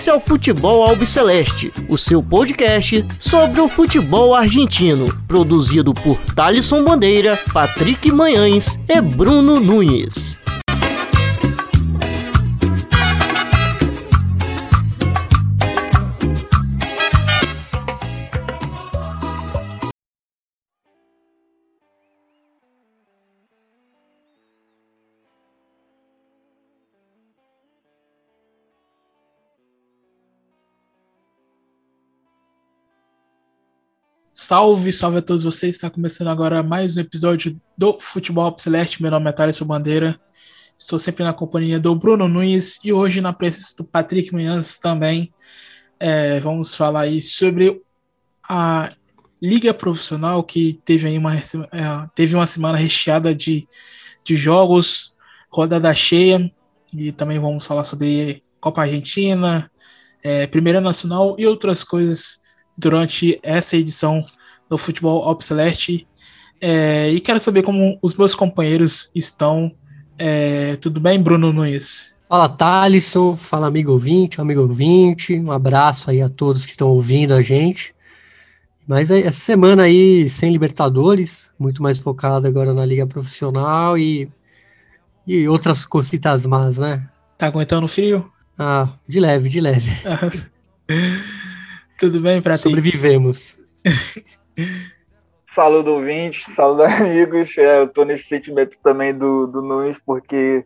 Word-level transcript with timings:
Esse 0.00 0.08
é 0.08 0.14
o 0.14 0.18
Futebol 0.18 0.82
Albiceleste, 0.82 1.70
o 1.86 1.98
seu 1.98 2.22
podcast 2.22 3.04
sobre 3.18 3.60
o 3.60 3.68
futebol 3.68 4.34
argentino, 4.34 5.14
produzido 5.28 5.92
por 5.92 6.16
Thalisson 6.34 6.82
Bandeira, 6.82 7.38
Patrick 7.52 8.10
Manhães 8.10 8.78
e 8.88 8.98
Bruno 8.98 9.60
Nunes. 9.60 10.29
Salve, 34.50 34.92
salve 34.92 35.18
a 35.18 35.22
todos 35.22 35.44
vocês. 35.44 35.76
Está 35.76 35.88
começando 35.88 36.26
agora 36.26 36.60
mais 36.60 36.96
um 36.96 37.00
episódio 37.00 37.56
do 37.78 37.96
Futebol 38.00 38.52
Celeste. 38.58 39.00
Meu 39.00 39.08
nome 39.08 39.30
é 39.30 39.32
Thales 39.32 39.60
Bandeira. 39.60 40.20
Estou 40.76 40.98
sempre 40.98 41.22
na 41.22 41.32
companhia 41.32 41.78
do 41.78 41.94
Bruno 41.94 42.26
Nunes 42.26 42.80
e 42.82 42.92
hoje 42.92 43.20
na 43.20 43.32
presença 43.32 43.76
do 43.76 43.84
Patrick 43.84 44.32
Manhãs 44.32 44.76
também. 44.76 45.32
É, 46.00 46.40
vamos 46.40 46.74
falar 46.74 47.02
aí 47.02 47.22
sobre 47.22 47.80
a 48.48 48.92
Liga 49.40 49.72
Profissional 49.72 50.42
que 50.42 50.80
teve 50.84 51.06
aí 51.06 51.16
uma, 51.16 51.36
é, 51.36 51.42
teve 52.12 52.34
uma 52.34 52.48
semana 52.48 52.76
recheada 52.76 53.32
de, 53.32 53.68
de 54.24 54.34
jogos, 54.34 55.14
rodada 55.48 55.94
cheia 55.94 56.52
e 56.92 57.12
também 57.12 57.38
vamos 57.38 57.64
falar 57.64 57.84
sobre 57.84 58.42
Copa 58.60 58.82
Argentina, 58.82 59.70
é, 60.24 60.44
Primeira 60.48 60.80
Nacional 60.80 61.36
e 61.38 61.46
outras 61.46 61.84
coisas 61.84 62.40
durante 62.76 63.38
essa 63.44 63.76
edição 63.76 64.24
do 64.70 64.78
Futebol 64.78 65.26
Obsolete. 65.28 66.06
É, 66.60 67.10
e 67.10 67.20
quero 67.20 67.40
saber 67.40 67.62
como 67.62 67.98
os 68.00 68.14
meus 68.14 68.34
companheiros 68.34 69.10
estão. 69.14 69.72
É, 70.16 70.76
tudo 70.76 71.00
bem, 71.00 71.20
Bruno 71.20 71.52
Nunes? 71.52 72.16
Fala, 72.28 72.48
Thalisson. 72.48 73.36
Fala, 73.36 73.66
amigo 73.66 73.90
ouvinte, 73.90 74.40
amigo 74.40 74.60
ouvinte. 74.60 75.38
Um 75.38 75.50
abraço 75.50 76.10
aí 76.10 76.22
a 76.22 76.28
todos 76.28 76.64
que 76.64 76.70
estão 76.70 76.88
ouvindo 76.88 77.34
a 77.34 77.42
gente. 77.42 77.92
Mas 78.86 79.10
essa 79.10 79.38
semana 79.38 79.84
aí, 79.84 80.28
sem 80.28 80.52
Libertadores, 80.52 81.50
muito 81.58 81.82
mais 81.82 81.98
focado 81.98 82.46
agora 82.46 82.72
na 82.72 82.84
Liga 82.84 83.06
Profissional 83.06 83.96
e, 83.98 84.30
e 85.26 85.48
outras 85.48 85.84
cositas 85.84 86.46
más, 86.46 86.78
né? 86.78 87.08
Tá 87.38 87.46
aguentando 87.46 87.88
frio? 87.88 88.28
Ah, 88.58 88.92
de 89.08 89.20
leve, 89.20 89.48
de 89.48 89.60
leve. 89.60 89.90
Tudo 91.98 92.20
bem 92.20 92.42
para 92.42 92.56
ti? 92.56 92.62
Sobrevivemos. 92.62 93.58
saludo 95.44 95.94
ouvintes, 95.94 96.44
saludo 96.54 96.82
amigos. 96.84 97.56
É, 97.58 97.80
eu 97.80 97.88
tô 97.88 98.04
nesse 98.04 98.24
sentimento 98.24 98.78
também 98.82 99.14
do, 99.14 99.46
do 99.46 99.62
Nunes, 99.62 99.98
porque 100.04 100.64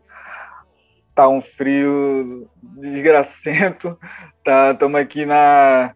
tá 1.13 1.27
um 1.27 1.41
frio 1.41 2.49
desgracento. 2.61 3.97
Tá, 4.45 4.73
estamos 4.73 5.01
aqui 5.01 5.25
na 5.25 5.95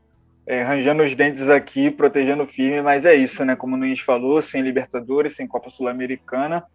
é, 0.49 0.63
arranjando 0.63 1.03
os 1.03 1.15
dentes 1.15 1.47
aqui, 1.47 1.91
protegendo 1.91 2.41
o 2.41 2.47
firme, 2.47 2.81
mas 2.81 3.05
é 3.05 3.13
isso, 3.13 3.45
né? 3.45 3.55
Como 3.55 3.75
o 3.75 3.77
Nunes 3.77 3.99
falou, 3.99 4.41
sem 4.41 4.63
Libertadores, 4.63 5.35
sem 5.35 5.45
Copa 5.45 5.69
Sul-Americana, 5.69 6.65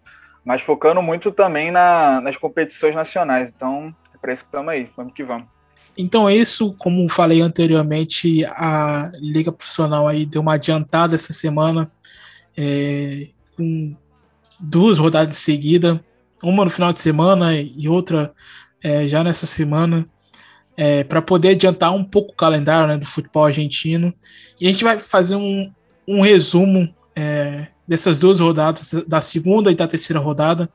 mas 0.44 0.62
focando 0.62 1.02
muito 1.02 1.32
também 1.32 1.72
na, 1.72 2.20
nas 2.20 2.36
competições 2.36 2.94
nacionais. 2.94 3.50
Então, 3.50 3.92
é 4.14 4.18
para 4.18 4.32
isso 4.32 4.44
que 4.44 4.48
estamos 4.48 4.72
aí. 4.72 4.88
Vamos 4.96 5.12
que 5.12 5.24
vamos. 5.24 5.53
Então 5.96 6.28
é 6.28 6.34
isso, 6.34 6.72
como 6.78 7.08
falei 7.08 7.40
anteriormente, 7.40 8.44
a 8.46 9.12
Liga 9.20 9.52
Profissional 9.52 10.08
aí 10.08 10.26
deu 10.26 10.42
uma 10.42 10.54
adiantada 10.54 11.14
essa 11.14 11.32
semana, 11.32 11.90
é, 12.56 13.28
com 13.56 13.96
duas 14.58 14.98
rodadas 14.98 15.36
seguida, 15.36 16.04
uma 16.42 16.64
no 16.64 16.70
final 16.70 16.92
de 16.92 17.00
semana 17.00 17.54
e 17.56 17.88
outra 17.88 18.32
é, 18.82 19.06
já 19.06 19.22
nessa 19.22 19.46
semana, 19.46 20.06
é, 20.76 21.04
para 21.04 21.22
poder 21.22 21.50
adiantar 21.50 21.94
um 21.94 22.04
pouco 22.04 22.32
o 22.32 22.36
calendário 22.36 22.88
né, 22.88 22.98
do 22.98 23.06
futebol 23.06 23.44
argentino. 23.44 24.12
E 24.60 24.66
a 24.66 24.70
gente 24.70 24.84
vai 24.84 24.96
fazer 24.96 25.36
um, 25.36 25.72
um 26.06 26.20
resumo 26.20 26.92
é, 27.14 27.68
dessas 27.86 28.18
duas 28.18 28.40
rodadas, 28.40 29.04
da 29.06 29.20
segunda 29.20 29.70
e 29.70 29.74
da 29.74 29.86
terceira 29.86 30.20
rodada. 30.20 30.68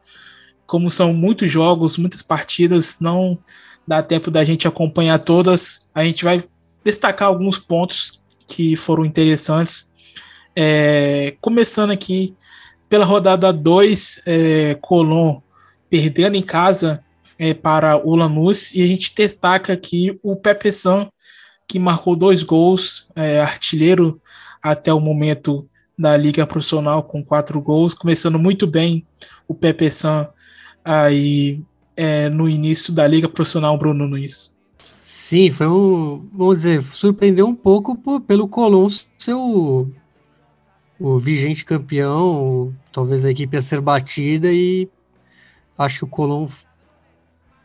Como 0.65 0.89
são 0.89 1.13
muitos 1.13 1.51
jogos, 1.51 1.97
muitas 1.97 2.21
partidas, 2.21 2.97
não 2.99 3.37
dá 3.89 4.03
tempo 4.03 4.29
da 4.29 4.43
gente 4.43 4.67
acompanhar 4.67 5.17
todas. 5.17 5.87
A 5.95 6.03
gente 6.03 6.23
vai 6.23 6.43
destacar 6.83 7.27
alguns 7.27 7.57
pontos 7.57 8.21
que 8.45 8.75
foram 8.75 9.03
interessantes. 9.03 9.91
É, 10.55 11.35
começando 11.41 11.89
aqui 11.89 12.35
pela 12.87 13.03
rodada 13.03 13.51
2, 13.51 14.21
é, 14.27 14.75
Colón 14.75 15.41
perdendo 15.89 16.35
em 16.35 16.41
casa 16.43 17.03
é, 17.39 17.51
para 17.51 17.97
o 17.97 18.15
Lanús, 18.15 18.75
e 18.75 18.83
a 18.83 18.87
gente 18.87 19.11
destaca 19.15 19.73
aqui 19.73 20.19
o 20.21 20.35
Pepe 20.35 20.71
San, 20.71 21.09
que 21.67 21.79
marcou 21.79 22.15
dois 22.15 22.43
gols, 22.43 23.07
é, 23.15 23.41
artilheiro 23.41 24.21
até 24.61 24.93
o 24.93 24.99
momento 24.99 25.67
da 25.97 26.15
Liga 26.15 26.45
Profissional 26.45 27.01
com 27.01 27.23
quatro 27.23 27.59
gols, 27.59 27.95
começando 27.95 28.37
muito 28.37 28.67
bem 28.67 29.03
o 29.47 29.55
Pepe 29.55 29.89
San 29.89 30.29
aí 30.85 31.59
é, 31.99 32.29
no 32.29 32.47
início 32.47 32.93
da 32.93 33.05
Liga 33.05 33.27
Profissional, 33.27 33.77
Bruno 33.77 34.07
Nunes. 34.07 34.57
Sim, 35.01 35.51
foi 35.51 35.67
um, 35.67 36.29
vamos 36.31 36.59
dizer, 36.59 36.81
surpreendeu 36.81 37.45
um 37.45 37.53
pouco 37.53 37.93
por, 37.93 38.21
pelo 38.21 38.47
Colón 38.47 38.87
ser 38.87 39.33
o, 39.33 39.85
o 40.97 41.19
vigente 41.19 41.65
campeão, 41.65 42.73
talvez 42.93 43.25
a 43.25 43.31
equipe 43.31 43.57
a 43.57 43.61
ser 43.61 43.81
batida 43.81 44.49
e 44.49 44.87
acho 45.77 45.99
que 45.99 46.05
o 46.05 46.07
Colón 46.07 46.47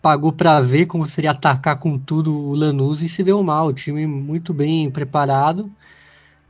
pagou 0.03 0.33
para 0.33 0.61
ver 0.61 0.87
como 0.87 1.07
seria 1.07 1.31
atacar 1.31 1.79
com 1.79 1.97
tudo 1.97 2.37
o 2.37 2.57
Lanús 2.57 3.03
e 3.03 3.09
se 3.09 3.23
deu 3.23 3.41
mal. 3.41 3.69
O 3.69 3.73
time 3.73 4.05
muito 4.05 4.53
bem 4.53 4.91
preparado, 4.91 5.71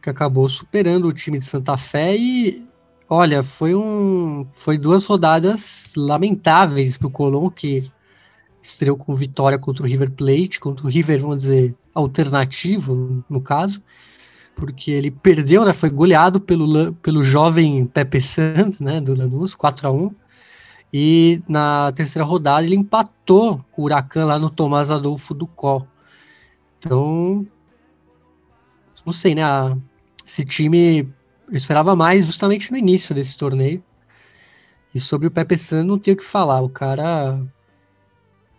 que 0.01 0.09
acabou 0.09 0.49
superando 0.49 1.07
o 1.07 1.13
time 1.13 1.39
de 1.39 1.45
Santa 1.45 1.77
Fé 1.77 2.17
e 2.17 2.64
Olha, 3.09 3.43
foi 3.43 3.75
um, 3.75 4.47
foi 4.53 4.79
duas 4.79 5.05
rodadas 5.05 5.93
lamentáveis 5.97 6.97
para 6.97 7.09
o 7.09 7.11
Colón 7.11 7.51
que 7.51 7.91
estreou 8.63 8.97
com 8.97 9.15
vitória 9.15 9.59
contra 9.59 9.85
o 9.85 9.89
River 9.89 10.11
Plate, 10.11 10.59
contra 10.59 10.87
o 10.87 10.89
River, 10.89 11.21
vamos 11.21 11.39
dizer, 11.39 11.75
alternativo 11.95 13.23
no 13.29 13.43
caso, 13.43 13.83
porque 14.57 14.91
ele 14.91 15.11
perdeu, 15.11 15.65
né? 15.65 15.75
Foi 15.75 15.91
goleado 15.91 16.41
pelo, 16.41 16.95
pelo 16.95 17.23
jovem 17.23 17.87
Pepe 17.87 18.21
Santos, 18.21 18.81
né? 18.81 19.01
Do 19.01 19.15
Lanús, 19.15 19.55
4 19.55 19.89
a 19.89 19.93
1 19.93 20.15
e 20.97 21.43
na 21.49 21.93
terceira 21.93 22.25
rodada 22.25 22.65
ele 22.65 22.77
empatou 22.77 23.63
com 23.73 23.83
o 23.83 23.85
Huracan 23.87 24.27
lá 24.27 24.39
no 24.39 24.49
Tomás 24.49 24.93
Adolfo 24.93 25.35
do 25.35 25.47
Col. 25.47 25.87
Então, 26.79 27.45
não 29.05 29.13
sei, 29.13 29.35
né? 29.35 29.43
Esse 30.25 30.45
time 30.45 31.13
eu 31.55 31.57
esperava 31.57 31.95
mais 31.95 32.27
justamente 32.27 32.73
no 32.73 32.77
início 32.77 33.15
desse 33.15 33.37
torneio. 33.37 33.81
E 34.93 34.99
sobre 34.99 35.29
o 35.29 35.31
Pepe 35.31 35.57
San 35.57 35.85
não 35.85 36.01
tenho 36.01 36.17
o 36.17 36.19
que 36.19 36.25
falar. 36.25 36.61
O 36.61 36.69
cara 36.69 37.41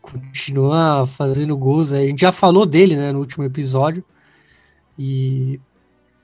continua 0.01 1.05
fazendo 1.05 1.57
gols. 1.57 1.91
A 1.91 1.99
gente 2.05 2.21
já 2.21 2.31
falou 2.31 2.65
dele, 2.65 2.95
né, 2.95 3.11
no 3.11 3.19
último 3.19 3.43
episódio. 3.43 4.01
E 4.97 5.59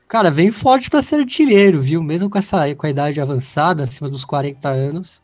cara, 0.08 0.30
vem 0.30 0.50
forte 0.50 0.88
para 0.88 1.02
ser 1.02 1.16
artilheiro, 1.16 1.78
viu? 1.78 2.02
Mesmo 2.02 2.30
com 2.30 2.38
essa 2.38 2.74
com 2.74 2.86
a 2.86 2.90
idade 2.90 3.20
avançada, 3.20 3.82
acima 3.82 4.08
dos 4.08 4.24
40 4.24 4.70
anos, 4.70 5.22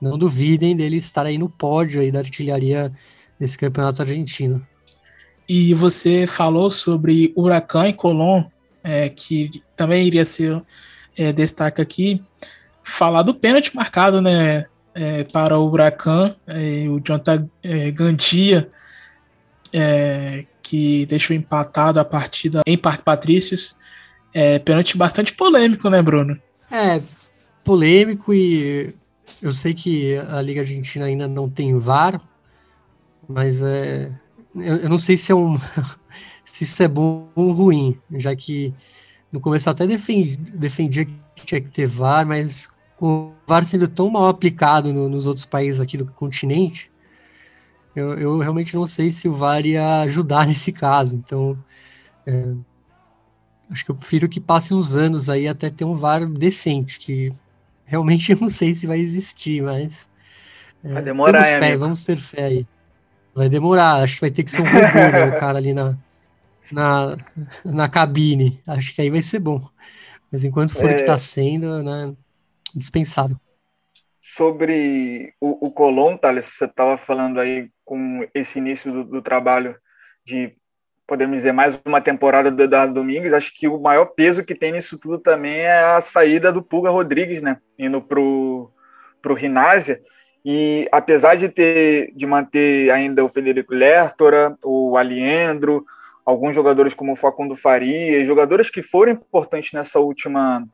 não 0.00 0.18
duvidem 0.18 0.76
dele 0.76 0.96
estar 0.96 1.24
aí 1.24 1.38
no 1.38 1.48
pódio 1.48 2.00
aí 2.00 2.10
da 2.10 2.18
artilharia 2.18 2.92
desse 3.38 3.56
campeonato 3.56 4.02
argentino. 4.02 4.66
E 5.48 5.72
você 5.72 6.26
falou 6.26 6.68
sobre 6.68 7.32
Huracan 7.36 7.90
e 7.90 7.92
Colón 7.92 8.46
é, 8.82 9.08
que 9.08 9.62
também 9.80 10.06
iria 10.06 10.26
ser 10.26 10.62
é, 11.16 11.32
destaque 11.32 11.80
aqui, 11.80 12.22
falar 12.82 13.22
do 13.22 13.34
pênalti 13.34 13.74
marcado 13.74 14.20
né, 14.20 14.66
é, 14.94 15.24
para 15.24 15.58
o 15.58 15.70
Huracan, 15.70 16.36
é, 16.46 16.86
o 16.86 17.00
Jonathan 17.00 17.48
é, 17.62 17.90
Gandia, 17.90 18.70
é, 19.72 20.44
que 20.62 21.06
deixou 21.06 21.34
empatado 21.34 21.98
a 21.98 22.04
partida 22.04 22.60
em 22.66 22.76
Parque 22.76 23.02
Patrícios. 23.02 23.74
É, 24.34 24.58
pênalti 24.58 24.98
bastante 24.98 25.32
polêmico, 25.32 25.88
né, 25.88 26.02
Bruno? 26.02 26.38
É, 26.70 27.00
polêmico 27.64 28.34
e 28.34 28.94
eu 29.40 29.50
sei 29.50 29.72
que 29.72 30.14
a 30.28 30.42
Liga 30.42 30.60
Argentina 30.60 31.06
ainda 31.06 31.26
não 31.26 31.48
tem 31.48 31.74
VAR, 31.78 32.20
mas 33.26 33.62
é, 33.62 34.12
eu, 34.54 34.76
eu 34.76 34.88
não 34.90 34.98
sei 34.98 35.16
se 35.16 35.32
é 35.32 35.34
um 35.34 35.58
se 36.44 36.64
isso 36.64 36.82
é 36.82 36.86
bom 36.86 37.30
ou 37.34 37.50
ruim, 37.52 37.98
já 38.12 38.36
que 38.36 38.74
no 39.32 39.40
começo 39.40 39.70
até 39.70 39.86
defendi, 39.86 40.36
defendia 40.36 41.04
que 41.04 41.46
tinha 41.46 41.60
que 41.60 41.68
ter 41.68 41.86
VAR, 41.86 42.26
mas 42.26 42.68
com 42.96 43.06
o 43.06 43.34
VAR 43.46 43.64
sendo 43.64 43.88
tão 43.88 44.10
mal 44.10 44.28
aplicado 44.28 44.92
no, 44.92 45.08
nos 45.08 45.26
outros 45.26 45.46
países 45.46 45.80
aqui 45.80 45.96
do 45.96 46.04
continente, 46.12 46.90
Eu, 47.94 48.14
eu 48.14 48.38
realmente 48.38 48.74
não 48.74 48.86
sei 48.86 49.10
se 49.10 49.28
o 49.28 49.32
VAR 49.32 49.64
ia 49.64 50.02
ajudar 50.02 50.46
nesse 50.48 50.72
caso. 50.72 51.16
Então, 51.16 51.58
é, 52.26 52.54
acho 53.70 53.84
que 53.84 53.90
eu 53.90 53.94
prefiro 53.94 54.28
que 54.28 54.40
passe 54.40 54.74
uns 54.74 54.94
anos 54.94 55.30
aí 55.30 55.48
até 55.48 55.70
ter 55.70 55.84
um 55.84 55.96
VAR 55.96 56.26
decente, 56.26 56.98
que 56.98 57.32
realmente 57.84 58.30
eu 58.32 58.38
não 58.40 58.48
sei 58.48 58.74
se 58.74 58.86
vai 58.86 58.98
existir, 58.98 59.62
mas. 59.62 60.08
É, 60.82 60.92
vai 60.92 61.02
demorar, 61.02 61.44
fé, 61.44 61.56
amigo. 61.56 61.78
Vamos 61.80 62.04
ter 62.04 62.18
fé 62.18 62.44
aí. 62.44 62.66
Vai 63.34 63.48
demorar, 63.48 64.02
acho 64.02 64.16
que 64.16 64.20
vai 64.22 64.30
ter 64.30 64.42
que 64.42 64.50
ser 64.50 64.62
um 64.62 64.64
robô, 64.64 64.76
né, 64.76 65.24
o 65.26 65.38
cara 65.38 65.56
ali 65.58 65.72
na, 65.72 65.96
na, 66.72 67.16
na 67.64 67.88
cabine. 67.88 68.60
Acho 68.66 68.94
que 68.94 69.02
aí 69.02 69.10
vai 69.10 69.22
ser 69.22 69.40
bom. 69.40 69.60
Mas 70.30 70.44
enquanto 70.44 70.74
for 70.74 70.84
o 70.84 70.94
que 70.94 71.00
está 71.00 71.14
é. 71.14 71.18
sendo, 71.18 71.82
né, 71.82 72.14
dispensável. 72.74 73.36
Sobre 74.20 75.34
o, 75.40 75.66
o 75.66 75.70
Colom, 75.70 76.16
Thales, 76.16 76.46
você 76.46 76.66
estava 76.66 76.96
falando 76.96 77.40
aí 77.40 77.68
com 77.84 78.26
esse 78.32 78.58
início 78.58 78.92
do, 78.92 79.04
do, 79.04 79.22
trabalho 79.22 79.74
de, 80.24 80.54
podemos 81.06 81.36
dizer, 81.38 81.52
mais 81.52 81.80
uma 81.84 82.00
temporada 82.00 82.50
do 82.50 82.62
Eduardo 82.62 82.94
Domingues, 82.94 83.32
acho 83.32 83.52
que 83.52 83.66
o 83.66 83.80
maior 83.80 84.06
peso 84.06 84.44
que 84.44 84.54
tem 84.54 84.72
nisso 84.72 84.96
tudo 84.96 85.18
também 85.18 85.60
é 85.60 85.82
a 85.82 86.00
saída 86.00 86.52
do 86.52 86.62
Pulga 86.62 86.90
Rodrigues, 86.90 87.42
né, 87.42 87.58
indo 87.76 88.00
pro, 88.00 88.70
pro 89.20 89.34
Rinásia, 89.34 90.00
e 90.44 90.88
apesar 90.92 91.34
de 91.34 91.48
ter 91.48 92.12
de 92.14 92.26
manter 92.26 92.90
ainda 92.90 93.24
o 93.24 93.28
Federico 93.28 93.74
Lertora, 93.74 94.56
o 94.64 94.96
Aliendro, 94.96 95.84
alguns 96.24 96.54
jogadores 96.54 96.94
como 96.94 97.12
o 97.12 97.16
Facundo 97.16 97.56
Faria, 97.56 98.24
jogadores 98.24 98.70
que 98.70 98.82
foram 98.82 99.12
importantes 99.12 99.72
nessa 99.72 99.98
última 99.98 100.66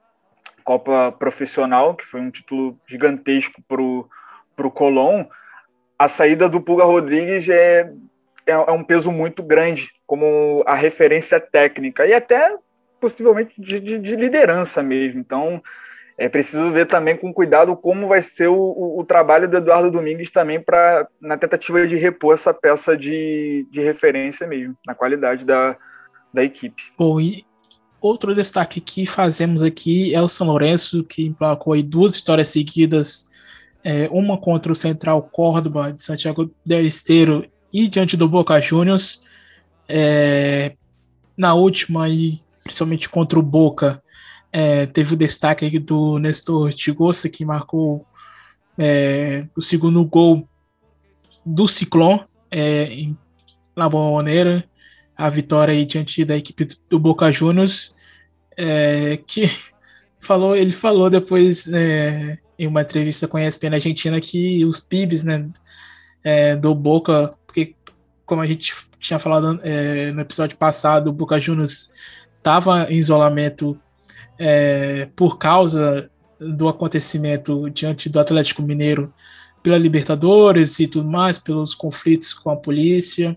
Copa 0.65 1.13
Profissional, 1.13 1.95
que 1.95 2.05
foi 2.05 2.21
um 2.21 2.31
título 2.31 2.79
gigantesco 2.87 3.63
para 3.69 3.81
o 3.81 4.71
Colón, 4.71 5.27
a 5.99 6.09
saída 6.09 6.49
do 6.49 6.61
Pulga 6.61 6.85
Rodrigues 6.85 7.49
é, 7.49 7.91
é, 8.47 8.53
é, 8.53 8.71
um 8.73 8.85
peso 8.85 9.11
muito 9.11 9.43
grande 9.43 9.91
como 10.07 10.63
a 10.67 10.75
referência 10.75 11.41
técnica 11.41 12.07
e 12.07 12.13
até 12.13 12.55
possivelmente 13.01 13.61
de, 13.61 13.81
de, 13.81 13.99
de 13.99 14.17
liderança 14.17 14.83
mesmo. 14.83 15.21
Então, 15.21 15.63
é 16.19 16.29
preciso 16.29 16.71
ver 16.73 16.87
também 16.87 17.17
com 17.17 17.33
cuidado 17.33 17.77
como 17.77 18.09
vai 18.09 18.23
ser 18.23 18.49
o, 18.49 18.57
o, 18.57 19.01
o 19.01 19.05
trabalho 19.05 19.49
do 19.49 19.59
Eduardo 19.59 19.91
Domingues 19.91 20.31
também 20.31 20.61
para 20.61 21.07
na 21.21 21.37
tentativa 21.37 21.87
de 21.87 21.97
repor 21.97 22.35
essa 22.35 22.55
peça 22.55 22.97
de, 22.97 23.67
de 23.71 23.81
referência 23.83 24.47
mesmo, 24.47 24.77
na 24.87 24.95
qualidade 24.95 25.45
da, 25.45 25.77
da 26.33 26.43
equipe. 26.43 26.83
Bom, 26.97 27.21
e 27.21 27.45
outro 28.01 28.35
destaque 28.35 28.81
que 28.81 29.05
fazemos 29.05 29.63
aqui 29.63 30.15
é 30.15 30.23
o 30.23 30.29
São 30.29 30.47
Lourenço, 30.47 31.05
que 31.05 31.27
emplacou 31.27 31.75
aí 31.75 31.83
duas 31.83 32.17
vitórias 32.17 32.49
seguidas, 32.49 33.31
é, 33.85 34.09
uma 34.11 34.39
contra 34.39 34.73
o 34.73 34.77
Central 34.77 35.23
Córdoba 35.23 35.93
de 35.93 36.03
Santiago 36.03 36.51
del 36.65 36.81
Esteiro 36.81 37.47
e 37.73 37.89
diante 37.89 38.17
do 38.17 38.29
Boca 38.29 38.59
Juniors. 38.61 39.21
É, 39.89 40.75
na 41.37 41.55
última, 41.55 42.09
e 42.09 42.41
principalmente 42.65 43.09
contra 43.09 43.39
o 43.39 43.43
Boca, 43.43 44.03
é, 44.59 44.87
teve 44.87 45.13
o 45.13 45.19
destaque 45.19 45.79
do 45.79 46.19
Nestor 46.19 46.73
Tigosa, 46.73 47.29
que 47.29 47.45
marcou 47.45 48.07
é, 48.79 49.47
o 49.55 49.61
segundo 49.61 50.03
gol 50.07 50.49
do 51.45 51.69
Ciclone 51.69 52.25
é, 52.51 52.85
em 52.85 53.19
La 53.77 53.87
Bombonera, 53.87 54.65
a 55.15 55.29
vitória 55.29 55.75
aí 55.75 55.85
diante 55.85 56.25
da 56.25 56.39
equipe 56.39 56.67
do 56.89 56.99
Boca 56.99 57.31
Juniors, 57.31 57.95
é, 58.57 59.19
que 59.27 59.43
falou, 60.19 60.57
ele 60.57 60.73
falou 60.73 61.11
depois 61.11 61.69
é, 61.69 62.39
em 62.59 62.67
uma 62.67 62.81
entrevista 62.81 63.29
com 63.29 63.37
a 63.37 63.47
ESPN 63.47 63.75
Argentina 63.75 64.19
que 64.23 64.65
os 64.65 64.81
PIBs 64.81 65.23
né, 65.23 65.51
é, 66.25 66.57
do 66.57 66.75
Boca, 66.75 67.35
porque 67.47 67.75
como 68.25 68.41
a 68.41 68.47
gente 68.47 68.73
tinha 68.99 69.19
falado 69.19 69.61
é, 69.63 70.13
no 70.13 70.23
episódio 70.23 70.57
passado, 70.57 71.11
o 71.11 71.13
Boca 71.13 71.39
Juniors 71.39 71.91
estava 72.39 72.91
em 72.91 72.97
isolamento 72.97 73.79
é, 74.39 75.09
por 75.17 75.39
causa 75.39 76.11
do 76.39 76.69
acontecimento 76.69 77.71
diante 77.71 78.09
do 78.09 78.21
Atlético 78.21 78.63
Mineiro 78.63 79.13
pela 79.63 79.79
Libertadores 79.79 80.79
e 80.79 80.87
tudo 80.87 81.09
mais, 81.09 81.39
pelos 81.39 81.75
conflitos 81.75 82.33
com 82.33 82.51
a 82.51 82.57
polícia. 82.57 83.37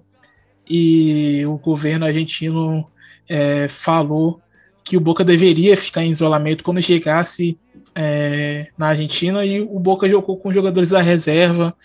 E 0.70 1.44
o 1.48 1.58
governo 1.58 2.06
argentino 2.06 2.88
é, 3.28 3.68
falou 3.68 4.40
que 4.84 4.98
o 4.98 5.00
Boca 5.00 5.24
deveria 5.24 5.76
ficar 5.76 6.04
em 6.04 6.12
isolamento 6.12 6.64
quando 6.64 6.82
chegasse 6.82 7.58
é, 7.96 8.68
na 8.78 8.88
Argentina 8.88 9.46
e 9.46 9.62
o 9.62 9.80
Boca 9.80 10.08
jogou 10.08 10.38
com 10.38 10.54
jogadores 10.54 10.92
da 10.92 11.02
reserva 11.02 11.76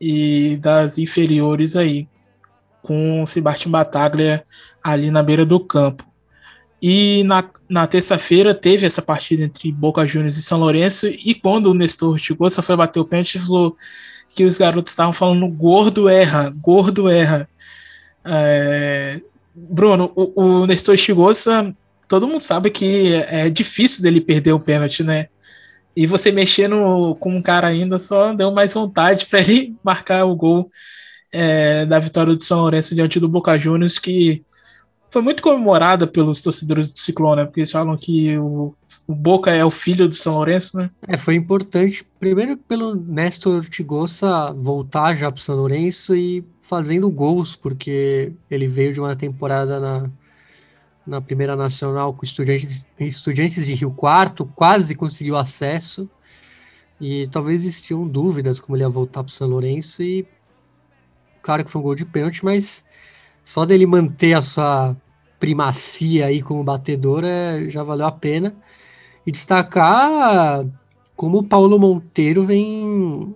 e 0.00 0.56
das 0.56 0.98
inferiores 0.98 1.76
aí, 1.76 2.08
com 2.82 3.22
o 3.22 3.26
Sebastião 3.26 3.70
Bataglia 3.70 4.44
ali 4.82 5.10
na 5.10 5.22
beira 5.22 5.44
do 5.44 5.60
campo. 5.60 6.09
E 6.82 7.22
na, 7.24 7.44
na 7.68 7.86
terça-feira 7.86 8.54
teve 8.54 8.86
essa 8.86 9.02
partida 9.02 9.42
entre 9.42 9.70
Boca 9.70 10.06
Juniors 10.06 10.38
e 10.38 10.42
São 10.42 10.58
Lourenço. 10.58 11.06
E 11.06 11.34
quando 11.34 11.66
o 11.66 11.74
Nestor 11.74 12.18
Tigosa 12.18 12.62
foi 12.62 12.76
bater 12.76 13.00
o 13.00 13.04
pênalti, 13.04 13.38
falou 13.38 13.76
que 14.28 14.44
os 14.44 14.56
garotos 14.56 14.92
estavam 14.92 15.12
falando 15.12 15.46
gordo 15.48 16.08
erra, 16.08 16.48
gordo 16.50 17.08
erra. 17.08 17.48
É, 18.24 19.20
Bruno, 19.54 20.10
o, 20.14 20.42
o 20.42 20.66
Nestor 20.66 20.96
Tigosa, 20.96 21.74
todo 22.08 22.26
mundo 22.26 22.40
sabe 22.40 22.70
que 22.70 23.14
é 23.28 23.50
difícil 23.50 24.02
dele 24.02 24.20
perder 24.20 24.52
o 24.52 24.60
pênalti, 24.60 25.02
né? 25.02 25.26
E 25.94 26.06
você 26.06 26.32
mexendo 26.32 27.14
com 27.20 27.36
um 27.36 27.42
cara 27.42 27.66
ainda 27.66 27.98
só 27.98 28.32
deu 28.32 28.50
mais 28.52 28.72
vontade 28.72 29.26
para 29.26 29.40
ele 29.40 29.76
marcar 29.84 30.24
o 30.24 30.34
gol 30.34 30.70
é, 31.32 31.84
da 31.84 31.98
vitória 31.98 32.34
do 32.34 32.42
São 32.42 32.60
Lourenço 32.60 32.94
diante 32.94 33.20
do 33.20 33.28
Boca 33.28 33.58
Juniors, 33.58 33.98
que 33.98 34.42
foi 35.10 35.22
muito 35.22 35.42
comemorada 35.42 36.06
pelos 36.06 36.40
torcedores 36.40 36.92
do 36.92 36.98
Ciclone, 36.98 37.42
né? 37.42 37.44
Porque 37.44 37.60
eles 37.60 37.72
falam 37.72 37.96
que 37.96 38.38
o, 38.38 38.72
o, 39.08 39.14
Boca 39.14 39.50
é 39.50 39.64
o 39.64 39.70
filho 39.70 40.08
do 40.08 40.14
São 40.14 40.34
Lourenço, 40.34 40.76
né? 40.76 40.88
É, 41.08 41.16
foi 41.16 41.34
importante, 41.34 42.06
primeiro 42.20 42.56
pelo 42.56 42.94
Néstor 42.94 43.68
Tigosa 43.68 44.52
voltar 44.52 45.16
já 45.16 45.30
para 45.30 45.38
o 45.38 45.42
São 45.42 45.56
Lourenço 45.56 46.14
e 46.14 46.44
fazendo 46.60 47.10
gols, 47.10 47.56
porque 47.56 48.32
ele 48.48 48.68
veio 48.68 48.92
de 48.92 49.00
uma 49.00 49.16
temporada 49.16 49.80
na, 49.80 50.10
na 51.04 51.20
Primeira 51.20 51.56
Nacional 51.56 52.14
com 52.14 52.24
estudantes, 52.24 52.86
estudantes 53.00 53.66
de 53.66 53.74
Rio 53.74 53.90
Quarto, 53.90 54.46
quase 54.54 54.94
conseguiu 54.94 55.36
acesso, 55.36 56.08
e 57.00 57.26
talvez 57.32 57.64
existiam 57.64 58.06
dúvidas 58.06 58.60
como 58.60 58.76
ele 58.76 58.84
ia 58.84 58.88
voltar 58.88 59.24
para 59.24 59.30
o 59.30 59.34
São 59.34 59.48
Lourenço, 59.48 60.04
e 60.04 60.24
claro 61.42 61.64
que 61.64 61.70
foi 61.70 61.80
um 61.80 61.84
gol 61.84 61.96
de 61.96 62.04
pênalti, 62.04 62.44
mas 62.44 62.84
só 63.42 63.66
dele 63.66 63.86
manter 63.86 64.34
a 64.34 64.42
sua 64.42 64.96
primacia 65.40 66.26
aí 66.26 66.42
como 66.42 66.62
batedor 66.62 67.24
é, 67.24 67.68
já 67.68 67.82
valeu 67.82 68.06
a 68.06 68.12
pena. 68.12 68.54
E 69.26 69.32
destacar 69.32 70.64
como 71.16 71.38
o 71.38 71.42
Paulo 71.42 71.78
Monteiro 71.78 72.44
vem, 72.44 73.34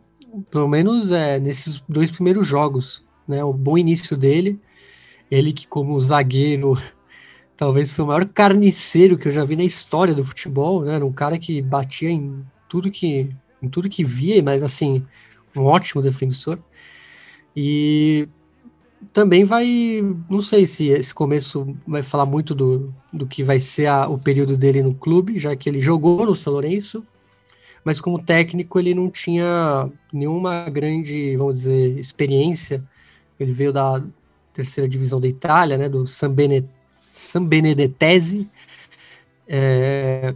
pelo 0.50 0.68
menos 0.68 1.10
é, 1.10 1.40
nesses 1.40 1.82
dois 1.88 2.12
primeiros 2.12 2.46
jogos, 2.46 3.02
né? 3.26 3.42
O 3.42 3.52
bom 3.52 3.76
início 3.76 4.16
dele, 4.16 4.60
ele 5.30 5.52
que 5.52 5.66
como 5.66 6.00
zagueiro 6.00 6.74
talvez 7.56 7.92
foi 7.92 8.04
o 8.04 8.08
maior 8.08 8.26
carniceiro 8.26 9.18
que 9.18 9.28
eu 9.28 9.32
já 9.32 9.44
vi 9.44 9.56
na 9.56 9.64
história 9.64 10.14
do 10.14 10.24
futebol, 10.24 10.84
né? 10.84 10.94
Era 10.94 11.06
um 11.06 11.12
cara 11.12 11.38
que 11.38 11.60
batia 11.62 12.10
em 12.10 12.44
tudo 12.68 12.90
que 12.90 13.30
em 13.62 13.68
tudo 13.68 13.88
que 13.88 14.04
via, 14.04 14.42
mas 14.42 14.62
assim, 14.62 15.04
um 15.56 15.62
ótimo 15.62 16.02
defensor. 16.02 16.58
E 17.56 18.28
também 19.12 19.44
vai, 19.44 20.02
não 20.28 20.40
sei 20.40 20.66
se 20.66 20.88
esse 20.88 21.12
começo 21.12 21.76
vai 21.86 22.02
falar 22.02 22.26
muito 22.26 22.54
do, 22.54 22.92
do 23.12 23.26
que 23.26 23.42
vai 23.42 23.60
ser 23.60 23.86
a, 23.86 24.08
o 24.08 24.18
período 24.18 24.56
dele 24.56 24.82
no 24.82 24.94
clube, 24.94 25.38
já 25.38 25.54
que 25.54 25.68
ele 25.68 25.80
jogou 25.80 26.26
no 26.26 26.34
São 26.34 26.52
Lourenço, 26.52 27.04
mas 27.84 28.00
como 28.00 28.22
técnico 28.22 28.78
ele 28.78 28.94
não 28.94 29.10
tinha 29.10 29.90
nenhuma 30.12 30.68
grande, 30.70 31.36
vamos 31.36 31.56
dizer, 31.56 31.98
experiência. 31.98 32.82
Ele 33.38 33.52
veio 33.52 33.72
da 33.72 34.02
terceira 34.52 34.88
divisão 34.88 35.20
da 35.20 35.28
Itália, 35.28 35.76
né, 35.76 35.88
do 35.88 36.06
San, 36.06 36.32
Bene, 36.32 36.68
San 37.12 37.44
Benedettese. 37.44 38.48
É, 39.46 40.34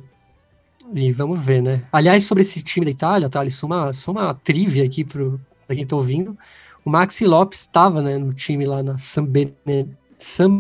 e 0.95 1.13
vamos 1.13 1.41
ver, 1.41 1.63
né? 1.63 1.83
Aliás, 1.93 2.25
sobre 2.25 2.43
esse 2.43 2.63
time 2.63 2.85
da 2.85 2.93
Itália, 2.93 3.29
tá? 3.29 3.49
Só 3.49 3.67
uma, 3.67 3.93
só 3.93 4.11
uma 4.11 4.35
trivia 4.35 4.85
aqui 4.85 5.05
para 5.69 5.77
quem 5.77 5.85
está 5.85 5.95
ouvindo. 5.95 6.37
O 6.83 6.89
Maxi 6.91 7.27
Lopes 7.27 7.61
estava 7.61 8.01
né, 8.01 8.17
no 8.17 8.33
time 8.33 8.65
lá 8.65 8.83
na 8.83 8.97
San 8.97 9.27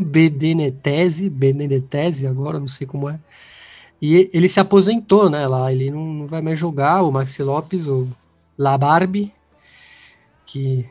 Benedetese, 0.05 1.31
Benedetese, 1.31 2.27
agora 2.27 2.61
não 2.61 2.69
sei 2.69 2.87
como 2.87 3.09
é. 3.09 3.19
E 4.01 4.31
ele 4.33 4.49
se 4.49 4.61
aposentou, 4.61 5.31
né? 5.31 5.47
Lá 5.47 5.73
ele 5.73 5.91
não, 5.91 6.05
não 6.05 6.27
vai 6.27 6.43
mais 6.43 6.59
jogar. 6.59 7.03
O 7.03 7.11
Maxi 7.11 7.43
Lopes, 7.43 7.87
o 7.87 8.07
La 8.57 8.77
Barbie, 8.77 9.33
que 10.45 10.87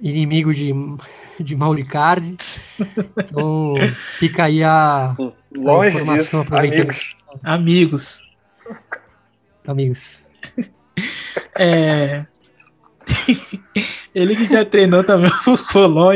inimigo 0.00 0.54
de, 0.54 0.72
de 1.38 1.54
Maulicardi. 1.54 2.36
Então 3.18 3.74
fica 4.18 4.44
aí 4.44 4.64
a, 4.64 5.14
a 5.14 5.88
informação 5.88 6.40
disso, 6.40 6.54
amigos. 6.54 7.16
Amigos. 7.42 8.30
Amigos. 9.66 10.22
é, 11.58 12.26
Ele 14.14 14.34
que 14.34 14.46
já 14.46 14.64
treinou 14.64 15.04
também 15.04 15.30
o 15.46 15.58
Colón. 15.72 16.14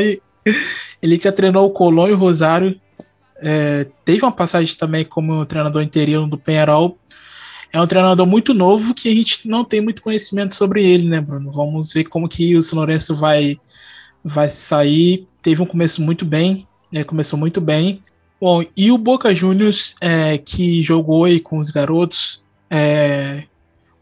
Ele 1.01 1.17
que 1.17 1.23
já 1.23 1.31
treinou 1.31 1.67
o 1.67 1.71
Colón 1.71 2.09
e 2.09 2.13
o 2.13 2.17
Rosário. 2.17 2.79
É, 3.37 3.87
teve 4.05 4.23
uma 4.23 4.31
passagem 4.31 4.75
também 4.75 5.03
como 5.03 5.45
treinador 5.45 5.81
interino 5.81 6.27
do 6.27 6.37
Penharol. 6.37 6.97
É 7.73 7.79
um 7.79 7.87
treinador 7.87 8.25
muito 8.25 8.53
novo 8.53 8.93
que 8.93 9.07
a 9.07 9.13
gente 9.13 9.47
não 9.47 9.63
tem 9.63 9.79
muito 9.79 10.01
conhecimento 10.01 10.53
sobre 10.53 10.83
ele, 10.83 11.07
né, 11.07 11.21
Bruno? 11.21 11.51
Vamos 11.51 11.93
ver 11.93 12.03
como 12.03 12.27
que 12.27 12.55
o 12.55 12.61
São 12.61 12.77
Lourenço 12.77 13.15
vai, 13.15 13.57
vai 14.23 14.49
sair. 14.49 15.27
Teve 15.41 15.61
um 15.61 15.65
começo 15.65 16.01
muito 16.01 16.25
bem, 16.25 16.67
né? 16.91 17.03
Começou 17.03 17.39
muito 17.39 17.61
bem. 17.61 18.03
Bom, 18.39 18.63
e 18.75 18.91
o 18.91 18.97
Boca 18.97 19.33
Juniors, 19.33 19.95
é, 20.01 20.37
que 20.37 20.83
jogou 20.83 21.25
aí 21.25 21.39
com 21.39 21.59
os 21.59 21.69
garotos, 21.69 22.43
é, 22.69 23.43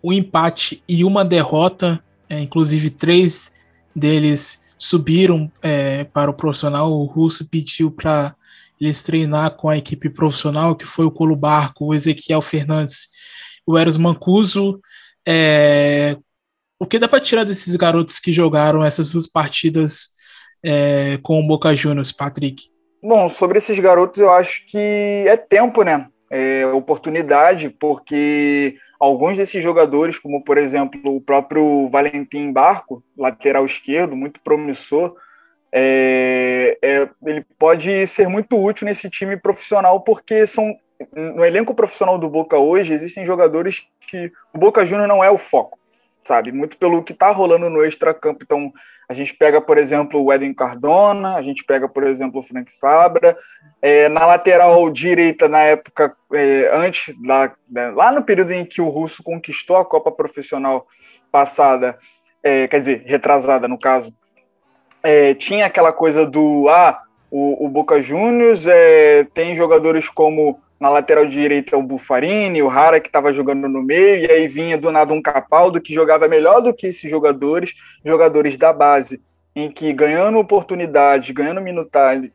um 0.04 0.14
empate 0.14 0.82
e 0.88 1.04
uma 1.04 1.24
derrota, 1.24 2.02
é, 2.30 2.40
inclusive 2.40 2.90
três 2.90 3.54
deles 3.96 4.62
subiram 4.78 5.52
é, 5.62 6.04
para 6.06 6.32
o 6.32 6.34
profissional. 6.34 6.92
O 6.92 7.06
Russo 7.06 7.48
pediu 7.50 7.92
para 7.92 8.36
eles 8.80 9.02
treinar 9.04 9.56
com 9.58 9.70
a 9.70 9.78
equipe 9.78 10.10
profissional, 10.10 10.76
que 10.76 10.86
foi 10.86 11.06
o 11.06 11.12
Colo 11.12 11.36
Barco, 11.36 11.86
o 11.86 11.94
Ezequiel 11.94 12.42
Fernandes, 12.42 13.10
o 13.66 13.78
Eros 13.78 13.98
Mancuso. 13.98 14.80
É, 15.28 16.16
o 16.80 16.86
que 16.86 16.98
dá 16.98 17.08
para 17.08 17.20
tirar 17.20 17.44
desses 17.44 17.76
garotos 17.76 18.20
que 18.20 18.32
jogaram 18.32 18.84
essas 18.84 19.12
duas 19.12 19.28
partidas 19.28 20.12
é, 20.64 21.20
com 21.22 21.40
o 21.40 21.48
Boca 21.48 21.76
Juniors, 21.76 22.14
Patrick? 22.14 22.64
Bom, 23.04 23.30
sobre 23.30 23.58
esses 23.58 23.78
garotos, 23.80 24.20
eu 24.20 24.32
acho 24.32 24.66
que 24.66 24.78
é 25.28 25.36
tempo, 25.36 25.84
né? 25.84 26.08
É 26.32 26.66
oportunidade, 26.68 27.70
porque 27.70 28.78
alguns 29.00 29.38
desses 29.38 29.64
jogadores, 29.64 30.20
como 30.20 30.44
por 30.44 30.58
exemplo 30.58 31.16
o 31.16 31.22
próprio 31.22 31.88
Valentim 31.90 32.52
Barco, 32.52 33.04
lateral 33.18 33.66
esquerdo, 33.66 34.16
muito 34.16 34.42
promissor, 34.42 35.16
é, 35.72 36.78
é, 36.82 37.10
ele 37.26 37.46
pode 37.58 38.06
ser 38.08 38.28
muito 38.28 38.62
útil 38.62 38.86
nesse 38.86 39.10
time 39.10 39.38
profissional, 39.38 40.02
porque 40.02 40.46
são 40.46 40.76
no 41.16 41.46
elenco 41.46 41.74
profissional 41.74 42.18
do 42.18 42.30
Boca 42.30 42.58
hoje 42.58 42.92
existem 42.92 43.26
jogadores 43.26 43.88
que 44.10 44.30
o 44.54 44.58
Boca 44.58 44.86
Juniors 44.86 45.08
não 45.08 45.24
é 45.24 45.30
o 45.30 45.38
foco, 45.38 45.79
sabe? 46.26 46.52
Muito 46.52 46.78
pelo 46.78 47.04
que 47.04 47.14
está 47.14 47.32
rolando 47.32 47.70
no 47.70 47.84
extracampo. 47.84 48.44
Então, 48.44 48.72
a 49.10 49.14
gente 49.14 49.34
pega, 49.34 49.60
por 49.60 49.78
exemplo, 49.78 50.24
o 50.24 50.32
Edwin 50.32 50.54
Cardona, 50.54 51.36
a 51.36 51.42
gente 51.42 51.64
pega, 51.64 51.90
por 51.90 52.04
exemplo, 52.04 52.40
o 52.40 52.44
Frank 52.44 52.72
Fabra. 52.80 53.36
É, 53.82 54.08
na 54.10 54.26
lateral 54.26 54.90
direita, 54.92 55.48
na 55.48 55.62
época, 55.62 56.16
é, 56.34 56.70
antes, 56.74 57.16
lá, 57.26 57.52
lá 57.96 58.12
no 58.12 58.24
período 58.24 58.52
em 58.52 58.64
que 58.64 58.82
o 58.82 58.90
Russo 58.90 59.24
conquistou 59.24 59.78
a 59.78 59.86
Copa 59.86 60.12
Profissional 60.12 60.86
passada, 61.32 61.98
é, 62.44 62.68
quer 62.68 62.80
dizer, 62.80 63.04
retrasada 63.06 63.68
no 63.68 63.80
caso, 63.80 64.14
é, 65.02 65.34
tinha 65.34 65.66
aquela 65.66 65.92
coisa 65.92 66.26
do, 66.26 66.68
ah, 66.70 67.02
o, 67.32 67.66
o 67.66 67.70
Boca 67.70 68.02
Juniors 68.02 68.66
é, 68.68 69.24
tem 69.34 69.56
jogadores 69.56 70.10
como 70.10 70.60
na 70.80 70.90
lateral 70.90 71.26
direita 71.26 71.76
o 71.76 71.84
Bufarini, 71.84 72.62
o 72.62 72.68
Rara 72.68 73.00
que 73.00 73.10
estava 73.10 73.34
jogando 73.34 73.68
no 73.68 73.82
meio, 73.82 74.26
e 74.26 74.32
aí 74.32 74.48
vinha 74.48 74.78
do 74.78 74.92
nada 74.92 75.14
um 75.14 75.22
Capaldo 75.22 75.82
que 75.82 75.94
jogava 75.94 76.28
melhor 76.28 76.62
do 76.62 76.74
que 76.74 76.88
esses 76.88 77.10
jogadores, 77.10 77.74
jogadores 78.06 78.58
da 78.58 78.72
base, 78.72 79.22
em 79.56 79.70
que 79.70 79.92
ganhando 79.92 80.38
oportunidade, 80.38 81.34
ganhando 81.34 81.60
minutagem, 81.60 82.32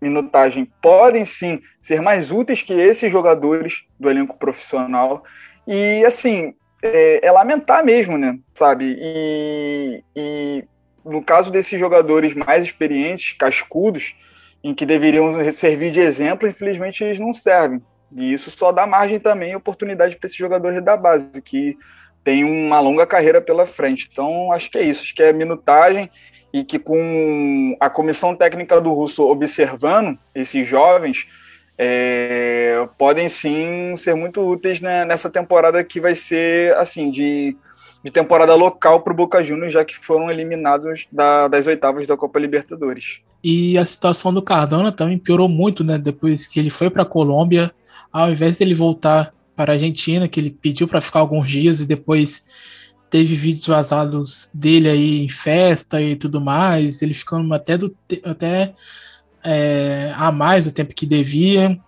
minutagem 0.00 0.68
podem 0.82 1.24
sim 1.24 1.60
ser 1.80 2.00
mais 2.00 2.32
úteis 2.32 2.62
que 2.62 2.72
esses 2.72 3.12
jogadores 3.12 3.84
do 4.00 4.10
elenco 4.10 4.36
profissional. 4.36 5.22
E 5.66 6.04
assim, 6.04 6.54
é, 6.82 7.24
é 7.24 7.30
lamentar 7.30 7.84
mesmo, 7.84 8.18
né? 8.18 8.38
Sabe? 8.52 8.96
E, 8.98 10.02
e 10.16 10.64
no 11.04 11.22
caso 11.22 11.50
desses 11.50 11.78
jogadores 11.78 12.34
mais 12.34 12.64
experientes, 12.64 13.36
cascudos, 13.38 14.16
em 14.64 14.74
que 14.74 14.86
deveriam 14.86 15.52
servir 15.52 15.92
de 15.92 16.00
exemplo, 16.00 16.48
infelizmente 16.48 17.04
eles 17.04 17.20
não 17.20 17.34
servem. 17.34 17.82
E 18.16 18.32
isso 18.32 18.50
só 18.50 18.72
dá 18.72 18.86
margem 18.86 19.20
também 19.20 19.54
oportunidade 19.54 20.16
para 20.16 20.26
esses 20.26 20.38
jogadores 20.38 20.82
da 20.82 20.96
base, 20.96 21.42
que 21.42 21.76
tem 22.24 22.42
uma 22.42 22.80
longa 22.80 23.06
carreira 23.06 23.42
pela 23.42 23.66
frente. 23.66 24.08
Então, 24.10 24.50
acho 24.52 24.70
que 24.70 24.78
é 24.78 24.82
isso, 24.82 25.02
acho 25.02 25.14
que 25.14 25.22
é 25.22 25.34
minutagem 25.34 26.10
e 26.50 26.64
que 26.64 26.78
com 26.78 27.76
a 27.78 27.90
comissão 27.90 28.34
técnica 28.34 28.80
do 28.80 28.92
Russo 28.92 29.22
observando 29.24 30.18
esses 30.34 30.66
jovens, 30.66 31.26
é, 31.76 32.88
podem 32.96 33.28
sim 33.28 33.94
ser 33.96 34.14
muito 34.14 34.40
úteis 34.40 34.80
né, 34.80 35.04
nessa 35.04 35.28
temporada 35.28 35.82
que 35.84 36.00
vai 36.00 36.14
ser 36.14 36.74
assim 36.76 37.10
de, 37.10 37.56
de 38.02 38.10
temporada 38.10 38.54
local 38.54 39.02
para 39.02 39.12
o 39.12 39.16
Boca 39.16 39.42
Juniors, 39.42 39.74
já 39.74 39.84
que 39.84 39.96
foram 39.96 40.30
eliminados 40.30 41.06
da, 41.12 41.48
das 41.48 41.66
oitavas 41.66 42.06
da 42.06 42.16
Copa 42.16 42.38
Libertadores. 42.38 43.20
E 43.44 43.76
a 43.76 43.84
situação 43.84 44.32
do 44.32 44.40
Cardona 44.40 44.90
também 44.90 45.18
piorou 45.18 45.50
muito, 45.50 45.84
né? 45.84 45.98
Depois 45.98 46.46
que 46.46 46.58
ele 46.58 46.70
foi 46.70 46.88
para 46.88 47.02
a 47.02 47.06
Colômbia, 47.06 47.70
ao 48.10 48.32
invés 48.32 48.56
dele 48.56 48.72
voltar 48.72 49.34
para 49.54 49.72
a 49.72 49.74
Argentina, 49.74 50.26
que 50.26 50.40
ele 50.40 50.50
pediu 50.50 50.88
para 50.88 51.02
ficar 51.02 51.20
alguns 51.20 51.50
dias 51.50 51.82
e 51.82 51.86
depois 51.86 52.94
teve 53.10 53.34
vídeos 53.34 53.66
vazados 53.66 54.48
dele 54.54 54.88
aí 54.88 55.22
em 55.22 55.28
festa 55.28 56.00
e 56.00 56.16
tudo 56.16 56.40
mais, 56.40 57.02
ele 57.02 57.12
ficando 57.12 57.52
até, 57.52 57.76
do, 57.76 57.94
até 58.24 58.72
é, 59.44 60.10
a 60.16 60.32
mais 60.32 60.64
do 60.64 60.72
tempo 60.72 60.94
que 60.94 61.04
devia. 61.04 61.78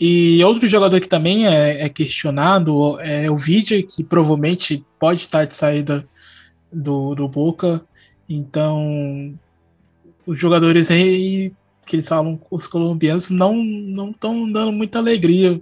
E 0.00 0.42
outro 0.42 0.66
jogador 0.66 1.00
que 1.00 1.08
também 1.08 1.46
é, 1.46 1.84
é 1.84 1.88
questionado 1.88 3.00
é 3.00 3.30
o 3.30 3.36
vídeo, 3.36 3.86
que 3.86 4.02
provavelmente 4.02 4.84
pode 4.98 5.20
estar 5.20 5.44
de 5.44 5.54
saída 5.54 6.06
do, 6.72 7.14
do 7.14 7.28
Boca. 7.28 7.80
Então, 8.28 9.38
os 10.28 10.38
jogadores 10.38 10.90
aí 10.90 11.52
que 11.86 11.96
eles 11.96 12.06
falam, 12.06 12.38
os 12.50 12.66
colombianos 12.66 13.30
não 13.30 13.62
estão 14.10 14.52
dando 14.52 14.70
muita 14.72 14.98
alegria 14.98 15.58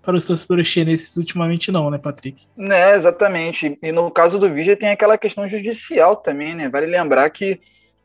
para 0.00 0.16
os 0.16 0.26
torcedores 0.26 0.66
chineses 0.66 1.14
ultimamente 1.18 1.70
não, 1.70 1.90
né, 1.90 1.98
Patrick? 1.98 2.46
É, 2.58 2.94
exatamente. 2.94 3.76
E 3.82 3.92
no 3.92 4.10
caso 4.10 4.38
do 4.38 4.48
Vigia 4.48 4.74
tem 4.74 4.88
aquela 4.88 5.18
questão 5.18 5.46
judicial 5.46 6.16
também, 6.16 6.54
né? 6.54 6.70
Vale 6.70 6.86
lembrar 6.86 7.28
que 7.28 7.60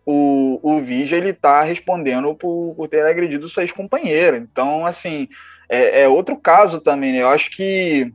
o, 0.06 0.60
o 0.62 0.82
Vigia 0.82 1.18
ele 1.18 1.30
está 1.30 1.64
respondendo 1.64 2.36
por, 2.36 2.74
por 2.76 2.90
ter 2.90 3.06
agredido 3.06 3.48
sua 3.48 3.64
ex-companheira. 3.64 4.36
Então, 4.36 4.86
assim, 4.86 5.30
é, 5.70 6.02
é, 6.02 6.08
outro 6.10 6.36
caso 6.36 6.82
também, 6.82 7.14
né? 7.14 7.22
Eu 7.22 7.30
acho 7.30 7.50
que 7.50 8.12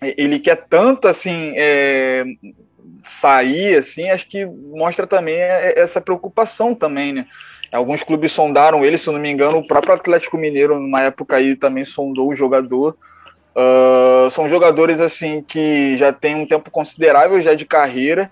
ele 0.00 0.38
quer 0.38 0.68
tanto, 0.68 1.08
assim, 1.08 1.54
é, 1.56 2.24
sair, 3.10 3.76
assim, 3.76 4.10
acho 4.10 4.26
que 4.28 4.44
mostra 4.44 5.06
também 5.06 5.36
essa 5.38 6.00
preocupação 6.00 6.74
também, 6.74 7.12
né? 7.12 7.26
Alguns 7.70 8.02
clubes 8.02 8.32
sondaram 8.32 8.84
ele, 8.84 8.96
se 8.96 9.10
não 9.10 9.18
me 9.18 9.30
engano, 9.30 9.58
o 9.58 9.66
próprio 9.66 9.94
Atlético 9.94 10.38
Mineiro, 10.38 10.78
numa 10.80 11.02
época 11.02 11.36
aí, 11.36 11.54
também 11.54 11.84
sondou 11.84 12.28
o 12.28 12.34
jogador. 12.34 12.96
Uh, 13.54 14.30
são 14.30 14.48
jogadores, 14.48 15.00
assim, 15.00 15.42
que 15.42 15.96
já 15.98 16.12
têm 16.12 16.34
um 16.34 16.46
tempo 16.46 16.70
considerável 16.70 17.40
já 17.40 17.54
de 17.54 17.66
carreira, 17.66 18.30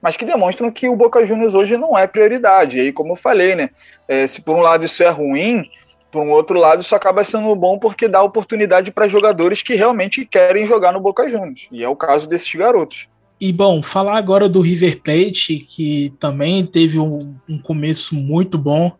mas 0.00 0.16
que 0.16 0.24
demonstram 0.24 0.70
que 0.70 0.88
o 0.88 0.94
Boca 0.94 1.26
Juniors 1.26 1.54
hoje 1.54 1.76
não 1.76 1.98
é 1.98 2.06
prioridade. 2.06 2.78
E 2.78 2.80
aí, 2.82 2.92
como 2.92 3.12
eu 3.12 3.16
falei, 3.16 3.56
né? 3.56 3.70
É, 4.06 4.26
se 4.26 4.40
por 4.40 4.54
um 4.54 4.60
lado 4.60 4.84
isso 4.84 5.02
é 5.02 5.08
ruim, 5.08 5.68
por 6.12 6.22
um 6.22 6.30
outro 6.30 6.58
lado 6.58 6.82
isso 6.82 6.94
acaba 6.94 7.24
sendo 7.24 7.54
bom 7.56 7.78
porque 7.78 8.06
dá 8.06 8.22
oportunidade 8.22 8.92
para 8.92 9.08
jogadores 9.08 9.62
que 9.62 9.74
realmente 9.74 10.24
querem 10.24 10.66
jogar 10.66 10.92
no 10.92 11.00
Boca 11.00 11.28
Juniors. 11.28 11.66
E 11.72 11.82
é 11.82 11.88
o 11.88 11.96
caso 11.96 12.28
desses 12.28 12.54
garotos. 12.54 13.08
E 13.38 13.52
bom, 13.52 13.82
falar 13.82 14.16
agora 14.16 14.48
do 14.48 14.62
River 14.62 15.02
Plate, 15.02 15.58
que 15.58 16.12
também 16.18 16.64
teve 16.64 16.98
um, 16.98 17.34
um 17.46 17.58
começo 17.58 18.14
muito 18.14 18.56
bom, 18.56 18.90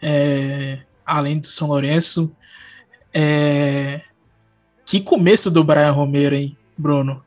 é, 0.00 0.80
além 1.04 1.38
do 1.38 1.48
São 1.48 1.66
Lourenço. 1.66 2.30
É, 3.12 4.00
que 4.86 5.00
começo 5.00 5.50
do 5.50 5.64
Brian 5.64 5.90
Romero, 5.90 6.36
hein, 6.36 6.56
Bruno? 6.78 7.22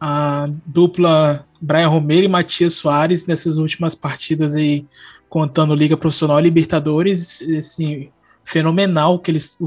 A 0.00 0.48
dupla 0.64 1.46
Brian 1.60 1.88
Romero 1.88 2.24
e 2.24 2.28
Matias 2.28 2.74
Soares 2.74 3.26
nessas 3.26 3.58
últimas 3.58 3.94
partidas 3.94 4.54
aí, 4.54 4.86
contando 5.28 5.74
Liga 5.74 5.98
Profissional 5.98 6.40
e 6.40 6.44
Libertadores, 6.44 7.42
assim, 7.58 8.08
fenomenal 8.42 9.16
o 9.16 9.18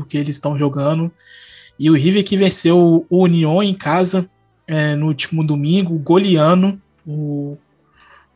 que 0.04 0.18
eles 0.18 0.36
estão 0.36 0.58
jogando. 0.58 1.12
E 1.80 1.92
o 1.92 1.94
River 1.94 2.24
que 2.24 2.36
venceu 2.36 3.06
o 3.08 3.24
União 3.24 3.62
em 3.62 3.76
casa 3.76 4.28
é, 4.68 4.96
no 4.96 5.08
último 5.08 5.44
domingo, 5.46 5.98
goleando 5.98 6.82
o 7.06 7.58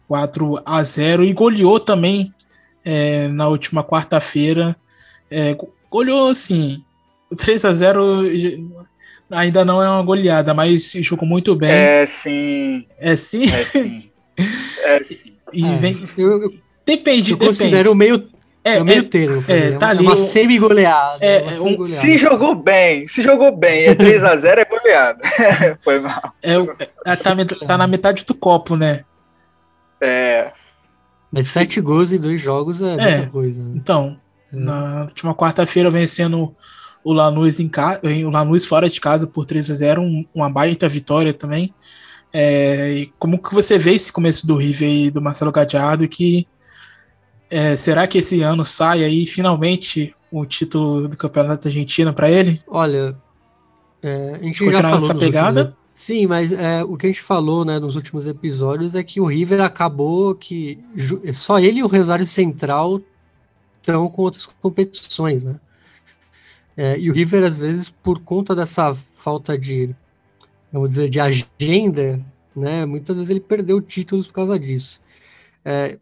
4 0.07 0.62
a 0.65 0.84
0 0.84 1.24
e 1.24 1.34
goleou 1.34 1.79
também 1.79 2.34
é, 2.84 3.27
na 3.27 3.48
última 3.48 3.84
quarta-feira. 3.84 4.75
É, 5.29 5.55
goleou 5.89 6.29
assim, 6.29 6.84
o 7.29 7.36
3 7.36 7.65
a 7.65 7.74
0 7.74 8.24
ainda 9.29 9.65
não 9.65 9.81
é 9.81 9.89
uma 9.89 10.03
goleada, 10.03 10.53
mas 10.53 10.93
jogou 11.01 11.27
muito 11.27 11.55
bem. 11.55 11.69
É 11.69 12.05
sim. 12.05 12.86
É 12.98 13.15
sim? 13.15 13.43
É 13.43 13.63
sim. 13.63 14.10
É 14.84 15.03
sim. 15.03 15.34
e 15.51 15.63
vem... 15.75 15.98
eu, 16.17 16.43
eu, 16.43 16.53
depende, 16.86 17.31
eu 17.31 17.38
depende. 17.38 17.57
considero 17.57 17.96
meio 17.96 18.29
é, 18.67 18.77
é 18.77 18.83
meio 18.83 19.00
é, 19.00 19.03
termo. 19.03 19.43
É, 19.47 19.71
tá 19.71 19.88
é 19.88 19.89
ali. 19.91 20.03
Uma 20.03 20.17
semi-goleada. 20.17 21.25
É, 21.25 21.38
é 21.38 21.62
um, 21.62 22.01
se 22.01 22.17
jogou 22.17 22.55
bem, 22.55 23.07
se 23.07 23.21
jogou 23.21 23.55
bem, 23.55 23.86
é 23.86 23.95
3x0 23.95 24.57
é 24.57 24.65
goleada. 24.65 25.19
Foi 25.79 26.00
mal. 26.00 26.33
É, 26.43 26.55
é, 26.55 27.15
tá, 27.15 27.36
tá, 27.67 27.77
na 27.77 27.88
metade 27.88 28.25
do 28.25 28.33
copo, 28.33 28.75
né? 28.75 29.03
É. 30.01 30.51
Mas 31.31 31.47
sete 31.47 31.79
gols 31.81 32.12
em 32.12 32.19
dois 32.19 32.41
jogos 32.41 32.81
é, 32.81 32.93
é 32.93 33.17
muita 33.17 33.29
coisa. 33.29 33.62
Né? 33.62 33.71
Então, 33.75 34.19
é. 34.53 34.57
na 34.57 35.01
última 35.03 35.33
quarta-feira 35.33 35.89
vencendo 35.89 36.55
o 37.03 37.13
Lanús 37.13 37.59
em 37.59 37.69
casa, 37.69 38.01
o 38.03 38.29
Lanús 38.29 38.65
fora 38.65 38.89
de 38.89 39.00
casa 39.00 39.25
por 39.27 39.45
3 39.45 39.71
a 39.71 39.74
0 39.74 40.01
um, 40.01 40.25
uma 40.33 40.50
baita 40.50 40.89
vitória 40.89 41.33
também. 41.33 41.74
É, 42.33 42.91
e 42.91 43.13
como 43.17 43.41
que 43.41 43.53
você 43.53 43.77
vê 43.77 43.93
esse 43.93 44.12
começo 44.12 44.45
do 44.45 44.57
River 44.57 44.89
e 44.89 45.09
do 45.09 45.21
Marcelo 45.21 45.51
Gadiardo 45.51 46.07
que 46.07 46.45
é, 47.49 47.77
será 47.77 48.07
que 48.07 48.17
esse 48.17 48.41
ano 48.41 48.65
sai 48.65 49.03
aí 49.03 49.25
finalmente 49.25 50.13
o 50.31 50.45
título 50.45 51.07
do 51.07 51.17
Campeonato 51.17 51.67
Argentino 51.67 52.13
para 52.13 52.29
ele? 52.29 52.61
Olha, 52.67 53.17
é, 54.01 54.33
a 54.35 54.43
gente 54.43 54.59
Continuar 54.59 54.81
já 54.81 54.89
falou 54.89 55.05
essa 55.05 55.15
pegada. 55.15 55.59
Últimos, 55.61 55.79
sim, 55.93 56.27
mas 56.27 56.51
é, 56.51 56.83
o 56.83 56.97
que 56.97 57.05
a 57.05 57.09
gente 57.09 57.21
falou 57.21 57.63
né, 57.63 57.79
nos 57.79 57.95
últimos 57.95 58.27
episódios 58.27 58.95
é 58.95 59.03
que 59.03 59.21
o 59.21 59.25
River 59.25 59.61
acabou 59.61 60.35
que 60.35 60.79
só 61.33 61.59
ele 61.59 61.79
e 61.79 61.83
o 61.83 61.87
Rosário 61.87 62.25
Central 62.25 63.01
estão 63.81 64.09
com 64.09 64.21
outras 64.23 64.45
competições, 64.45 65.43
né? 65.43 65.55
É, 66.75 66.99
e 66.99 67.09
o 67.09 67.13
River, 67.13 67.43
às 67.43 67.57
vezes, 67.57 67.89
por 67.89 68.19
conta 68.19 68.53
dessa 68.53 68.93
falta 69.15 69.57
de, 69.57 69.95
vamos 70.71 70.91
dizer, 70.91 71.09
de 71.09 71.19
agenda, 71.19 72.23
né? 72.55 72.85
Muitas 72.85 73.15
vezes 73.15 73.31
ele 73.31 73.39
perdeu 73.39 73.81
títulos 73.81 74.27
por 74.27 74.33
causa 74.33 74.59
disso. 74.59 75.01
É, 75.65 75.97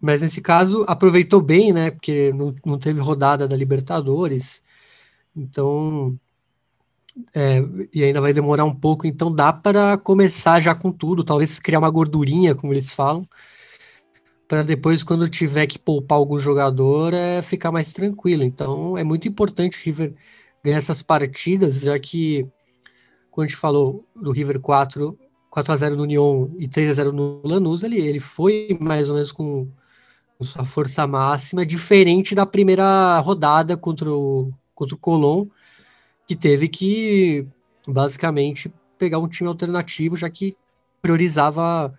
mas 0.00 0.22
nesse 0.22 0.40
caso 0.40 0.84
aproveitou 0.88 1.42
bem, 1.42 1.72
né? 1.72 1.90
Porque 1.90 2.32
não, 2.32 2.54
não 2.64 2.78
teve 2.78 3.00
rodada 3.00 3.46
da 3.46 3.56
Libertadores. 3.56 4.62
Então, 5.36 6.18
é, 7.34 7.62
e 7.92 8.02
ainda 8.04 8.20
vai 8.20 8.32
demorar 8.32 8.64
um 8.64 8.74
pouco, 8.74 9.06
então 9.06 9.32
dá 9.32 9.52
para 9.52 9.98
começar 9.98 10.60
já 10.60 10.74
com 10.74 10.90
tudo, 10.92 11.24
talvez 11.24 11.58
criar 11.58 11.78
uma 11.78 11.90
gordurinha, 11.90 12.54
como 12.54 12.72
eles 12.72 12.92
falam, 12.92 13.26
para 14.48 14.62
depois, 14.62 15.04
quando 15.04 15.28
tiver 15.28 15.66
que 15.68 15.78
poupar 15.78 16.18
algum 16.18 16.40
jogador, 16.40 17.14
é 17.14 17.40
ficar 17.40 17.70
mais 17.70 17.92
tranquilo. 17.92 18.42
Então, 18.42 18.98
é 18.98 19.04
muito 19.04 19.28
importante 19.28 19.78
o 19.78 19.82
River 19.84 20.12
ganhar 20.64 20.78
essas 20.78 21.02
partidas, 21.02 21.80
já 21.82 21.96
que, 22.00 22.46
quando 23.30 23.46
a 23.46 23.48
gente 23.48 23.60
falou 23.60 24.04
do 24.14 24.32
River 24.32 24.58
4, 24.58 25.16
4 25.48 25.72
a 25.72 25.76
0 25.76 25.96
no 25.96 26.02
Union 26.02 26.48
e 26.58 26.66
3 26.66 26.90
a 26.90 26.92
0 26.94 27.12
no 27.12 27.40
Lanús, 27.44 27.84
ele, 27.84 28.00
ele 28.00 28.18
foi 28.18 28.76
mais 28.80 29.08
ou 29.08 29.14
menos 29.14 29.30
com 29.30 29.68
sua 30.44 30.64
força 30.64 31.06
máxima, 31.06 31.66
diferente 31.66 32.34
da 32.34 32.46
primeira 32.46 33.18
rodada 33.20 33.76
contra 33.76 34.10
o, 34.10 34.52
contra 34.74 34.94
o 34.94 34.98
Colón, 34.98 35.46
que 36.26 36.34
teve 36.34 36.68
que 36.68 37.46
basicamente 37.86 38.72
pegar 38.98 39.18
um 39.18 39.28
time 39.28 39.48
alternativo, 39.48 40.16
já 40.16 40.28
que 40.30 40.56
priorizava 41.02 41.94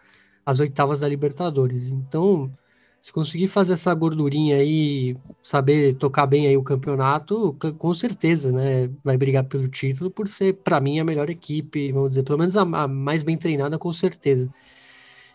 as 0.46 0.60
oitavas 0.60 1.00
da 1.00 1.08
Libertadores. 1.08 1.90
Então, 1.90 2.52
se 3.00 3.12
conseguir 3.12 3.48
fazer 3.48 3.74
essa 3.74 3.94
gordurinha 3.94 4.58
aí, 4.58 5.16
saber 5.42 5.96
tocar 5.96 6.28
bem 6.28 6.48
aí 6.48 6.58
o 6.58 6.64
campeonato, 6.64 7.56
com 7.78 7.94
certeza, 7.94 8.52
né, 8.52 8.90
vai 9.04 9.18
brigar 9.18 9.44
pelo 9.46 9.68
título 9.68 10.12
por 10.12 10.28
ser 10.28 10.54
para 10.54 10.80
mim 10.80 11.00
a 11.00 11.04
melhor 11.04 11.30
equipe, 11.30 11.92
vamos 11.92 12.10
dizer, 12.10 12.24
pelo 12.24 12.40
menos 12.40 12.56
a, 12.58 12.62
a 12.62 12.88
mais 12.88 13.24
bem 13.24 13.38
treinada 13.38 13.78
com 13.78 13.92
certeza. 13.92 14.50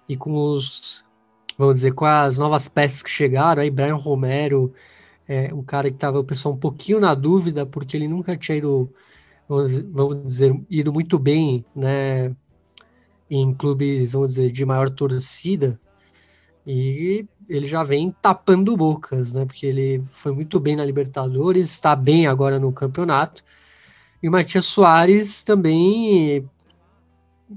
E 0.09 0.17
com 0.17 0.33
os 0.53 1.06
vamos 1.57 1.77
dizer, 1.77 1.93
com 1.95 2.05
as 2.05 2.39
novas 2.39 2.69
peças 2.69 3.03
que 3.03 3.11
chegaram, 3.11 3.63
aí 3.63 3.71
Brian 3.71 3.97
Romero, 3.97 4.73
é, 5.27 5.53
um 5.53 5.63
cara 5.63 5.91
que 5.91 5.97
estava 5.97 6.19
o 6.19 6.25
pessoal 6.25 6.55
um 6.55 6.59
pouquinho 6.59 7.01
na 7.01 7.15
dúvida, 7.15 7.67
porque 7.67 7.97
ele 7.97 8.09
nunca 8.09 8.37
tinha 8.37 8.59
ido, 8.59 8.93
vamos 9.49 10.25
dizer, 10.25 10.55
ido 10.71 10.93
muito 10.93 11.19
bem, 11.19 11.65
né, 11.75 12.35
em 13.31 13.53
clubes, 13.53 14.13
vamos 14.13 14.31
dizer, 14.31 14.53
de 14.53 14.65
maior 14.65 14.91
torcida, 14.91 15.81
e 16.67 17.27
ele 17.49 17.67
já 17.67 17.83
vem 17.83 18.11
tapando 18.21 18.77
bocas, 18.77 19.33
né, 19.33 19.45
porque 19.45 19.67
ele 19.67 20.03
foi 20.13 20.33
muito 20.33 20.61
bem 20.61 20.77
na 20.77 20.85
Libertadores, 20.85 21.71
está 21.71 21.97
bem 21.97 22.27
agora 22.27 22.59
no 22.59 22.73
campeonato, 22.73 23.43
e 24.23 24.29
o 24.29 24.33
Matias 24.33 24.67
Soares 24.67 25.43
também, 25.43 26.49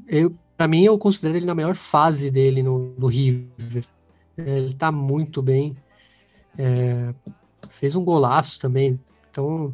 eu, 0.08 0.34
para 0.60 0.68
mim, 0.68 0.84
eu 0.84 0.98
considero 0.98 1.38
ele 1.38 1.46
na 1.46 1.56
melhor 1.56 1.74
fase 1.74 2.30
dele 2.30 2.62
no, 2.62 2.94
no 2.98 3.08
River. 3.08 3.86
É, 4.38 4.58
ele 4.58 4.66
está 4.66 4.92
muito 4.92 5.42
bem. 5.42 5.74
É, 6.58 7.14
fez 7.70 7.96
um 7.96 8.04
golaço 8.04 8.60
também. 8.60 9.00
Então, 9.32 9.68
o 9.68 9.74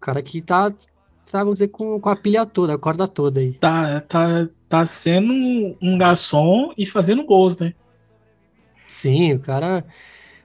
cara 0.00 0.22
que 0.22 0.40
tá, 0.40 0.70
tá 0.70 1.40
vamos 1.40 1.58
dizer, 1.58 1.68
com, 1.68 2.00
com 2.00 2.08
a 2.08 2.16
pilha 2.16 2.46
toda, 2.46 2.72
a 2.72 2.78
corda 2.78 3.06
toda 3.06 3.40
aí. 3.40 3.52
Tá, 3.52 4.00
tá, 4.00 4.48
tá 4.66 4.86
sendo 4.86 5.76
um 5.82 5.98
garçom 5.98 6.72
e 6.78 6.86
fazendo 6.86 7.22
gols, 7.22 7.58
né? 7.58 7.74
Sim, 8.88 9.34
o 9.34 9.40
cara. 9.40 9.84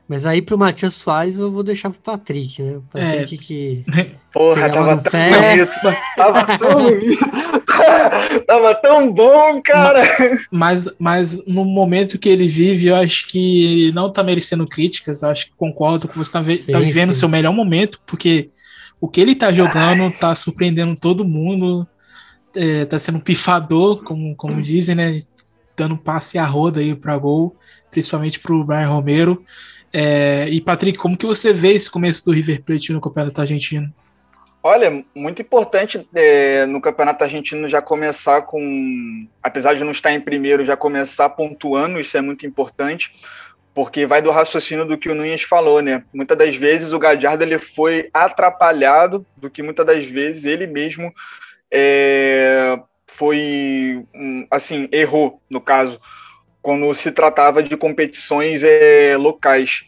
Mas 0.10 0.26
aí 0.26 0.42
pro 0.42 0.58
Matias 0.58 0.96
Soares 0.96 1.40
eu 1.40 1.50
vou 1.50 1.64
deixar 1.64 1.90
pro 1.90 2.02
Patrick, 2.02 2.62
né? 2.62 2.76
O 2.76 2.82
Patrick 2.82 3.36
é. 3.36 3.38
que. 3.38 3.86
Porra, 4.34 4.70
tava 4.70 4.98
tão 4.98 5.30
bonito. 5.30 5.72
Tava 6.18 6.58
tão 6.58 6.84
bonito. 6.84 7.63
tava 8.48 8.76
tão 8.76 9.12
bom, 9.12 9.62
cara. 9.62 10.04
Mas, 10.52 10.88
mas 11.00 11.46
no 11.46 11.66
momento 11.66 12.18
que 12.18 12.30
ele 12.30 12.48
vive, 12.48 12.88
eu 12.88 12.96
acho 12.96 13.28
que 13.28 13.92
não 13.94 14.12
tá 14.12 14.24
merecendo 14.24 14.68
críticas. 14.68 15.24
Acho 15.24 15.48
que 15.48 15.54
concordo 15.58 16.08
que 16.08 16.18
você 16.18 16.32
tá, 16.32 16.44
sim, 16.44 16.72
tá 16.72 16.80
vivendo 16.80 17.10
o 17.10 17.14
seu 17.14 17.30
melhor 17.30 17.54
momento, 17.54 18.02
porque 18.06 18.50
o 19.00 19.08
que 19.08 19.22
ele 19.22 19.36
tá 19.36 19.52
jogando 19.52 20.04
Ai. 20.04 20.12
tá 20.12 20.34
surpreendendo 20.36 20.96
todo 20.96 21.26
mundo. 21.26 21.88
É, 22.56 22.86
tá 22.86 23.00
sendo 23.00 23.18
um 23.18 23.22
pifador, 23.22 24.04
como, 24.04 24.36
como 24.36 24.62
dizem, 24.62 24.96
né? 24.96 25.22
Dando 25.76 25.98
passe 25.98 26.38
a 26.38 26.46
roda 26.46 26.80
aí 26.80 26.96
para 26.96 27.18
gol, 27.18 27.56
principalmente 27.90 28.40
pro 28.40 28.64
Brian 28.64 28.88
Romero. 28.88 29.44
É, 29.92 30.48
e 30.50 30.62
Patrick, 30.62 30.98
como 30.98 31.18
que 31.18 31.26
você 31.26 31.52
vê 31.52 31.74
esse 31.74 31.90
começo 31.90 32.24
do 32.26 32.32
River 32.32 32.64
Plate 32.64 32.94
no 32.94 33.02
Campeonato 33.02 33.42
Argentino? 33.42 33.94
Olha, 34.66 35.04
muito 35.14 35.42
importante 35.42 36.08
é, 36.16 36.66
no 36.66 36.80
Campeonato 36.80 37.22
Argentino 37.22 37.68
já 37.68 37.82
começar 37.82 38.44
com, 38.44 39.28
apesar 39.42 39.74
de 39.74 39.84
não 39.84 39.92
estar 39.92 40.14
em 40.14 40.22
primeiro, 40.22 40.64
já 40.64 40.78
começar 40.78 41.28
pontuando, 41.30 42.00
isso 42.00 42.18
é 42.18 42.22
muito 42.22 42.48
importante, 42.48 43.12
porque 43.74 44.06
vai 44.06 44.22
do 44.22 44.32
raciocínio 44.32 44.86
do 44.86 44.98
que 44.98 45.10
o 45.10 45.16
Nunes 45.16 45.42
falou, 45.42 45.82
né? 45.82 46.06
Muitas 46.14 46.38
das 46.38 46.56
vezes 46.56 46.94
o 46.94 47.00
Gadiardo 47.00 47.44
ele 47.44 47.58
foi 47.58 48.10
atrapalhado 48.14 49.26
do 49.36 49.50
que 49.50 49.62
muitas 49.62 49.86
das 49.86 50.06
vezes 50.06 50.46
ele 50.46 50.66
mesmo 50.66 51.14
é, 51.70 52.80
foi, 53.06 54.06
assim, 54.50 54.88
errou, 54.94 55.42
no 55.50 55.60
caso 55.60 56.00
quando 56.62 56.94
se 56.94 57.12
tratava 57.12 57.62
de 57.62 57.76
competições 57.76 58.64
é, 58.64 59.18
locais, 59.18 59.84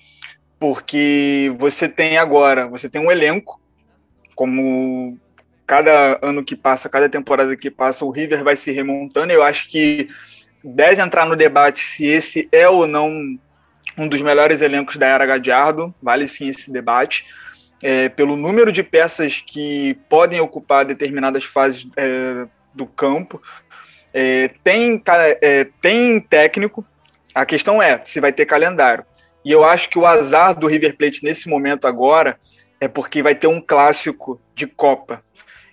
porque 0.59 1.55
você 1.57 1.87
tem 1.87 2.17
agora, 2.17 2.67
você 2.67 2.89
tem 2.89 2.99
um 2.99 3.09
elenco, 3.09 3.61
como 4.35 5.17
cada 5.65 6.19
ano 6.21 6.43
que 6.43 6.55
passa, 6.55 6.89
cada 6.89 7.09
temporada 7.09 7.55
que 7.55 7.71
passa, 7.71 8.05
o 8.05 8.11
River 8.11 8.43
vai 8.43 8.55
se 8.55 8.71
remontando. 8.71 9.33
Eu 9.33 9.41
acho 9.41 9.69
que 9.69 10.09
deve 10.63 11.01
entrar 11.01 11.25
no 11.25 11.35
debate 11.35 11.81
se 11.81 12.05
esse 12.05 12.47
é 12.51 12.67
ou 12.67 12.85
não 12.85 13.39
um 13.97 14.07
dos 14.07 14.21
melhores 14.21 14.61
elencos 14.61 14.97
da 14.97 15.07
era 15.07 15.25
Gadiardo, 15.25 15.93
vale 16.01 16.27
sim 16.27 16.49
esse 16.49 16.71
debate. 16.71 17.25
É, 17.81 18.09
pelo 18.09 18.35
número 18.35 18.71
de 18.71 18.83
peças 18.83 19.43
que 19.45 19.97
podem 20.09 20.39
ocupar 20.39 20.85
determinadas 20.85 21.43
fases 21.43 21.87
é, 21.95 22.47
do 22.73 22.85
campo, 22.85 23.41
é, 24.13 24.49
tem, 24.63 25.01
é, 25.41 25.67
tem 25.81 26.19
técnico, 26.19 26.85
a 27.33 27.45
questão 27.45 27.81
é 27.81 28.01
se 28.03 28.19
vai 28.19 28.31
ter 28.31 28.45
calendário. 28.45 29.05
E 29.43 29.51
eu 29.51 29.63
acho 29.63 29.89
que 29.89 29.99
o 29.99 30.05
azar 30.05 30.57
do 30.57 30.67
River 30.67 30.97
Plate 30.97 31.23
nesse 31.23 31.47
momento 31.47 31.87
agora 31.87 32.39
é 32.79 32.87
porque 32.87 33.23
vai 33.23 33.35
ter 33.35 33.47
um 33.47 33.61
clássico 33.61 34.39
de 34.53 34.67
Copa. 34.67 35.23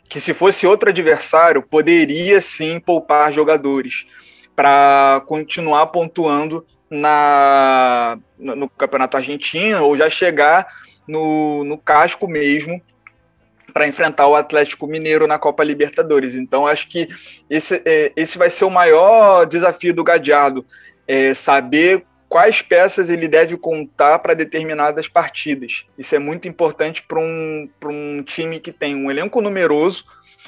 Que 0.09 0.21
se 0.21 0.35
fosse 0.35 0.67
outro 0.67 0.91
adversário, 0.91 1.63
poderia 1.63 2.41
sim 2.41 2.79
poupar 2.79 3.33
jogadores 3.33 4.07
para 4.55 5.23
continuar 5.27 5.87
pontuando 5.87 6.67
na, 6.91 8.19
no, 8.39 8.69
Campeonato 8.69 9.17
Argentino 9.17 9.83
ou 9.85 9.97
já 9.97 10.11
chegar 10.11 10.67
no, 11.09 11.65
no 11.65 11.79
casco 11.79 12.29
mesmo 12.29 12.81
para 13.73 13.87
enfrentar 13.87 14.27
o 14.27 14.37
Atlético 14.37 14.87
Mineiro 14.87 15.27
na 15.27 15.39
Copa 15.39 15.65
Libertadores. 15.65 16.35
Então, 16.35 16.67
acho 16.67 16.89
que 16.89 17.09
esse, 17.49 17.81
é, 17.87 18.13
esse 18.15 18.37
vai 18.37 18.51
ser 18.51 18.67
o 18.67 18.71
maior 18.71 19.47
desafio 19.47 19.95
do 19.95 20.05
Gadiardo, 20.05 20.67
é 21.09 21.33
saber 21.33 22.05
quais 22.33 22.63
peças 22.63 23.11
ele 23.11 23.29
deve 23.29 23.59
contar 23.59 24.19
para 24.21 24.33
determinadas 24.33 25.07
partidas. 25.07 25.85
Isso 25.99 26.15
é 26.15 26.19
muito 26.19 26.49
importante 26.49 27.03
para 27.03 27.21
um, 27.21 27.69
um 27.85 28.23
time 28.23 28.59
que 28.59 28.73
tem 28.73 28.97
um 28.97 29.11
elenco 29.11 29.43
numeroso, 29.43 30.07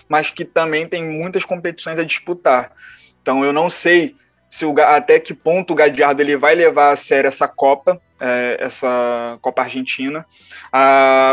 mas 0.09 0.31
que 0.31 0.47
também 0.47 0.89
tem 0.89 1.05
muitas 1.05 1.45
competições 1.45 1.99
a 1.99 2.03
disputar. 2.03 2.73
Então, 3.21 3.45
eu 3.45 3.53
não 3.53 3.69
sei 3.69 4.17
se 4.49 4.65
o, 4.65 4.75
até 4.81 5.21
que 5.21 5.35
ponto 5.35 5.75
o 5.75 5.77
Gadiardo 5.77 6.23
ele 6.23 6.39
vai 6.39 6.55
levar 6.55 6.91
a 6.91 6.97
sério 6.97 7.29
essa 7.29 7.47
Copa, 7.47 8.01
é, 8.19 8.57
essa 8.61 9.37
Copa 9.43 9.61
Argentina. 9.61 10.25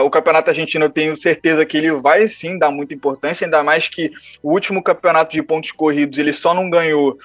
O 0.04 0.10
Campeonato 0.10 0.50
Argentino 0.50 0.84
eu 0.84 0.90
tenho 0.90 1.16
certeza 1.16 1.66
que 1.66 1.78
ele 1.78 1.94
vai 1.94 2.28
sim 2.28 2.60
dar 2.60 2.72
muita 2.72 2.94
importância, 2.94 3.46
ainda 3.46 3.64
mais 3.64 3.88
que 3.88 4.12
o 4.44 4.52
último 4.52 4.84
campeonato 4.84 5.32
de 5.32 5.42
pontos 5.42 5.72
corridos 5.72 6.20
ele 6.20 6.34
só 6.34 6.54
não 6.54 6.70
ganhou 6.70 7.18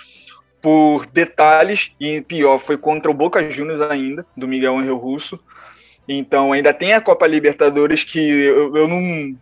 por 0.61 1.07
detalhes, 1.07 1.93
e 2.01 2.21
pior, 2.21 2.59
foi 2.59 2.77
contra 2.77 3.11
o 3.11 3.15
Boca 3.15 3.51
Juniors 3.51 3.81
ainda, 3.81 4.27
do 4.37 4.49
Miguel 4.49 4.79
Angel 4.79 4.97
Russo. 4.97 5.39
Então 6.09 6.53
ainda 6.53 6.73
tem 6.73 6.93
a 6.93 7.01
Copa 7.01 7.27
Libertadores 7.27 8.05
que 8.05 8.19
eu, 8.19 8.77
eu 8.77 8.89
não 8.89 9.37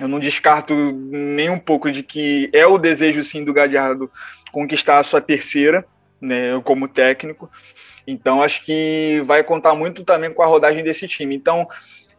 eu 0.00 0.06
não 0.06 0.20
descarto 0.20 0.74
nem 0.92 1.50
um 1.50 1.58
pouco 1.58 1.90
de 1.90 2.02
que 2.02 2.48
é 2.52 2.64
o 2.66 2.78
desejo 2.78 3.22
sim 3.22 3.42
do 3.42 3.52
Gadiardo 3.52 4.10
conquistar 4.52 4.98
a 4.98 5.02
sua 5.02 5.20
terceira, 5.20 5.84
né, 6.20 6.60
como 6.62 6.86
técnico. 6.86 7.50
Então 8.06 8.42
acho 8.42 8.62
que 8.62 9.20
vai 9.24 9.42
contar 9.42 9.74
muito 9.74 10.04
também 10.04 10.32
com 10.32 10.42
a 10.42 10.46
rodagem 10.46 10.84
desse 10.84 11.08
time. 11.08 11.34
Então 11.34 11.66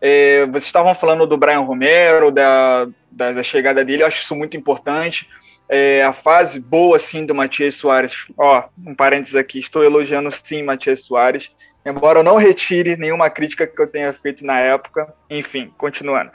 é, 0.01 0.45
vocês 0.47 0.65
estavam 0.65 0.93
falando 0.93 1.25
do 1.25 1.37
Brian 1.37 1.61
Romero, 1.61 2.31
da, 2.31 2.87
da, 3.11 3.31
da 3.31 3.43
chegada 3.43 3.83
dele, 3.83 4.03
eu 4.03 4.07
acho 4.07 4.23
isso 4.23 4.35
muito 4.35 4.57
importante. 4.57 5.27
É, 5.69 6.03
a 6.03 6.11
fase 6.11 6.59
boa, 6.59 6.97
sim, 6.97 7.25
do 7.25 7.35
Matias 7.35 7.75
Soares. 7.75 8.25
Ó, 8.35 8.63
um 8.85 8.95
parênteses 8.95 9.35
aqui, 9.35 9.59
estou 9.59 9.83
elogiando, 9.83 10.31
sim, 10.31 10.63
Matias 10.63 11.03
Soares, 11.03 11.51
embora 11.85 12.19
eu 12.19 12.23
não 12.23 12.37
retire 12.37 12.97
nenhuma 12.97 13.29
crítica 13.29 13.67
que 13.67 13.79
eu 13.79 13.87
tenha 13.87 14.11
feito 14.11 14.43
na 14.45 14.59
época. 14.59 15.13
Enfim, 15.29 15.71
continuando. 15.77 16.31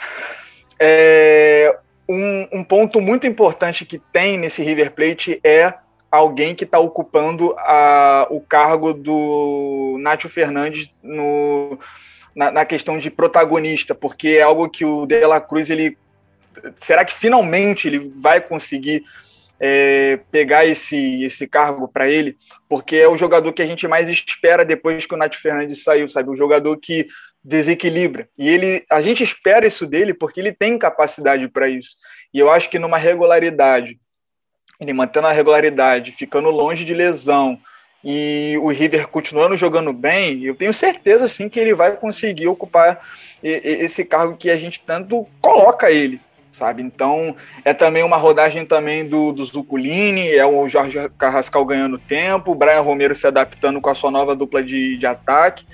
É, 0.78 1.76
um, 2.08 2.48
um 2.52 2.64
ponto 2.64 3.00
muito 3.00 3.26
importante 3.26 3.84
que 3.84 3.98
tem 3.98 4.38
nesse 4.38 4.62
River 4.62 4.92
Plate 4.92 5.40
é 5.42 5.74
alguém 6.10 6.54
que 6.54 6.64
está 6.64 6.78
ocupando 6.78 7.54
a, 7.58 8.26
o 8.30 8.40
cargo 8.40 8.92
do 8.92 9.96
Nátio 10.00 10.28
Fernandes 10.28 10.92
no, 11.02 11.78
na, 12.34 12.52
na, 12.52 12.64
questão 12.64 12.98
de 12.98 13.10
protagonista, 13.10 13.94
porque 13.94 14.28
é 14.28 14.42
algo 14.42 14.68
que 14.68 14.84
o 14.84 15.06
De 15.06 15.26
La 15.26 15.40
Cruz, 15.40 15.70
ele, 15.70 15.98
será 16.76 17.04
que 17.04 17.14
finalmente 17.14 17.88
ele 17.88 18.12
vai 18.16 18.40
conseguir 18.40 19.04
é, 19.60 20.18
pegar 20.30 20.64
esse, 20.64 21.24
esse 21.24 21.46
cargo 21.46 21.88
para 21.88 22.08
ele? 22.08 22.36
Porque 22.68 22.96
é 22.96 23.08
o 23.08 23.16
jogador 23.16 23.52
que 23.52 23.62
a 23.62 23.66
gente 23.66 23.86
mais 23.86 24.08
espera 24.08 24.64
depois 24.64 25.06
que 25.06 25.14
o 25.14 25.16
Nátio 25.16 25.40
Fernandes 25.40 25.82
saiu, 25.82 26.08
sabe? 26.08 26.30
O 26.30 26.36
jogador 26.36 26.76
que 26.76 27.06
desequilibra. 27.42 28.28
E 28.38 28.48
ele, 28.48 28.84
a 28.90 29.02
gente 29.02 29.22
espera 29.22 29.66
isso 29.66 29.86
dele 29.86 30.14
porque 30.14 30.40
ele 30.40 30.52
tem 30.52 30.78
capacidade 30.78 31.46
para 31.48 31.68
isso. 31.68 31.96
E 32.32 32.38
eu 32.38 32.50
acho 32.50 32.70
que 32.70 32.78
numa 32.78 32.96
regularidade, 32.96 33.98
ele 34.80 34.92
mantendo 34.94 35.26
a 35.26 35.32
regularidade, 35.32 36.10
ficando 36.10 36.48
longe 36.50 36.84
de 36.84 36.94
lesão, 36.94 37.60
e 38.02 38.58
o 38.60 38.68
River 38.68 39.08
continuando 39.08 39.56
jogando 39.56 39.92
bem, 39.92 40.44
eu 40.44 40.54
tenho 40.54 40.74
certeza 40.74 41.26
sim 41.26 41.48
que 41.48 41.58
ele 41.58 41.74
vai 41.74 41.96
conseguir 41.96 42.46
ocupar 42.48 43.00
esse 43.42 44.04
cargo 44.04 44.36
que 44.36 44.50
a 44.50 44.56
gente 44.56 44.80
tanto 44.80 45.26
coloca 45.40 45.90
ele, 45.90 46.20
sabe? 46.54 46.82
Então 46.82 47.34
é 47.64 47.74
também 47.74 48.04
uma 48.04 48.16
rodagem 48.16 48.64
também 48.64 49.06
do, 49.06 49.32
do 49.32 49.44
Zuculini, 49.44 50.28
é 50.28 50.46
o 50.46 50.68
Jorge 50.68 50.98
Carrascal 51.18 51.64
ganhando 51.64 51.98
tempo, 51.98 52.52
o 52.52 52.54
Brian 52.54 52.80
Romero 52.80 53.14
se 53.14 53.26
adaptando 53.26 53.80
com 53.80 53.90
a 53.90 53.94
sua 53.94 54.10
nova 54.10 54.36
dupla 54.36 54.62
de, 54.62 54.96
de 54.96 55.06
ataque. 55.06 55.66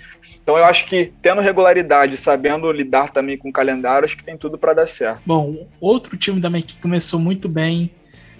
Então 0.43 0.57
eu 0.57 0.64
acho 0.64 0.87
que 0.87 1.12
tendo 1.21 1.43
regularidade, 1.43 2.16
sabendo 2.16 2.73
lidar 2.73 3.11
também 3.11 3.37
com 3.37 3.51
o 3.51 3.53
calendário, 3.53 4.07
acho 4.07 4.16
que 4.16 4.25
tem 4.25 4.37
tudo 4.37 4.57
para 4.57 4.73
dar 4.73 4.87
certo. 4.87 5.21
Bom, 5.27 5.69
outro 5.79 6.16
time 6.16 6.40
também 6.40 6.62
que 6.62 6.77
começou 6.79 7.21
muito 7.21 7.49
bem 7.49 7.90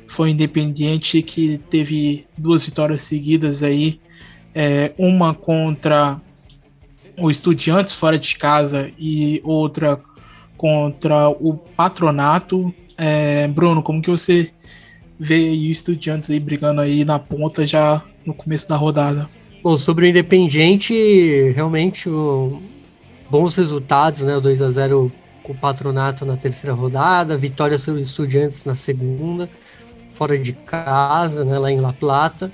foi 0.07 0.29
o 0.29 0.33
Independiente, 0.33 1.22
que 1.22 1.59
teve 1.70 2.24
duas 2.37 2.64
vitórias 2.64 3.05
seguidas 3.05 3.62
aí, 3.62 4.00
é, 4.55 4.92
uma 4.98 5.35
contra 5.35 6.20
o 7.16 7.31
Estudiantes 7.31 7.94
fora 7.94 8.18
de 8.18 8.37
casa 8.37 8.90
e 8.98 9.40
outra 9.44 10.00
contra 10.60 11.30
o 11.30 11.54
Patronato. 11.54 12.74
É, 12.94 13.48
Bruno, 13.48 13.82
como 13.82 14.02
que 14.02 14.10
você 14.10 14.50
vê 15.18 15.38
o 15.38 15.70
Estudiantes 15.70 16.28
aí 16.28 16.38
brigando 16.38 16.82
aí 16.82 17.02
na 17.02 17.18
ponta 17.18 17.66
já 17.66 18.02
no 18.26 18.34
começo 18.34 18.68
da 18.68 18.76
rodada? 18.76 19.26
Bom, 19.62 19.74
sobre 19.78 20.04
o 20.04 20.08
Independiente, 20.10 21.50
realmente 21.54 22.10
o, 22.10 22.60
bons 23.30 23.56
resultados, 23.56 24.20
né? 24.20 24.36
O 24.36 24.40
2 24.42 24.60
a 24.60 24.70
0 24.70 25.10
com 25.42 25.54
o 25.54 25.56
Patronato 25.56 26.26
na 26.26 26.36
terceira 26.36 26.76
rodada, 26.76 27.38
vitória 27.38 27.78
sobre 27.78 28.02
o 28.02 28.04
Estudiantes 28.04 28.66
na 28.66 28.74
segunda 28.74 29.48
fora 30.12 30.38
de 30.38 30.52
casa, 30.52 31.42
né, 31.42 31.58
lá 31.58 31.72
em 31.72 31.80
La 31.80 31.94
Plata. 31.94 32.52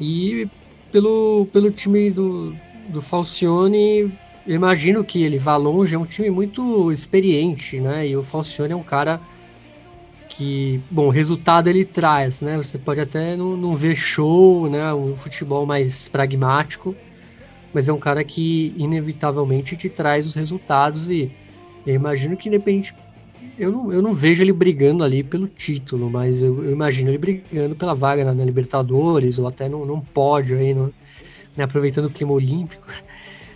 E 0.00 0.48
pelo, 0.90 1.46
pelo 1.52 1.70
time 1.70 2.10
do, 2.10 2.56
do 2.88 3.02
Falcione, 3.02 4.10
eu 4.46 4.54
imagino 4.54 5.04
que 5.04 5.22
ele 5.22 5.38
vá 5.38 5.56
longe, 5.56 5.94
é 5.94 5.98
um 5.98 6.06
time 6.06 6.30
muito 6.30 6.90
experiente, 6.90 7.80
né? 7.80 8.08
E 8.08 8.16
o 8.16 8.22
Falcione 8.22 8.72
é 8.72 8.76
um 8.76 8.82
cara 8.82 9.20
que, 10.28 10.80
bom, 10.90 11.08
resultado 11.08 11.68
ele 11.68 11.84
traz, 11.84 12.40
né? 12.40 12.56
Você 12.56 12.78
pode 12.78 13.00
até 13.00 13.36
não, 13.36 13.56
não 13.56 13.76
ver 13.76 13.94
show, 13.96 14.70
né? 14.70 14.92
Um 14.94 15.16
futebol 15.16 15.66
mais 15.66 16.08
pragmático, 16.08 16.94
mas 17.74 17.88
é 17.88 17.92
um 17.92 17.98
cara 17.98 18.24
que 18.24 18.74
inevitavelmente 18.76 19.76
te 19.76 19.88
traz 19.88 20.26
os 20.26 20.34
resultados 20.34 21.10
e 21.10 21.30
eu 21.86 21.94
imagino 21.94 22.36
que 22.36 22.48
independente 22.48 22.94
eu 23.58 23.70
não, 23.70 23.92
eu 23.92 24.00
não 24.00 24.14
vejo 24.14 24.42
ele 24.42 24.52
brigando 24.52 25.04
ali 25.04 25.22
pelo 25.22 25.46
título, 25.46 26.08
mas 26.08 26.42
eu, 26.42 26.64
eu 26.64 26.72
imagino 26.72 27.10
ele 27.10 27.18
brigando 27.18 27.76
pela 27.76 27.94
vaga 27.94 28.24
na, 28.24 28.32
na 28.32 28.44
Libertadores 28.44 29.38
ou 29.38 29.46
até 29.46 29.68
num, 29.68 30.00
pódio 30.00 30.58
aí, 30.58 30.72
no, 30.72 30.92
né, 31.54 31.64
aproveitando 31.64 32.06
o 32.06 32.10
clima 32.10 32.32
olímpico. 32.32 32.86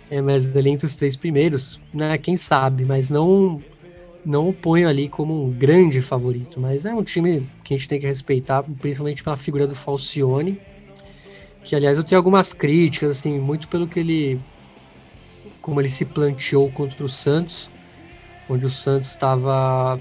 É, 0.09 0.21
mas 0.21 0.55
ali 0.55 0.69
entre 0.69 0.85
os 0.85 0.95
três 0.95 1.15
primeiros, 1.15 1.81
né, 1.93 2.17
quem 2.17 2.37
sabe, 2.37 2.85
mas 2.85 3.09
não 3.09 3.61
não 4.23 4.49
o 4.49 4.53
ponho 4.53 4.89
ali 4.89 5.07
como 5.07 5.45
um 5.45 5.51
grande 5.51 6.01
favorito, 6.01 6.59
mas 6.59 6.83
é 6.83 6.93
um 6.93 7.03
time 7.03 7.47
que 7.63 7.75
a 7.75 7.77
gente 7.77 7.87
tem 7.87 7.99
que 7.99 8.07
respeitar, 8.07 8.63
principalmente 8.81 9.23
pela 9.23 9.37
figura 9.37 9.67
do 9.67 9.75
Falcione, 9.75 10.59
que 11.63 11.75
aliás 11.75 11.97
eu 11.97 12.03
tenho 12.03 12.17
algumas 12.17 12.51
críticas, 12.51 13.19
assim, 13.19 13.39
muito 13.39 13.67
pelo 13.67 13.87
que 13.87 13.99
ele 13.99 14.39
como 15.61 15.81
ele 15.81 15.89
se 15.89 16.05
planteou 16.05 16.71
contra 16.71 17.03
o 17.03 17.09
Santos, 17.09 17.71
onde 18.47 18.65
o 18.65 18.69
Santos 18.69 19.09
estava 19.09 19.99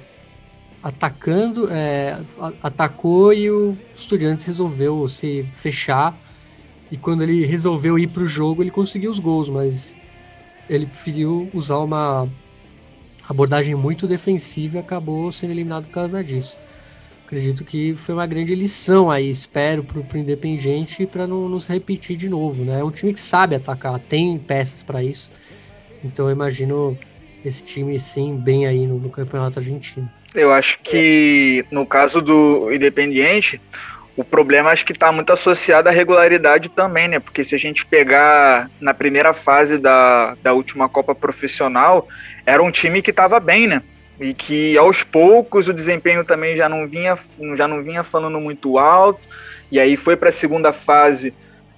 atacando, 0.82 1.72
é, 1.72 2.18
atacou 2.62 3.32
e 3.32 3.50
o 3.50 3.74
Estudiantes 3.96 4.44
resolveu 4.44 5.08
se 5.08 5.48
fechar. 5.54 6.14
E 6.90 6.96
quando 6.96 7.22
ele 7.22 7.44
resolveu 7.46 7.98
ir 7.98 8.08
para 8.08 8.22
o 8.22 8.26
jogo, 8.26 8.62
ele 8.62 8.70
conseguiu 8.70 9.10
os 9.10 9.18
gols, 9.18 9.48
mas 9.48 9.94
ele 10.68 10.86
preferiu 10.86 11.48
usar 11.52 11.78
uma 11.78 12.28
abordagem 13.28 13.74
muito 13.74 14.06
defensiva 14.06 14.76
e 14.76 14.80
acabou 14.80 15.32
sendo 15.32 15.50
eliminado 15.50 15.84
por 15.84 15.92
causa 15.92 16.22
disso. 16.22 16.58
Acredito 17.26 17.64
que 17.64 17.94
foi 17.94 18.14
uma 18.14 18.26
grande 18.26 18.54
lição 18.54 19.10
aí, 19.10 19.30
espero, 19.30 19.82
para 19.82 19.98
o 19.98 20.20
Independiente 20.20 21.06
para 21.06 21.26
não, 21.26 21.58
se 21.58 21.72
repetir 21.72 22.16
de 22.16 22.28
novo. 22.28 22.64
Né? 22.64 22.80
É 22.80 22.84
um 22.84 22.90
time 22.90 23.14
que 23.14 23.20
sabe 23.20 23.56
atacar, 23.56 23.98
tem 23.98 24.38
peças 24.38 24.82
para 24.82 25.02
isso. 25.02 25.30
Então 26.04 26.26
eu 26.26 26.32
imagino 26.32 26.98
esse 27.42 27.64
time, 27.64 27.98
sim, 27.98 28.36
bem 28.36 28.66
aí 28.66 28.86
no, 28.86 28.98
no 28.98 29.10
campeonato 29.10 29.58
argentino. 29.58 30.08
Eu 30.34 30.52
acho 30.52 30.78
que 30.82 31.64
no 31.70 31.86
caso 31.86 32.20
do 32.20 32.72
Independiente, 32.72 33.60
o 34.16 34.22
problema 34.22 34.70
acho 34.70 34.84
que 34.84 34.92
está 34.92 35.10
muito 35.10 35.32
associado 35.32 35.88
à 35.88 35.92
regularidade 35.92 36.68
também, 36.68 37.08
né? 37.08 37.18
Porque 37.18 37.42
se 37.42 37.54
a 37.54 37.58
gente 37.58 37.84
pegar 37.84 38.70
na 38.80 38.94
primeira 38.94 39.32
fase 39.32 39.78
da, 39.78 40.36
da 40.42 40.52
última 40.52 40.88
Copa 40.88 41.14
Profissional, 41.14 42.08
era 42.46 42.62
um 42.62 42.70
time 42.70 43.02
que 43.02 43.10
estava 43.10 43.40
bem, 43.40 43.66
né? 43.66 43.82
E 44.20 44.32
que 44.32 44.78
aos 44.78 45.02
poucos 45.02 45.66
o 45.66 45.72
desempenho 45.72 46.24
também 46.24 46.56
já 46.56 46.68
não 46.68 46.86
vinha, 46.86 47.18
já 47.56 47.66
não 47.66 47.82
vinha 47.82 48.02
falando 48.02 48.40
muito 48.40 48.78
alto. 48.78 49.20
E 49.72 49.80
aí 49.80 49.96
foi 49.96 50.16
para 50.16 50.28
a 50.28 50.32
segunda 50.32 50.72
fase 50.72 51.34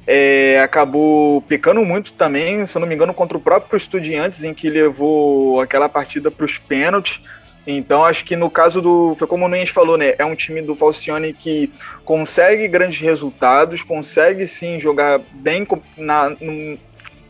é, 0.07 0.61
acabou 0.61 1.43
pecando 1.43 1.85
muito 1.85 2.13
também, 2.13 2.65
se 2.65 2.77
eu 2.77 2.81
não 2.81 2.87
me 2.87 2.95
engano, 2.95 3.13
contra 3.13 3.37
o 3.37 3.41
próprio 3.41 3.77
Estudiantes, 3.77 4.45
em 4.45 4.55
que 4.55 4.71
levou 4.71 5.61
aquela 5.61 5.89
partida 5.89 6.31
para 6.31 6.45
os 6.45 6.57
pênaltis. 6.57 7.21
Então, 7.67 8.05
acho 8.05 8.25
que 8.25 8.37
no 8.37 8.49
caso 8.49 8.81
do. 8.81 9.17
Foi 9.17 9.27
como 9.27 9.45
o 9.45 9.49
Nunes 9.49 9.71
falou, 9.71 9.97
né? 9.97 10.15
É 10.19 10.25
um 10.25 10.37
time 10.37 10.63
do 10.63 10.77
Falcione 10.77 11.33
que 11.33 11.71
consegue 12.05 12.69
grandes 12.69 13.01
resultados, 13.01 13.83
consegue 13.83 14.47
sim 14.47 14.79
jogar 14.79 15.21
bem 15.33 15.67
na, 15.97 16.31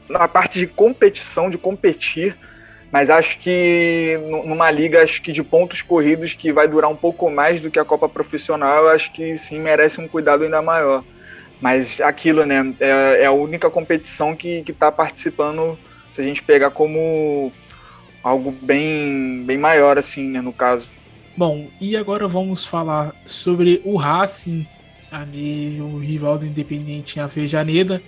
na 0.08 0.28
parte 0.28 0.58
de 0.58 0.66
competição, 0.66 1.48
de 1.48 1.56
competir. 1.56 2.36
Mas 2.92 3.10
acho 3.10 3.38
que 3.38 4.18
numa 4.44 4.70
liga 4.70 5.02
acho 5.02 5.20
que 5.20 5.32
de 5.32 5.42
pontos 5.42 5.82
corridos 5.82 6.34
que 6.34 6.52
vai 6.52 6.68
durar 6.68 6.90
um 6.90 6.96
pouco 6.96 7.30
mais 7.30 7.60
do 7.60 7.70
que 7.70 7.78
a 7.78 7.84
Copa 7.84 8.08
Profissional, 8.08 8.88
acho 8.88 9.12
que 9.12 9.36
sim 9.38 9.58
merece 9.58 10.00
um 10.00 10.06
cuidado 10.06 10.44
ainda 10.44 10.62
maior. 10.62 11.02
Mas 11.60 12.00
aquilo, 12.00 12.44
né? 12.44 12.74
É, 12.78 13.22
é 13.22 13.26
a 13.26 13.32
única 13.32 13.70
competição 13.70 14.36
que 14.36 14.62
está 14.68 14.92
participando, 14.92 15.78
se 16.12 16.20
a 16.20 16.24
gente 16.24 16.42
pegar 16.42 16.70
como 16.70 17.52
algo 18.26 18.50
bem, 18.50 19.44
bem 19.44 19.56
maior, 19.56 19.96
assim, 19.96 20.28
né, 20.28 20.40
no 20.40 20.52
caso. 20.52 20.88
Bom, 21.36 21.68
e 21.80 21.96
agora 21.96 22.26
vamos 22.26 22.64
falar 22.64 23.14
sobre 23.24 23.80
o 23.84 23.96
Racing, 23.96 24.66
ali, 25.12 25.80
o 25.80 25.98
rival 25.98 26.36
do 26.36 26.44
Independente 26.44 27.18
em 27.18 27.22
Avejaneda, 27.22 28.02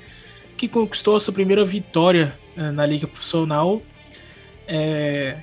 que 0.56 0.66
conquistou 0.66 1.14
a 1.14 1.20
sua 1.20 1.32
primeira 1.32 1.64
vitória 1.64 2.36
eh, 2.56 2.70
na 2.72 2.84
Liga 2.84 3.06
Profissional. 3.06 3.80
É, 4.66 5.38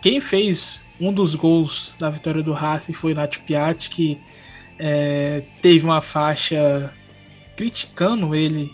quem 0.00 0.18
fez 0.18 0.80
um 0.98 1.12
dos 1.12 1.34
gols 1.34 1.94
da 2.00 2.08
vitória 2.08 2.42
do 2.42 2.54
Racing 2.54 2.94
foi 2.94 3.12
Nath 3.12 3.36
Piatti, 3.46 3.90
que 3.90 4.18
é, 4.78 5.42
teve 5.60 5.84
uma 5.84 6.00
faixa 6.00 6.90
criticando 7.54 8.34
ele, 8.34 8.72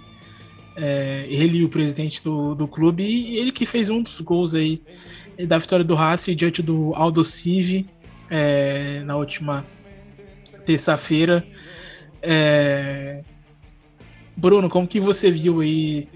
é, 0.76 1.26
ele 1.28 1.59
e 1.59 1.64
o 1.64 1.68
presidente 1.68 2.22
do, 2.22 2.55
do 2.55 2.68
clube, 2.68 3.02
e 3.02 3.38
ele 3.38 3.50
que 3.50 3.66
fez 3.66 3.90
um 3.90 4.02
dos 4.02 4.20
gols 4.20 4.55
aí 4.55 4.81
da 5.47 5.59
vitória 5.59 5.85
do 5.85 5.95
Racing 5.95 6.37
diante 6.37 6.62
do 6.62 6.92
Aldo 6.95 7.25
Civi 7.25 7.88
é, 8.31 9.03
na 9.05 9.16
última 9.16 9.66
terça-feira. 10.64 11.45
É... 12.23 13.23
Bruno, 14.37 14.68
como 14.68 14.88
que 14.88 14.99
você 14.99 15.31
viu 15.31 15.61
aí 15.61 16.09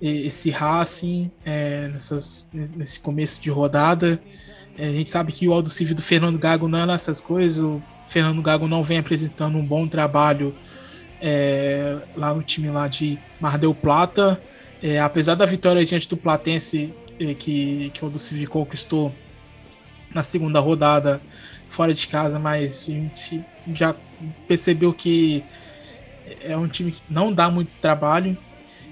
esse 0.00 0.50
Racing 0.50 1.30
é, 1.44 1.88
nessas, 1.88 2.50
nesse 2.52 2.98
começo 2.98 3.40
de 3.40 3.50
rodada? 3.50 4.20
É, 4.76 4.88
a 4.88 4.92
gente 4.92 5.10
sabe 5.10 5.32
que 5.32 5.46
o 5.46 5.52
Aldo 5.52 5.70
Civi 5.70 5.94
do 5.94 6.02
Fernando 6.02 6.38
Gago 6.38 6.66
não 6.66 6.80
é 6.80 6.86
nessas 6.86 7.20
coisas, 7.20 7.62
o 7.62 7.80
Fernando 8.06 8.42
Gago 8.42 8.66
não 8.66 8.82
vem 8.82 8.98
apresentando 8.98 9.56
um 9.56 9.64
bom 9.64 9.86
trabalho 9.86 10.54
é, 11.20 11.98
lá 12.16 12.34
no 12.34 12.42
time 12.42 12.68
lá 12.68 12.88
de 12.88 13.18
Mar 13.40 13.56
del 13.56 13.74
Plata. 13.74 14.42
É, 14.82 14.98
apesar 14.98 15.36
da 15.36 15.46
vitória 15.46 15.84
diante 15.84 16.08
do 16.08 16.16
Platense 16.16 16.92
que, 17.34 17.90
que 17.90 18.02
o 18.02 18.06
Aldo 18.06 18.18
Civi 18.18 18.46
conquistou 18.46 19.14
na 20.14 20.22
segunda 20.22 20.60
rodada 20.60 21.20
fora 21.68 21.94
de 21.94 22.06
casa, 22.06 22.38
mas 22.38 22.88
a 22.88 22.92
gente 22.92 23.44
já 23.72 23.94
percebeu 24.46 24.92
que 24.92 25.44
é 26.42 26.56
um 26.56 26.68
time 26.68 26.92
que 26.92 27.02
não 27.08 27.32
dá 27.32 27.50
muito 27.50 27.70
trabalho 27.80 28.36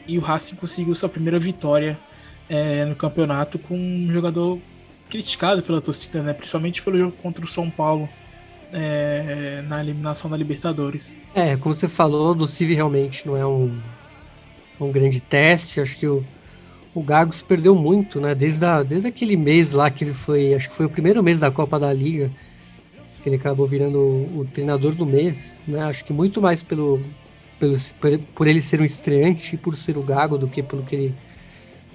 e 0.07 0.19
o 0.19 0.21
Racing 0.21 0.57
conseguiu 0.57 0.95
sua 0.95 1.09
primeira 1.09 1.39
vitória 1.39 1.99
é, 2.49 2.85
no 2.85 2.97
campeonato 2.97 3.59
com 3.59 3.77
um 3.77 4.11
jogador 4.11 4.59
criticado 5.09 5.63
pela 5.63 5.81
torcida, 5.81 6.23
né? 6.23 6.33
principalmente 6.33 6.83
pelo 6.83 6.99
jogo 6.99 7.13
contra 7.23 7.45
o 7.45 7.49
São 7.49 7.69
Paulo 7.69 8.09
é, 8.73 9.63
na 9.67 9.81
eliminação 9.81 10.31
da 10.31 10.37
Libertadores. 10.37 11.17
É, 11.35 11.57
como 11.57 11.75
você 11.75 11.89
falou, 11.89 12.35
do 12.35 12.49
Civi 12.49 12.75
realmente 12.75 13.27
não 13.27 13.37
é 13.37 13.47
um, 13.47 13.79
um 14.81 14.91
grande 14.91 15.21
teste. 15.21 15.81
Acho 15.81 15.99
que 15.99 16.07
o, 16.07 16.25
o 16.95 17.03
Gago 17.03 17.33
se 17.33 17.45
perdeu 17.45 17.75
muito, 17.75 18.21
né? 18.21 18.35
Desde, 18.35 18.65
a, 18.65 18.83
desde 18.83 19.09
aquele 19.09 19.37
mês 19.37 19.73
lá 19.73 19.91
que 19.91 20.05
ele 20.05 20.13
foi, 20.13 20.55
acho 20.55 20.69
que 20.69 20.75
foi 20.75 20.87
o 20.87 20.91
primeiro 20.91 21.23
mês 21.23 21.41
da 21.41 21.51
Copa 21.51 21.79
da 21.79 21.93
Liga, 21.93 22.31
que 23.23 23.29
ele 23.29 23.37
acabou 23.37 23.67
virando 23.67 23.99
o, 23.99 24.41
o 24.41 24.45
treinador 24.53 24.95
do 24.95 25.07
mês, 25.07 25.63
né? 25.67 25.83
Acho 25.85 26.05
que 26.05 26.13
muito 26.13 26.41
mais 26.41 26.63
pelo, 26.63 27.01
pelo, 27.59 27.77
por 28.35 28.49
ele 28.49 28.61
ser 28.61 28.81
um 28.81 28.85
estreante 28.85 29.55
e 29.55 29.59
por 29.59 29.77
ser 29.77 29.97
o 29.97 30.03
Gago 30.03 30.37
do 30.37 30.49
que 30.49 30.63
pelo 30.63 30.83
que 30.83 30.97
ele 30.97 31.15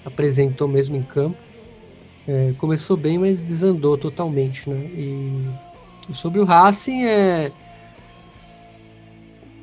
apresentou 0.06 0.68
mesmo 0.68 0.96
em 0.96 1.04
campo. 1.04 1.38
É, 2.28 2.54
começou 2.58 2.96
bem, 2.96 3.18
mas 3.18 3.44
desandou 3.44 3.98
totalmente, 3.98 4.70
né? 4.70 4.78
E 4.78 5.46
sobre 6.14 6.40
o 6.40 6.46
Racing 6.46 7.04
é, 7.06 7.52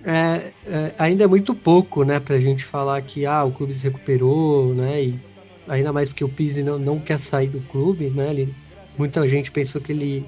é, 0.04 0.52
é 0.66 0.94
ainda 0.98 1.24
é 1.24 1.26
muito 1.26 1.54
pouco, 1.54 2.04
né, 2.04 2.18
para 2.20 2.36
a 2.36 2.40
gente 2.40 2.64
falar 2.64 3.00
que 3.02 3.24
ah, 3.26 3.44
o 3.44 3.52
clube 3.52 3.74
se 3.74 3.84
recuperou, 3.84 4.74
né? 4.74 5.04
E 5.04 5.20
ainda 5.68 5.92
mais 5.92 6.08
porque 6.08 6.24
o 6.24 6.28
Pizzi 6.28 6.62
não, 6.62 6.78
não 6.78 6.98
quer 6.98 7.18
sair 7.18 7.48
do 7.48 7.60
clube, 7.60 8.10
né? 8.10 8.30
Ele, 8.30 8.54
muita 8.98 9.26
gente 9.28 9.50
pensou 9.50 9.80
que 9.80 9.92
ele 9.92 10.26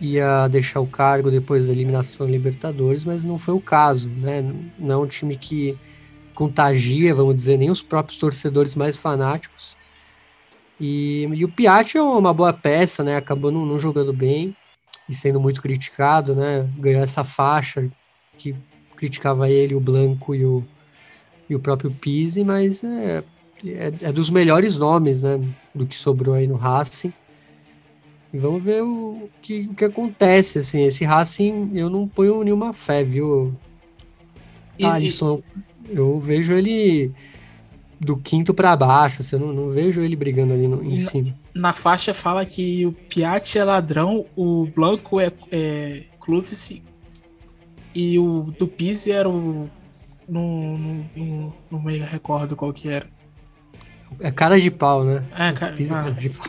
ia 0.00 0.48
deixar 0.48 0.80
o 0.80 0.86
cargo 0.86 1.30
depois 1.30 1.66
da 1.66 1.72
eliminação 1.72 2.26
da 2.26 2.32
Libertadores, 2.32 3.04
mas 3.04 3.24
não 3.24 3.38
foi 3.38 3.54
o 3.54 3.60
caso, 3.60 4.08
né? 4.08 4.42
Não 4.78 4.94
é 4.94 5.04
um 5.04 5.06
time 5.06 5.36
que 5.36 5.76
contagia, 6.34 7.14
vamos 7.14 7.34
dizer, 7.34 7.56
nem 7.56 7.70
os 7.70 7.82
próprios 7.82 8.18
torcedores 8.18 8.76
mais 8.76 8.96
fanáticos. 8.96 9.76
E, 10.78 11.26
e 11.34 11.44
o 11.44 11.48
Piatti 11.48 11.96
é 11.96 12.02
uma 12.02 12.34
boa 12.34 12.52
peça, 12.52 13.02
né? 13.02 13.16
Acabou 13.16 13.50
não, 13.50 13.64
não, 13.64 13.80
jogando 13.80 14.12
bem 14.12 14.54
e 15.08 15.14
sendo 15.14 15.40
muito 15.40 15.62
criticado, 15.62 16.36
né? 16.36 16.68
Ganhou 16.78 17.02
essa 17.02 17.24
faixa 17.24 17.90
que 18.36 18.54
criticava 18.96 19.50
ele, 19.50 19.74
o 19.74 19.80
Blanco 19.80 20.34
e 20.34 20.44
o, 20.44 20.64
e 21.48 21.54
o 21.54 21.60
próprio 21.60 21.90
Pise, 21.90 22.42
mas 22.42 22.82
é, 22.82 23.22
é, 23.64 23.92
é 24.00 24.12
dos 24.12 24.30
melhores 24.30 24.76
nomes, 24.78 25.22
né? 25.22 25.40
Do 25.74 25.86
que 25.86 25.96
sobrou 25.96 26.34
aí 26.34 26.46
no 26.46 26.56
Racing. 26.56 27.12
E 28.32 28.38
vamos 28.38 28.62
ver 28.62 28.82
o 28.82 29.28
que, 29.40 29.68
o 29.70 29.74
que 29.74 29.84
acontece, 29.84 30.58
assim. 30.58 30.84
Esse 30.84 31.04
Racing, 31.04 31.72
eu 31.74 31.88
não 31.88 32.08
ponho 32.08 32.42
nenhuma 32.42 32.72
fé, 32.72 33.04
viu? 33.04 33.54
E, 34.78 34.84
Alisson, 34.84 35.40
e... 35.88 35.96
eu 35.96 36.18
vejo 36.18 36.52
ele 36.52 37.12
do 37.98 38.16
quinto 38.16 38.52
para 38.52 38.76
baixo, 38.76 39.22
assim, 39.22 39.36
eu 39.36 39.40
não, 39.40 39.52
não, 39.52 39.70
vejo 39.70 40.00
ele 40.00 40.14
brigando 40.14 40.52
ali 40.52 40.68
no, 40.68 40.84
em 40.84 40.96
cima. 40.96 41.34
Na, 41.54 41.72
faixa 41.72 42.12
fala 42.12 42.44
que 42.44 42.84
o 42.84 42.92
Piatti 42.92 43.58
é 43.58 43.64
ladrão, 43.64 44.26
o 44.36 44.66
Blanco 44.66 45.18
é, 45.18 45.32
é 45.50 46.04
Clubes 46.20 46.52
e 47.96 48.18
o 48.18 48.52
do 48.58 48.68
Pizzi 48.68 49.10
era 49.10 49.26
o. 49.26 49.70
Não, 50.28 51.02
não, 51.16 51.54
não, 51.70 51.80
me 51.80 51.98
recordo 51.98 52.54
qual 52.54 52.70
que 52.70 52.90
era. 52.90 53.06
É 54.20 54.30
cara 54.30 54.60
de 54.60 54.70
pau, 54.70 55.02
né? 55.02 55.24
É, 55.32 55.52
cara, 55.52 55.74
é 55.78 55.84
ah. 55.84 55.88
cara 55.88 56.10
de 56.12 56.28
pau. 56.30 56.46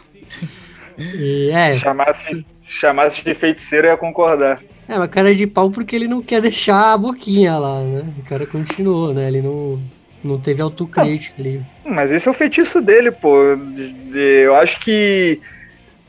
E, 0.98 1.52
é. 1.52 1.74
Se 1.74 1.80
chamasse, 1.80 2.46
se 2.60 2.74
chamasse 2.74 3.24
de 3.24 3.34
feiticeiro, 3.34 3.88
eu 3.88 3.92
ia 3.92 3.98
concordar. 3.98 4.62
É, 4.90 4.98
mas 4.98 5.10
cara 5.10 5.34
de 5.34 5.48
pau 5.48 5.72
porque 5.72 5.96
ele 5.96 6.08
não 6.08 6.22
quer 6.22 6.42
deixar 6.42 6.94
a 6.94 6.98
boquinha 6.98 7.58
lá, 7.58 7.82
né? 7.82 8.04
O 8.18 8.24
cara 8.24 8.46
continuou, 8.46 9.14
né? 9.14 9.28
Ele 9.28 9.42
não, 9.42 9.80
não 10.24 10.40
teve 10.40 10.62
autocrítica 10.62 11.40
ali. 11.40 11.64
Mas 11.86 12.12
esse 12.12 12.28
é 12.28 12.32
o 12.32 12.34
feitiço 12.34 12.82
dele, 12.82 13.12
pô. 13.12 13.56
De, 13.56 13.92
de, 13.94 14.44
eu 14.44 14.56
acho 14.56 14.80
que. 14.80 15.40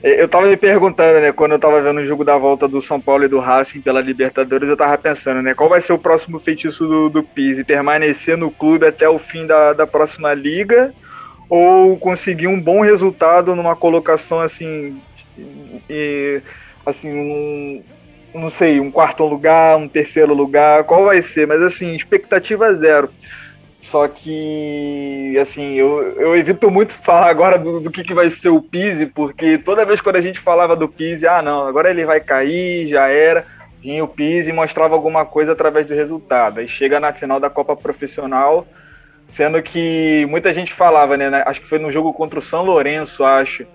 Eu 0.01 0.29
tava 0.29 0.47
me 0.47 0.57
perguntando, 0.57 1.19
né, 1.19 1.33
quando 1.33 1.53
eu 1.53 1.59
tava 1.59 1.83
vendo 1.83 1.99
o 1.99 2.07
jogo 2.07 2.25
da 2.25 2.39
volta 2.39 2.69
do 2.69 2.81
São 2.81 3.01
Paulo 3.01 3.25
e 3.25 3.29
do 3.29 3.41
Racing 3.41 3.81
pela 3.81 4.01
Libertadores, 4.01 4.69
eu 4.69 4.77
tava 4.77 4.97
pensando, 4.97 5.43
né, 5.43 5.55
qual 5.55 5.69
vai 5.69 5.81
ser 5.81 5.93
o 5.93 5.99
próximo 5.99 6.39
feitiço 6.39 6.87
do, 6.87 7.09
do 7.09 7.23
Pizzi? 7.23 7.65
Permanecer 7.65 8.37
no 8.37 8.49
clube 8.49 8.87
até 8.87 9.09
o 9.09 9.19
fim 9.19 9.45
da, 9.45 9.73
da 9.73 9.89
próxima 9.89 10.33
liga? 10.35 10.95
Ou 11.51 11.97
conseguir 11.97 12.47
um 12.47 12.61
bom 12.61 12.81
resultado 12.81 13.57
numa 13.57 13.75
colocação 13.75 14.39
assim 14.39 15.01
e 15.91 16.43
assim 16.87 17.11
um, 17.11 17.83
não 18.35 18.51
sei 18.51 18.79
um 18.79 18.91
quarto 18.91 19.25
lugar 19.25 19.77
um 19.77 19.89
terceiro 19.89 20.33
lugar? 20.33 20.85
Qual 20.85 21.07
vai 21.07 21.23
ser? 21.23 21.47
Mas 21.47 21.61
assim 21.61 21.97
expectativa 21.97 22.73
zero 22.73 23.11
só 23.91 24.07
que 24.09 25.37
assim 25.41 25.75
eu, 25.75 26.13
eu 26.17 26.37
evito 26.37 26.71
muito 26.71 26.93
falar 26.95 27.29
agora 27.29 27.59
do, 27.59 27.81
do 27.81 27.91
que, 27.91 28.03
que 28.03 28.15
vai 28.15 28.31
ser 28.31 28.51
o 28.51 28.61
Pise 28.61 29.07
porque 29.07 29.59
toda 29.59 29.85
vez 29.85 30.01
quando 30.01 30.17
a 30.17 30.21
gente 30.21 30.39
falava 30.39 30.77
do 30.77 30.89
Pise 30.89 31.27
ah 31.27 31.43
não 31.43 31.67
agora 31.67 31.91
ele 31.91 32.05
vai 32.05 32.21
cair 32.21 32.89
já 32.89 33.09
era 33.09 33.47
vinha 33.81 34.05
o 34.05 34.09
Pise 34.09 34.51
e 34.51 34.53
mostrava 34.53 34.95
alguma 34.95 35.25
coisa 35.25 35.53
através 35.53 35.87
do 35.87 35.95
resultado 35.95 36.61
aí 36.61 36.69
chega 36.69 37.01
na 37.01 37.13
final 37.13 37.41
da 37.41 37.49
Copa 37.49 37.75
Profissional 37.75 38.67
Sendo 39.31 39.63
que 39.63 40.27
muita 40.31 40.53
gente 40.53 40.73
falava, 40.73 41.17
né? 41.17 41.43
Acho 41.45 41.61
que 41.61 41.69
foi 41.69 41.79
no 41.79 41.91
jogo 41.91 42.13
contra 42.13 42.39
o 42.39 42.43
São 42.43 42.65
Lourenço, 42.65 43.25
acho. 43.25 43.67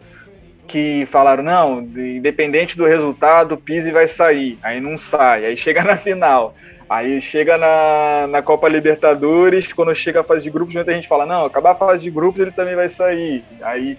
Que 0.68 1.06
falaram, 1.06 1.44
não, 1.44 1.82
independente 1.82 2.76
do 2.76 2.86
resultado, 2.86 3.54
o 3.54 3.58
Pise 3.58 3.92
vai 3.92 4.08
sair. 4.08 4.58
Aí 4.64 4.80
não 4.80 4.98
sai, 4.98 5.46
aí 5.46 5.56
chega 5.56 5.84
na 5.84 5.96
final. 5.96 6.56
Aí 6.90 7.22
chega 7.22 7.58
na, 7.58 8.28
na 8.28 8.42
Copa 8.42 8.68
Libertadores, 8.68 9.72
quando 9.72 9.96
chega 9.96 10.22
a 10.22 10.24
fase 10.24 10.44
de 10.44 10.50
grupos, 10.50 10.76
muita 10.76 10.94
gente 10.94 11.08
fala, 11.08 11.26
não, 11.26 11.46
acabar 11.46 11.72
a 11.72 11.76
fase 11.76 12.04
de 12.04 12.12
grupos 12.12 12.42
ele 12.42 12.52
também 12.52 12.76
vai 12.76 12.90
sair. 12.90 13.44
Aí 13.62 13.98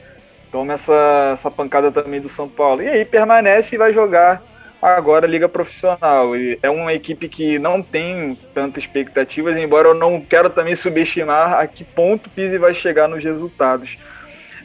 toma 0.52 0.74
essa, 0.74 1.30
essa 1.32 1.50
pancada 1.50 1.90
também 1.90 2.20
do 2.20 2.28
São 2.28 2.48
Paulo. 2.48 2.82
E 2.82 2.88
aí 2.88 3.04
permanece 3.04 3.74
e 3.74 3.78
vai 3.78 3.92
jogar 3.92 4.42
agora 4.80 5.26
Liga 5.26 5.48
Profissional. 5.48 6.36
E 6.36 6.58
é 6.62 6.68
uma 6.68 6.92
equipe 6.92 7.28
que 7.28 7.58
não 7.58 7.82
tem 7.82 8.38
tantas 8.52 8.84
expectativas, 8.84 9.56
embora 9.56 9.88
eu 9.88 9.94
não 9.94 10.20
quero 10.20 10.50
também 10.50 10.74
subestimar 10.74 11.54
a 11.54 11.66
que 11.66 11.82
ponto 11.82 12.26
o 12.26 12.30
Pizzi 12.30 12.58
vai 12.58 12.74
chegar 12.74 13.08
nos 13.08 13.24
resultados. 13.24 13.98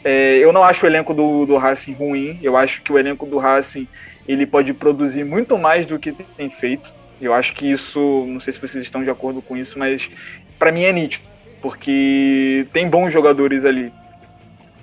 É, 0.03 0.37
eu 0.37 0.53
não 0.53 0.63
acho 0.63 0.85
o 0.85 0.89
elenco 0.89 1.13
do, 1.13 1.45
do 1.45 1.57
Racing 1.57 1.93
ruim, 1.93 2.39
eu 2.41 2.55
acho 2.55 2.81
que 2.81 2.91
o 2.91 2.97
elenco 2.97 3.25
do 3.25 3.37
Racing 3.37 3.87
ele 4.27 4.45
pode 4.45 4.73
produzir 4.73 5.23
muito 5.23 5.57
mais 5.57 5.85
do 5.85 5.97
que 5.97 6.11
tem 6.11 6.49
feito. 6.49 6.98
Eu 7.21 7.33
acho 7.33 7.53
que 7.53 7.69
isso, 7.69 8.25
não 8.27 8.39
sei 8.39 8.53
se 8.53 8.59
vocês 8.59 8.83
estão 8.83 9.03
de 9.03 9.09
acordo 9.09 9.41
com 9.41 9.57
isso, 9.57 9.77
mas 9.77 10.09
para 10.57 10.71
mim 10.71 10.83
é 10.83 10.91
nítido, 10.91 11.27
porque 11.61 12.65
tem 12.71 12.89
bons 12.89 13.11
jogadores 13.11 13.65
ali, 13.65 13.91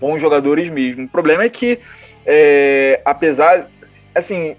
bons 0.00 0.20
jogadores 0.20 0.68
mesmo. 0.68 1.04
O 1.04 1.08
problema 1.08 1.44
é 1.44 1.48
que, 1.48 1.78
é, 2.26 3.00
apesar, 3.04 3.66
assim, 4.14 4.54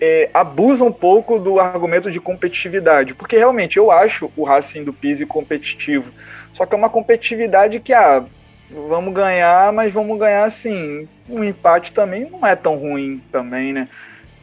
é, 0.00 0.28
abusa 0.34 0.84
um 0.84 0.92
pouco 0.92 1.38
do 1.38 1.58
argumento 1.58 2.10
de 2.10 2.20
competitividade, 2.20 3.14
porque 3.14 3.36
realmente 3.36 3.76
eu 3.76 3.90
acho 3.90 4.30
o 4.36 4.44
Racing 4.44 4.84
do 4.84 4.92
Pise 4.92 5.24
competitivo, 5.24 6.12
só 6.52 6.66
que 6.66 6.74
é 6.74 6.78
uma 6.78 6.90
competitividade 6.90 7.80
que, 7.80 7.92
ah, 7.92 8.24
vamos 8.70 9.14
ganhar, 9.14 9.72
mas 9.72 9.92
vamos 9.92 10.18
ganhar 10.18 10.44
assim, 10.44 11.08
um 11.28 11.42
empate 11.42 11.92
também 11.92 12.28
não 12.28 12.46
é 12.46 12.54
tão 12.54 12.76
ruim 12.76 13.22
também, 13.32 13.72
né? 13.72 13.88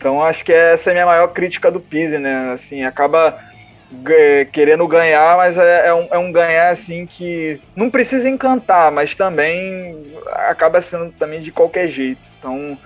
Então 0.05 0.23
acho 0.23 0.45
que 0.45 0.53
essa 0.53 0.89
é 0.89 0.91
a 0.91 0.93
minha 0.93 1.05
maior 1.07 1.29
crítica 1.29 1.71
do 1.71 1.79
Pise, 1.79 2.19
né? 2.19 2.51
Assim, 2.53 2.83
acaba 2.83 3.39
querendo 4.51 4.87
ganhar, 4.87 5.35
mas 5.35 5.57
é, 5.57 5.87
é, 5.87 5.93
um, 5.95 6.07
é 6.11 6.17
um 6.19 6.31
ganhar 6.31 6.69
assim 6.69 7.07
que 7.07 7.59
não 7.75 7.89
precisa 7.89 8.29
encantar, 8.29 8.91
mas 8.91 9.15
também 9.15 9.97
acaba 10.47 10.79
sendo 10.81 11.11
também 11.13 11.41
de 11.41 11.51
qualquer 11.51 11.87
jeito. 11.87 12.21
Então 12.37 12.77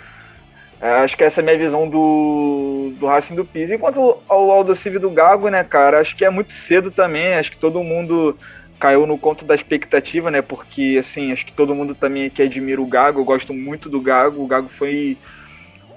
É, 0.81 0.89
acho 1.03 1.17
que 1.17 1.23
essa 1.25 1.41
é 1.41 1.43
a 1.43 1.45
minha 1.45 1.57
visão 1.57 1.89
do, 1.89 2.93
do 2.97 3.05
Racing 3.05 3.35
do 3.35 3.43
Pisa. 3.45 3.75
Enquanto 3.75 4.17
ao 4.29 4.49
Aldocive 4.51 4.97
do 4.99 5.09
Gago, 5.09 5.49
né, 5.49 5.63
cara, 5.63 5.99
acho 5.99 6.15
que 6.15 6.23
é 6.23 6.29
muito 6.29 6.53
cedo 6.53 6.89
também. 6.89 7.33
Acho 7.33 7.51
que 7.51 7.57
todo 7.57 7.83
mundo 7.83 8.37
caiu 8.79 9.05
no 9.05 9.17
conto 9.17 9.43
da 9.43 9.55
expectativa, 9.55 10.31
né? 10.31 10.41
Porque, 10.41 10.97
assim, 10.99 11.33
acho 11.33 11.45
que 11.45 11.51
todo 11.51 11.75
mundo 11.75 11.93
também 11.93 12.25
aqui 12.27 12.41
admira 12.43 12.81
o 12.81 12.87
Gago. 12.87 13.19
Eu 13.19 13.25
gosto 13.25 13.53
muito 13.53 13.89
do 13.89 13.99
Gago. 13.99 14.41
O 14.41 14.47
Gago 14.47 14.69
foi 14.69 15.17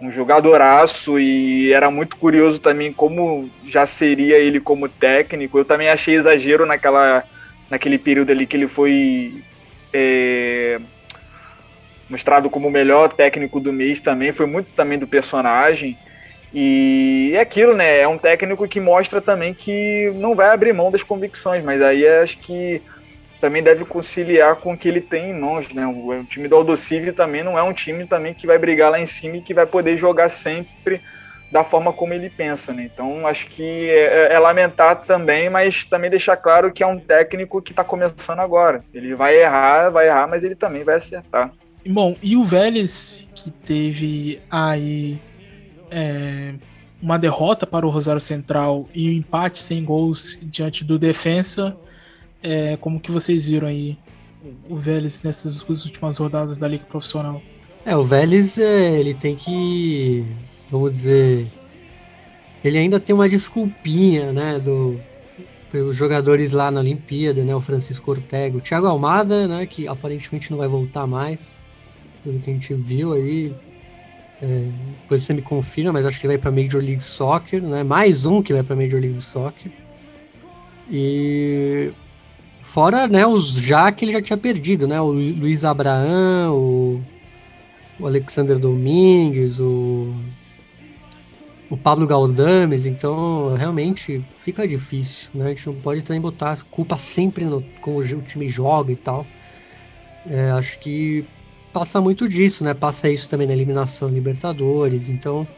um 0.03 0.11
jogadoraço 0.11 1.17
e 1.21 1.73
era 1.73 1.89
muito 1.89 2.17
curioso 2.17 2.59
também 2.59 2.93
como 2.93 3.49
já 3.65 3.87
seria 3.87 4.37
ele 4.37 4.59
como 4.59 4.89
técnico. 4.89 5.57
Eu 5.57 5.65
também 5.65 5.89
achei 5.89 6.17
exagero 6.17 6.67
naquela, 6.67 7.23
naquele 7.71 7.97
período 7.99 8.33
ali 8.33 8.45
que 8.45 8.57
ele 8.57 8.67
foi 8.67 9.45
é, 9.93 10.81
mostrado 12.11 12.51
como 12.51 12.67
o 12.67 12.71
melhor 12.71 13.13
técnico 13.13 13.61
do 13.61 13.73
mês 13.73 14.01
também. 14.01 14.33
Foi 14.33 14.45
muito 14.45 14.73
também 14.73 14.99
do 14.99 15.07
personagem. 15.07 15.97
E 16.53 17.31
é 17.37 17.41
aquilo, 17.41 17.77
né? 17.77 18.01
É 18.01 18.09
um 18.09 18.19
técnico 18.19 18.67
que 18.67 18.81
mostra 18.81 19.21
também 19.21 19.55
que 19.55 20.13
não 20.17 20.35
vai 20.35 20.51
abrir 20.51 20.73
mão 20.73 20.91
das 20.91 21.05
convicções, 21.05 21.65
mas 21.65 21.81
aí 21.81 22.07
acho 22.07 22.39
que 22.39 22.83
também 23.43 23.61
deve 23.61 23.85
conciliar 23.85 24.55
com 24.55 24.73
o 24.73 24.79
que 24.79 24.87
ele 24.87 25.01
tem 25.01 25.31
em 25.31 25.35
mãos, 25.41 25.69
né? 25.75 25.85
O, 25.85 26.11
o 26.11 26.25
time 26.25 26.47
do 26.47 26.55
Aldocive 26.55 27.11
também 27.11 27.43
não 27.43 27.59
é 27.59 27.63
um 27.65 27.73
time 27.73 28.07
também 28.07 28.33
que 28.33 28.47
vai 28.47 28.57
brigar 28.57 28.89
lá 28.89 29.01
em 29.01 29.05
cima 29.05 29.39
e 29.39 29.43
que 29.43 29.53
vai 29.53 29.67
poder 29.67 29.99
jogar 29.99 30.29
sempre 30.29 31.01
da 31.51 31.65
forma 31.65 31.93
como 31.93 32.15
ele 32.15 32.31
pensa, 32.31 32.73
né? 32.73 32.89
Então 32.95 33.27
acho 33.27 33.49
que 33.49 33.91
é, 33.91 34.29
é, 34.31 34.35
é 34.35 34.39
lamentar 34.39 35.03
também, 35.03 35.51
mas 35.51 35.85
também 35.85 36.09
deixar 36.09 36.37
claro 36.37 36.73
que 36.73 36.85
é 36.85 36.87
um 36.87 37.01
técnico 37.01 37.61
que 37.61 37.73
está 37.73 37.83
começando 37.83 38.39
agora. 38.39 38.85
Ele 38.95 39.13
vai 39.13 39.37
errar, 39.37 39.91
vai 39.91 40.07
errar, 40.07 40.29
mas 40.29 40.45
ele 40.45 40.55
também 40.55 40.85
vai 40.85 40.95
acertar. 40.95 41.51
Bom, 41.85 42.15
e 42.23 42.37
o 42.37 42.45
Vélez 42.45 43.29
que 43.35 43.51
teve 43.51 44.41
aí 44.49 45.21
é, 45.91 46.55
uma 47.03 47.19
derrota 47.19 47.67
para 47.67 47.85
o 47.85 47.91
Rosário 47.91 48.21
Central 48.21 48.89
e 48.95 49.11
um 49.11 49.13
empate 49.15 49.59
sem 49.59 49.85
gols 49.85 50.39
diante 50.45 50.85
do 50.85 50.97
Defensa. 50.97 51.77
É, 52.43 52.77
como 52.77 53.01
que 53.01 53.11
vocês 53.11 53.47
viram 53.47 53.69
aí 53.69 53.97
o 54.69 54.77
Vélez 54.77 55.23
nessas 55.23 55.63
últimas 55.63 56.19
rodadas 56.19 56.59
da 56.59 56.67
Liga 56.67 56.85
Profissional? 56.85 57.41
É, 57.85 57.97
o 57.97 58.05
Vélez 58.05 58.59
é, 58.59 58.99
ele 58.99 59.15
tem 59.15 59.37
que, 59.37 60.25
vamos 60.71 60.93
dizer, 60.93 61.47
ele 62.65 62.79
ainda 62.79 62.99
tem 62.99 63.15
uma 63.15 63.29
desculpinha, 63.29 64.33
né, 64.33 64.59
do 64.59 64.99
os 65.75 65.97
jogadores 65.97 66.53
lá 66.53 66.71
na 66.71 66.81
Olimpíada, 66.81 67.43
né, 67.47 67.55
o 67.55 67.61
Francisco 67.61 68.11
Ortega, 68.11 68.59
o 68.59 68.61
Thiago 68.61 68.87
Almada, 68.87 69.49
né, 69.49 69.65
que 69.65 69.89
aparentemente 69.89 70.51
não 70.51 70.59
vai 70.59 70.69
voltar 70.69 71.07
mais, 71.07 71.59
pelo 72.23 72.39
que 72.41 72.51
a 72.51 72.53
gente 72.53 72.75
viu 72.75 73.15
aí, 73.15 73.55
é, 74.43 74.69
depois 75.03 75.23
você 75.23 75.33
me 75.33 75.41
confirma, 75.41 75.93
mas 75.93 76.05
acho 76.05 76.21
que 76.21 76.27
vai 76.27 76.37
para 76.37 76.51
Major 76.51 76.83
League 76.83 77.03
Soccer, 77.03 77.63
né? 77.63 77.85
Mais 77.85 78.27
um 78.27 78.43
que 78.43 78.53
vai 78.53 78.65
para 78.65 78.75
Major 78.75 79.01
League 79.01 79.21
Soccer. 79.21 79.71
E 80.91 81.93
fora, 82.63 83.07
né, 83.09 83.27
os 83.27 83.49
já 83.49 83.93
que 83.93 84.05
ele 84.05 84.13
já 84.13 84.23
tinha 84.23 84.37
perdido, 84.37 84.87
né? 84.89 85.01
O 85.01 85.09
Luiz 85.09 85.65
Abraão, 85.65 86.57
o, 86.57 87.05
o 88.01 88.07
Alexander 88.07 88.59
Domingues, 88.59 89.61
o 89.61 90.15
o 91.73 91.77
Pablo 91.77 92.07
Galdames, 92.07 92.85
então 92.85 93.55
realmente 93.55 94.23
fica 94.37 94.69
difícil, 94.69 95.31
né? 95.33 95.47
A 95.47 95.49
gente 95.49 95.67
não 95.67 95.75
pode 95.75 96.03
também 96.03 96.21
botar 96.21 96.63
culpa 96.71 96.99
sempre 96.99 97.47
no 97.47 97.63
como 97.81 97.99
o 97.99 98.21
time 98.21 98.47
joga 98.47 98.93
e 98.93 98.97
tal. 98.97 99.27
É, 100.27 100.51
acho 100.51 100.79
que 100.81 101.25
passa 101.73 101.99
muito 101.99 102.29
disso, 102.29 102.63
né? 102.63 102.75
Passa 102.75 103.09
isso 103.09 103.29
também 103.31 103.47
na 103.47 103.55
eliminação 103.55 104.11
Libertadores. 104.11 105.09
Então, 105.09 105.49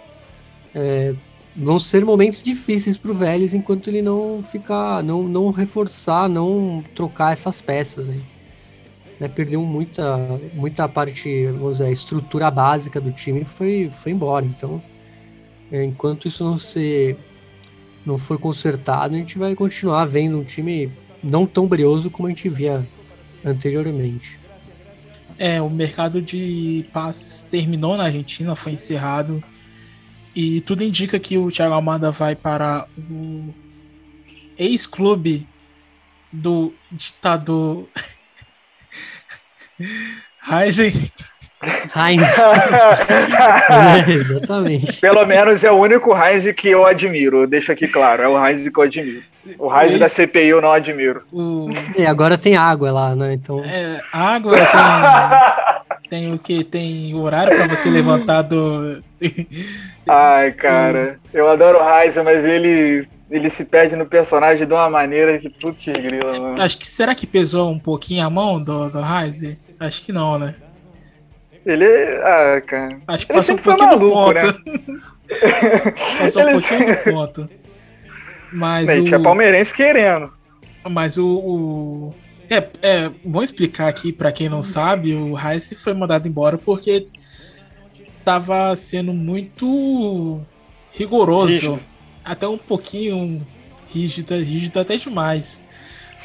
é, 0.72 1.16
vão 1.56 1.78
ser 1.78 2.04
momentos 2.04 2.42
difíceis 2.42 2.98
para 2.98 3.10
o 3.10 3.14
Vélez 3.14 3.54
enquanto 3.54 3.88
ele 3.88 4.02
não 4.02 4.42
ficar, 4.42 5.02
não, 5.02 5.22
não 5.22 5.50
reforçar, 5.50 6.28
não 6.28 6.82
trocar 6.94 7.32
essas 7.32 7.60
peças 7.60 8.08
aí. 8.08 8.22
Né? 9.20 9.28
Perdeu 9.28 9.60
muita, 9.62 10.40
muita 10.52 10.88
parte, 10.88 11.46
vamos 11.46 11.78
dizer, 11.78 11.84
a 11.84 11.90
estrutura 11.90 12.50
básica 12.50 13.00
do 13.00 13.12
time 13.12 13.44
foi, 13.44 13.88
foi 13.90 14.12
embora. 14.12 14.44
Então, 14.44 14.82
é, 15.70 15.84
enquanto 15.84 16.26
isso 16.26 16.42
não 16.42 16.58
ser, 16.58 17.16
não 18.04 18.18
for 18.18 18.38
consertado, 18.38 19.14
a 19.14 19.18
gente 19.18 19.38
vai 19.38 19.54
continuar 19.54 20.04
vendo 20.06 20.38
um 20.38 20.44
time 20.44 20.90
não 21.22 21.46
tão 21.46 21.66
brioso 21.68 22.10
como 22.10 22.26
a 22.26 22.30
gente 22.30 22.48
via 22.48 22.86
anteriormente. 23.44 24.38
É, 25.38 25.60
o 25.60 25.68
mercado 25.68 26.22
de 26.22 26.84
passes 26.92 27.44
terminou 27.44 27.96
na 27.96 28.04
Argentina, 28.04 28.54
foi 28.54 28.72
encerrado. 28.72 29.42
E 30.34 30.60
tudo 30.62 30.82
indica 30.82 31.18
que 31.18 31.38
o 31.38 31.50
Thiago 31.50 31.74
Almada 31.74 32.10
vai 32.10 32.34
para 32.34 32.86
o 32.98 33.54
ex-clube 34.58 35.46
do 36.32 36.74
ditador 36.90 37.86
Heisen. 40.50 40.92
Heinz. 41.96 42.38
é, 43.70 44.10
exatamente. 44.10 45.00
Pelo 45.00 45.24
menos 45.24 45.64
é 45.64 45.70
o 45.70 45.76
único 45.76 46.14
Heinz 46.14 46.50
que 46.52 46.68
eu 46.68 46.86
admiro, 46.86 47.42
eu 47.42 47.46
deixo 47.46 47.72
aqui 47.72 47.88
claro, 47.88 48.22
é 48.22 48.28
o 48.28 48.46
Heinz 48.46 48.68
que 48.68 48.78
eu 48.78 48.84
admiro. 48.84 49.22
O 49.58 49.74
Heinz 49.74 49.98
da 49.98 50.08
CPI 50.08 50.48
eu 50.48 50.60
não 50.60 50.72
admiro. 50.72 51.22
O... 51.32 51.68
E 51.96 52.04
agora 52.06 52.36
tem 52.38 52.56
água 52.56 52.90
lá, 52.90 53.14
né? 53.14 53.34
Então... 53.34 53.60
É, 53.60 54.00
água 54.12 54.56
tem, 54.56 54.66
tem 56.14 56.32
o 56.32 56.38
que? 56.38 56.62
Tem 56.62 57.12
horário 57.14 57.56
para 57.56 57.66
você 57.66 57.90
levantar 57.90 58.42
do... 58.42 59.02
Ai, 60.06 60.52
cara, 60.52 61.18
eu 61.32 61.48
adoro 61.48 61.78
o 61.78 61.82
Heinz, 61.82 62.16
mas 62.18 62.44
ele 62.44 63.08
ele 63.30 63.50
se 63.50 63.64
perde 63.64 63.96
no 63.96 64.06
personagem 64.06 64.64
de 64.64 64.72
uma 64.72 64.88
maneira 64.88 65.38
que 65.38 65.48
putz 65.48 65.86
grila, 65.86 66.38
mano. 66.38 66.62
Acho 66.62 66.78
que 66.78 66.86
será 66.86 67.14
que 67.16 67.26
pesou 67.26 67.68
um 67.68 67.78
pouquinho 67.78 68.24
a 68.24 68.30
mão 68.30 68.62
do, 68.62 68.88
do? 68.88 69.00
Acho 69.80 70.02
que 70.02 70.12
não, 70.12 70.38
né? 70.38 70.54
Ele. 71.66 71.86
Ah, 72.22 72.62
cara. 72.64 73.00
Acho 73.08 73.26
que 73.26 73.32
ele 73.32 73.38
passou 73.38 73.54
um 73.56 73.58
pouquinho 73.58 73.88
maluco, 73.88 74.06
do 74.06 74.12
ponto. 74.12 74.34
Né? 74.34 75.92
passou 76.20 76.42
ele... 76.42 76.54
um 76.54 76.60
pouquinho 76.60 76.86
do 76.86 77.02
ponto. 77.10 77.50
Mas. 78.52 78.88
A 78.88 78.94
gente 78.94 79.12
o... 79.12 79.16
é 79.16 79.18
palmeirense 79.18 79.74
querendo. 79.74 80.32
Mas 80.88 81.16
o. 81.18 81.26
o... 81.26 82.14
É, 82.54 82.70
é 82.82 83.10
bom 83.24 83.42
explicar 83.42 83.88
aqui 83.88 84.12
para 84.12 84.32
quem 84.32 84.48
não 84.48 84.62
sabe, 84.62 85.14
o 85.14 85.34
Rice 85.34 85.74
foi 85.74 85.94
mandado 85.94 86.28
embora 86.28 86.56
porque 86.56 87.06
tava 88.24 88.74
sendo 88.76 89.12
muito 89.12 90.40
rigoroso, 90.92 91.52
rígido. 91.52 91.80
até 92.24 92.48
um 92.48 92.58
pouquinho 92.58 93.44
rígido, 93.92 94.34
rígido 94.34 94.80
até 94.80 94.96
demais 94.96 95.62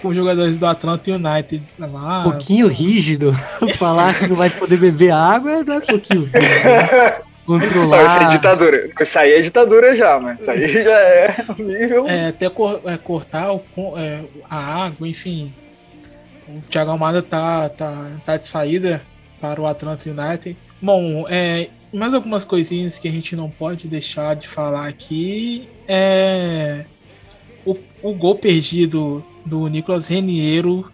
com 0.02 0.10
os 0.10 0.16
jogadores 0.16 0.58
do 0.58 0.66
Atlanta 0.66 1.12
United 1.12 1.64
lá. 1.78 2.20
Um 2.20 2.32
pouquinho 2.32 2.68
rígido. 2.68 3.34
Falar 3.78 4.18
que 4.18 4.28
não 4.28 4.36
vai 4.36 4.50
poder 4.50 4.78
beber 4.78 5.12
água 5.12 5.64
não 5.64 5.76
é 5.76 5.82
pouquinho 5.82 6.24
rígido. 6.24 6.40
Né? 6.40 7.16
Controlar. 7.46 8.06
Isso 8.06 8.24
é 8.24 8.30
ditadura. 8.30 8.90
Isso 9.00 9.20
aí 9.20 9.34
é 9.34 9.42
ditadura 9.42 9.96
já, 9.96 10.20
mas 10.20 10.40
isso 10.40 10.52
aí 10.52 10.84
já 10.84 11.00
é 11.00 11.46
nível. 11.58 12.08
É, 12.08 12.28
até 12.28 12.50
cor, 12.50 12.80
é, 12.86 12.96
cortar 12.98 13.54
o, 13.54 13.64
é, 13.98 14.22
a 14.50 14.86
água, 14.86 15.08
enfim. 15.08 15.54
O 16.58 16.62
Thiago 16.70 16.92
Almada 16.92 17.22
tá, 17.22 17.70
tá, 17.70 18.22
tá 18.26 18.38
de 18.38 18.48
saída 18.48 19.02
para 19.40 19.62
o 19.62 19.68
Atlanta 19.68 20.10
United. 20.10 20.58
Bom, 20.82 21.26
é, 21.30 21.70
mais 21.94 22.14
algumas 22.14 22.44
coisinhas 22.44 22.98
que 22.98 23.08
a 23.08 23.12
gente 23.12 23.36
não 23.36 23.50
pode 23.50 23.88
deixar 23.88 24.36
de 24.36 24.48
falar 24.48 24.88
aqui. 24.88 25.68
É, 25.88 26.86
o, 27.66 27.76
o 28.02 28.14
gol 28.14 28.36
perdido 28.36 29.24
do 29.46 29.68
Nicolas 29.68 30.08
Reniero 30.08 30.92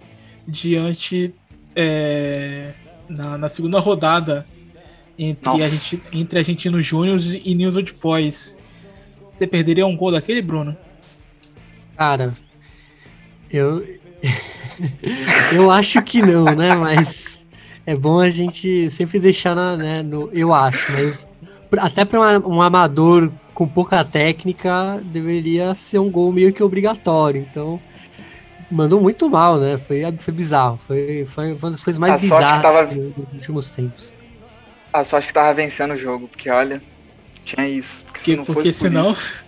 diante 0.48 1.34
é, 1.76 2.74
na, 3.08 3.38
na, 3.38 3.50
segunda 3.50 3.80
rodada 3.80 4.46
entre, 5.18 5.64
a 5.64 5.70
gente, 5.70 6.02
entre 6.14 6.40
Argentino 6.40 6.82
Júnior 6.82 7.20
e 7.44 7.56
News 7.56 7.76
Old 7.76 7.94
Boys. 8.02 8.60
Você 9.34 9.48
perderia 9.48 9.86
um 9.86 9.96
gol 9.96 10.12
daquele, 10.12 10.42
Bruno? 10.42 10.78
Cara, 11.98 12.34
eu. 13.50 13.86
eu 15.54 15.72
acho 15.72 16.02
que 16.02 16.22
não, 16.22 16.46
né? 16.46 16.76
Mas 16.76 17.40
é 17.86 17.96
bom 17.96 18.20
a 18.20 18.30
gente 18.30 18.90
sempre 18.90 19.20
deixar 19.20 19.56
na, 19.56 19.78
né, 19.78 20.04
no. 20.04 20.30
Eu 20.34 20.54
acho, 20.54 20.92
mas 20.92 21.28
até 21.80 22.06
para 22.06 22.40
um, 22.40 22.62
amador 22.62 23.32
com 23.54 23.68
pouca 23.68 24.04
técnica 24.04 25.02
deveria 25.04 25.76
ser 25.76 26.00
um 26.00 26.10
gol 26.10 26.32
meio 26.32 26.54
que 26.54 26.64
obrigatório. 26.64 27.42
Então 27.42 27.80
mandou 28.72 29.02
muito 29.02 29.30
mal, 29.30 29.58
né? 29.58 29.78
Foi, 29.78 30.02
foi 30.18 30.34
bizarro. 30.34 30.78
Foi, 30.78 31.26
foi 31.26 31.54
uma 31.54 31.72
das 31.72 31.84
coisas 31.84 32.00
mais 32.00 32.14
a 32.14 32.18
bizarras 32.18 32.62
tava... 32.62 32.86
dos 32.86 33.34
últimos 33.34 33.70
tempos. 33.72 34.14
A 34.92 35.04
sorte 35.04 35.28
que 35.28 35.34
tava 35.34 35.54
vencendo 35.54 35.94
o 35.94 35.98
jogo, 35.98 36.28
porque 36.28 36.50
olha, 36.50 36.82
tinha 37.44 37.68
isso. 37.68 38.04
Porque, 38.06 38.20
se 38.20 38.36
não 38.36 38.46
porque 38.46 38.74
senão. 38.74 39.12
Isso... 39.12 39.46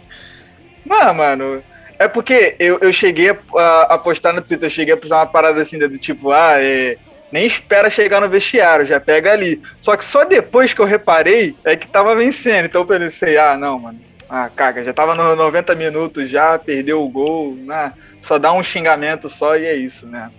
Não, 0.85 1.13
mano. 1.13 1.63
É 1.99 2.07
porque 2.07 2.55
eu, 2.59 2.77
eu 2.79 2.93
cheguei 2.93 3.29
a, 3.29 3.81
a, 3.89 3.97
postar 3.97 4.33
no 4.33 4.41
Twitter, 4.41 4.67
eu 4.67 4.71
cheguei 4.71 4.93
a 4.93 4.97
postar 4.97 5.17
uma 5.17 5.25
parada 5.25 5.61
assim 5.61 5.79
do 5.79 5.97
tipo, 5.97 6.31
ah, 6.31 6.61
é, 6.61 6.97
nem 7.31 7.45
espera 7.45 7.89
chegar 7.89 8.21
no 8.21 8.29
vestiário, 8.29 8.85
já 8.85 8.99
pega 8.99 9.31
ali. 9.31 9.61
Só 9.81 9.95
que 9.95 10.05
só 10.05 10.23
depois 10.23 10.73
que 10.73 10.81
eu 10.81 10.85
reparei 10.85 11.55
é 11.63 11.75
que 11.75 11.87
tava 11.87 12.15
vencendo. 12.15 12.65
Então 12.65 12.81
eu 12.81 12.85
pensei, 12.85 13.37
ah, 13.37 13.57
não, 13.57 13.79
mano. 13.79 13.99
Ah, 14.29 14.49
caga, 14.53 14.83
já 14.83 14.93
tava 14.93 15.15
nos 15.15 15.37
90 15.37 15.73
minutos, 15.75 16.29
já 16.29 16.59
perdeu 16.59 17.01
o 17.01 17.09
gol, 17.09 17.55
né? 17.55 17.93
Só 18.21 18.37
dá 18.37 18.51
um 18.51 18.61
xingamento 18.61 19.29
só 19.29 19.55
e 19.55 19.65
é 19.65 19.75
isso, 19.75 20.05
né? 20.05 20.29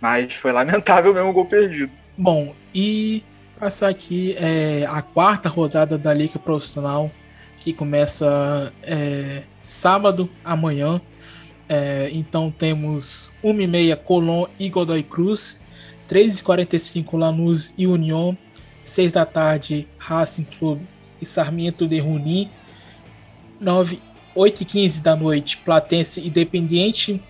Mas 0.00 0.34
foi 0.34 0.52
lamentável 0.52 1.14
mesmo 1.14 1.30
o 1.30 1.32
gol 1.32 1.46
perdido. 1.46 1.90
Bom, 2.16 2.54
e 2.74 3.24
passar 3.58 3.88
aqui 3.88 4.36
é, 4.38 4.84
a 4.86 5.00
quarta 5.00 5.48
rodada 5.48 5.96
da 5.96 6.12
Liga 6.12 6.38
Profissional, 6.38 7.10
que 7.62 7.72
começa 7.72 8.72
é, 8.82 9.44
sábado, 9.60 10.28
amanhã. 10.44 11.00
É, 11.68 12.10
então 12.12 12.50
temos 12.50 13.32
1h30 13.42 13.96
Colón 13.96 14.46
e 14.58 14.68
Godoy 14.68 15.02
Cruz, 15.02 15.62
3h45 16.08 17.16
Lanús 17.16 17.72
e 17.78 17.86
União, 17.86 18.36
6 18.82 19.12
da 19.12 19.24
tarde 19.24 19.88
Racing 19.96 20.44
Clube 20.58 20.86
e 21.20 21.24
Sarmiento 21.24 21.86
de 21.86 21.98
Junín, 21.98 22.50
9, 23.60 24.00
8 24.34 24.62
e 24.62 24.64
15 24.64 25.02
da 25.02 25.14
noite, 25.14 25.58
Platense 25.58 26.26
Independiente. 26.26 27.22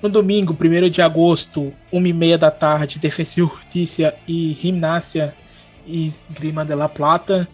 No 0.00 0.08
domingo, 0.08 0.56
1 0.58 0.88
de 0.88 1.02
agosto, 1.02 1.74
1 1.92 2.06
e 2.06 2.12
meia 2.12 2.38
da 2.38 2.50
tarde, 2.50 2.98
Defensa 2.98 3.38
e 3.38 3.42
Justiça 3.42 4.14
e 4.26 4.56
Gimnasia 4.58 5.34
e 5.86 6.08
Grima 6.30 6.64
de 6.64 6.74
la 6.74 6.88
Plata. 6.88 7.46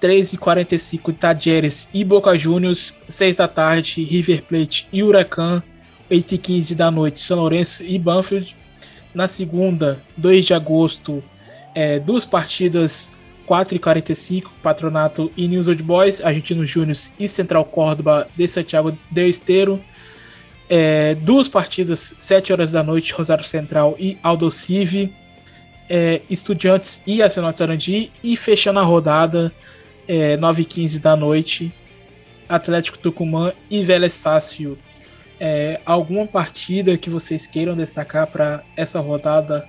3 0.00 0.34
e 0.34 0.38
45 0.38 1.12
Tajeres 1.12 1.88
e 1.92 2.04
Boca 2.04 2.36
Juniors. 2.36 2.94
6 3.08 3.36
da 3.36 3.48
tarde, 3.48 4.02
River 4.02 4.42
Plate 4.42 4.88
e 4.92 5.02
Huracan. 5.02 5.62
8 6.10 6.34
e 6.34 6.38
15 6.38 6.74
da 6.74 6.90
noite, 6.90 7.20
São 7.20 7.38
Lourenço 7.38 7.82
e 7.82 7.98
Banfield. 7.98 8.56
Na 9.14 9.26
segunda, 9.26 10.00
2 10.16 10.44
de 10.44 10.54
agosto, 10.54 11.22
é, 11.74 11.98
duas 11.98 12.24
partidas 12.24 13.12
4h45, 13.46 14.50
Patronato 14.62 15.30
e 15.36 15.46
News 15.48 15.68
Old 15.68 15.82
Boys, 15.82 16.20
Argentinos 16.20 16.68
Júnior 16.68 16.96
e 17.18 17.28
Central 17.28 17.64
Córdoba 17.64 18.28
de 18.36 18.48
Santiago 18.48 18.96
del 19.10 19.28
Esteiro. 19.28 19.82
É, 20.68 21.14
duas 21.14 21.48
partidas, 21.48 22.14
7 22.18 22.52
horas 22.52 22.72
da 22.72 22.82
noite, 22.82 23.12
Rosário 23.12 23.44
Central 23.44 23.94
e 23.98 24.18
Aldo 24.22 24.50
Civi. 24.50 25.14
É, 25.88 26.20
Estudiantes 26.28 27.00
e 27.06 27.22
Arsenal 27.22 27.52
de 27.52 27.58
Sarandi. 27.60 28.12
E 28.22 28.36
fechando 28.36 28.80
a 28.80 28.82
rodada, 28.82 29.52
é, 30.08 30.36
9h15 30.36 31.00
da 31.00 31.16
noite, 31.16 31.72
Atlético 32.48 32.98
Tucumã 32.98 33.52
e 33.70 33.82
Vélez 33.82 34.14
Sácio. 34.14 34.78
É, 35.38 35.80
alguma 35.84 36.26
partida 36.26 36.96
que 36.96 37.10
vocês 37.10 37.46
queiram 37.46 37.76
destacar 37.76 38.26
para 38.26 38.64
essa 38.76 39.00
rodada 39.00 39.68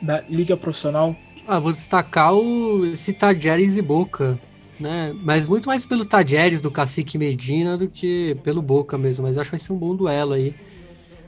da 0.00 0.22
Liga 0.28 0.56
Profissional? 0.56 1.14
Ah, 1.46 1.58
vou 1.58 1.72
destacar 1.72 2.34
o, 2.34 2.86
esse 2.86 3.12
Tajeres 3.12 3.76
e 3.76 3.82
Boca, 3.82 4.38
né? 4.80 5.12
Mas 5.22 5.46
muito 5.46 5.66
mais 5.66 5.84
pelo 5.84 6.04
Tajeres 6.04 6.60
do 6.60 6.70
Cacique 6.70 7.18
Medina 7.18 7.76
do 7.76 7.88
que 7.88 8.36
pelo 8.42 8.62
Boca 8.62 8.96
mesmo. 8.96 9.26
Mas 9.26 9.36
acho 9.36 9.50
que 9.50 9.56
vai 9.56 9.60
ser 9.60 9.72
um 9.72 9.78
bom 9.78 9.94
duelo 9.94 10.32
aí. 10.32 10.54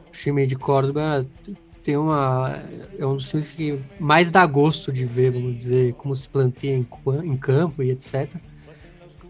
O 0.09 0.13
time 0.13 0.47
de 0.47 0.57
Córdoba 0.57 1.27
tem 1.87 1.97
uma. 1.97 2.65
É 2.99 3.07
um 3.07 3.15
dos 3.15 3.31
times 3.31 3.51
que 3.51 3.79
mais 4.01 4.33
dá 4.33 4.45
gosto 4.45 4.93
de 4.93 5.05
ver, 5.05 5.31
vamos 5.31 5.57
dizer, 5.57 5.95
como 5.95 6.17
se 6.17 6.29
planteia 6.29 6.75
em, 6.75 6.87
em 7.25 7.37
campo 7.37 7.81
e 7.81 7.93
etc. 7.93 8.35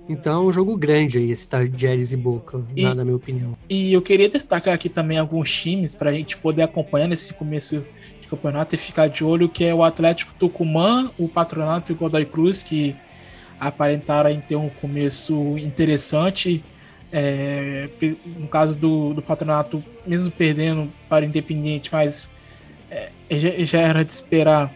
Então, 0.08 0.40
é 0.40 0.48
um 0.48 0.52
jogo 0.52 0.74
grande 0.74 1.18
aí, 1.18 1.30
esse 1.30 1.46
Tajeres 1.46 2.12
e 2.12 2.16
Boca, 2.16 2.64
e, 2.74 2.82
na, 2.82 2.94
na 2.94 3.04
minha 3.04 3.16
opinião. 3.16 3.58
E 3.68 3.92
eu 3.92 4.00
queria 4.00 4.28
destacar 4.28 4.72
aqui 4.72 4.88
também 4.88 5.18
alguns 5.18 5.52
times 5.52 5.94
para 5.94 6.10
a 6.10 6.14
gente 6.14 6.38
poder 6.38 6.62
acompanhar 6.62 7.08
nesse 7.08 7.34
começo 7.34 7.84
de 8.20 8.26
campeonato 8.26 8.74
e 8.74 8.78
ficar 8.78 9.08
de 9.08 9.22
olho, 9.22 9.48
que 9.50 9.64
é 9.64 9.74
o 9.74 9.82
Atlético 9.82 10.32
Tucumã, 10.38 11.10
o 11.18 11.28
Patronato 11.28 11.92
e 11.92 11.94
o 11.94 11.96
Godoy 11.96 12.24
Cruz, 12.24 12.62
que 12.62 12.96
aparentaram 13.60 14.34
ter 14.40 14.56
um 14.56 14.70
começo 14.70 15.34
interessante. 15.58 16.64
É, 17.12 17.88
no 18.38 18.48
caso 18.48 18.78
do, 18.78 19.12
do 19.12 19.22
Patronato, 19.22 19.82
mesmo 20.06 20.30
perdendo 20.30 20.90
para 21.08 21.24
o 21.24 21.28
Independiente, 21.28 21.90
mas 21.92 22.30
é, 22.90 23.10
já, 23.30 23.50
já, 23.64 23.80
era 23.80 24.04
de 24.04 24.12
esperar, 24.12 24.72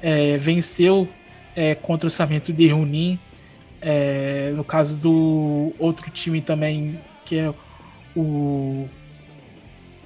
é, 0.00 0.36
venceu 0.38 1.08
é, 1.54 1.74
contra 1.74 2.08
o 2.08 2.10
Sarmento 2.10 2.52
de 2.52 2.68
Runim. 2.68 3.18
É, 3.80 4.52
no 4.54 4.62
caso 4.62 4.96
do 4.98 5.72
outro 5.78 6.08
time 6.10 6.40
também, 6.40 6.98
que 7.24 7.36
é 7.38 7.52
o 8.14 8.86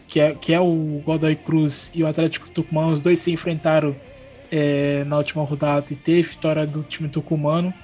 que 0.08 0.20
é, 0.20 0.34
que 0.34 0.54
é 0.54 0.60
o 0.60 1.02
Godoy 1.04 1.36
Cruz 1.36 1.90
e 1.94 2.02
o 2.02 2.06
Atlético 2.06 2.48
Tucumã, 2.48 2.86
os 2.86 3.00
dois 3.00 3.18
se 3.18 3.32
enfrentaram 3.32 3.94
é, 4.50 5.04
na 5.04 5.18
última 5.18 5.44
rodada 5.44 5.86
e 5.90 5.96
teve 5.96 6.22
vitória 6.22 6.66
do 6.66 6.82
time 6.82 7.08
tucumano. 7.08 7.74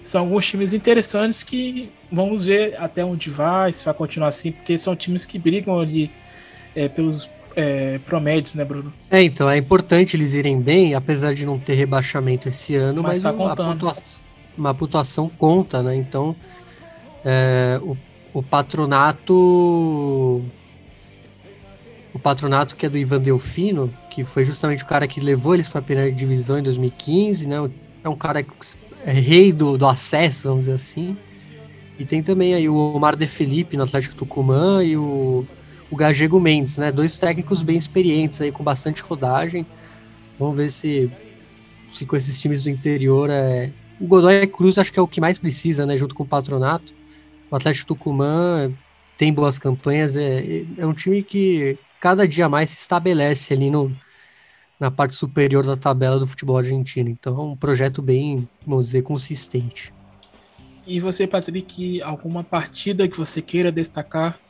São 0.00 0.22
alguns 0.22 0.46
times 0.46 0.72
interessantes 0.72 1.44
que 1.44 1.88
vamos 2.10 2.44
ver 2.44 2.74
até 2.78 3.04
onde 3.04 3.30
vai, 3.30 3.72
se 3.72 3.84
vai 3.84 3.94
continuar 3.94 4.28
assim, 4.28 4.50
porque 4.50 4.76
são 4.76 4.96
times 4.96 5.24
que 5.24 5.38
brigam 5.38 5.78
ali 5.78 6.10
é, 6.74 6.88
pelos 6.88 7.30
é, 7.56 7.98
promédios, 8.06 8.54
né, 8.54 8.64
Bruno? 8.64 8.92
É, 9.10 9.22
então 9.22 9.48
é 9.48 9.56
importante 9.56 10.16
eles 10.16 10.34
irem 10.34 10.60
bem, 10.60 10.94
apesar 10.94 11.34
de 11.34 11.44
não 11.44 11.58
ter 11.58 11.74
rebaixamento 11.74 12.48
esse 12.48 12.74
ano, 12.74 13.02
mas, 13.02 13.20
mas 13.20 13.20
tá 13.20 13.32
contando. 13.32 13.72
Pontuação, 13.72 14.20
uma 14.56 14.74
pontuação 14.74 15.28
conta, 15.28 15.82
né? 15.82 15.96
Então 15.96 16.36
é, 17.24 17.80
o, 17.82 17.96
o 18.32 18.42
patronato 18.42 20.42
o 22.14 22.18
patronato 22.18 22.76
que 22.76 22.84
é 22.84 22.88
do 22.88 22.98
Ivan 22.98 23.20
Delfino, 23.20 23.92
que 24.10 24.22
foi 24.22 24.44
justamente 24.44 24.82
o 24.82 24.86
cara 24.86 25.08
que 25.08 25.18
levou 25.18 25.54
eles 25.54 25.68
para 25.68 25.80
a 25.80 25.82
primeira 25.82 26.12
divisão 26.12 26.58
em 26.58 26.62
2015, 26.62 27.46
né? 27.46 27.70
É 28.04 28.08
um 28.08 28.16
cara 28.16 28.42
que 28.42 28.52
é 29.06 29.12
rei 29.12 29.52
do, 29.52 29.78
do 29.78 29.86
acesso, 29.86 30.48
vamos 30.48 30.66
dizer 30.66 30.74
assim. 30.74 31.16
E 31.98 32.04
tem 32.04 32.22
também 32.22 32.54
aí 32.54 32.68
o 32.68 32.76
Omar 32.76 33.16
De 33.16 33.26
Felipe 33.26 33.76
no 33.76 33.84
Atlético 33.84 34.14
Tucumã 34.14 34.84
e 34.84 34.96
o, 34.96 35.46
o 35.92 35.96
Gagego 35.96 36.40
Mendes, 36.40 36.78
né? 36.78 36.90
Dois 36.90 37.18
técnicos 37.18 37.62
bem 37.62 37.76
experientes 37.76 38.40
aí, 38.40 38.50
com 38.50 38.64
bastante 38.64 39.02
rodagem. 39.02 39.66
Vamos 40.38 40.56
ver 40.56 40.70
se, 40.70 41.12
se 41.92 42.06
com 42.06 42.16
esses 42.16 42.40
times 42.40 42.64
do 42.64 42.70
interior 42.70 43.28
é. 43.30 43.70
O 44.00 44.06
Godoy 44.06 44.46
Cruz 44.46 44.78
acho 44.78 44.90
que 44.90 44.98
é 44.98 45.02
o 45.02 45.06
que 45.06 45.20
mais 45.20 45.38
precisa, 45.38 45.84
né? 45.84 45.96
Junto 45.98 46.14
com 46.14 46.22
o 46.22 46.26
Patronato. 46.26 46.94
O 47.50 47.54
Atlético 47.54 47.88
Tucumã 47.88 48.72
tem 49.18 49.34
boas 49.34 49.58
campanhas, 49.58 50.16
é, 50.16 50.64
é 50.78 50.86
um 50.86 50.94
time 50.94 51.22
que 51.22 51.78
cada 52.00 52.26
dia 52.26 52.48
mais 52.48 52.70
se 52.70 52.76
estabelece 52.76 53.52
ali 53.52 53.70
no, 53.70 53.94
na 54.80 54.90
parte 54.90 55.14
superior 55.14 55.64
da 55.64 55.76
tabela 55.76 56.18
do 56.18 56.26
futebol 56.26 56.56
argentino. 56.56 57.10
Então 57.10 57.36
é 57.36 57.42
um 57.42 57.54
projeto 57.54 58.00
bem, 58.00 58.48
vamos 58.66 58.86
dizer, 58.86 59.02
consistente. 59.02 59.92
E 60.86 60.98
você, 60.98 61.26
Patrick, 61.26 62.00
alguma 62.00 62.42
partida 62.42 63.06
que 63.06 63.18
você 63.18 63.42
queira 63.42 63.70
destacar 63.70 64.40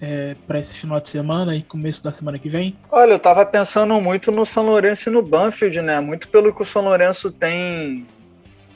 é, 0.00 0.36
para 0.46 0.58
esse 0.58 0.78
final 0.78 1.00
de 1.00 1.08
semana 1.08 1.54
e 1.54 1.62
começo 1.62 2.02
da 2.02 2.12
semana 2.12 2.38
que 2.38 2.48
vem? 2.48 2.76
Olha, 2.90 3.12
eu 3.12 3.16
estava 3.16 3.44
pensando 3.46 4.00
muito 4.00 4.30
no 4.30 4.44
São 4.44 4.64
Lourenço 4.64 5.08
e 5.08 5.12
no 5.12 5.22
Banfield, 5.22 5.80
né? 5.82 6.00
Muito 6.00 6.28
pelo 6.28 6.54
que 6.54 6.62
o 6.62 6.64
São 6.64 6.82
Lourenço 6.82 7.30
tem 7.30 8.06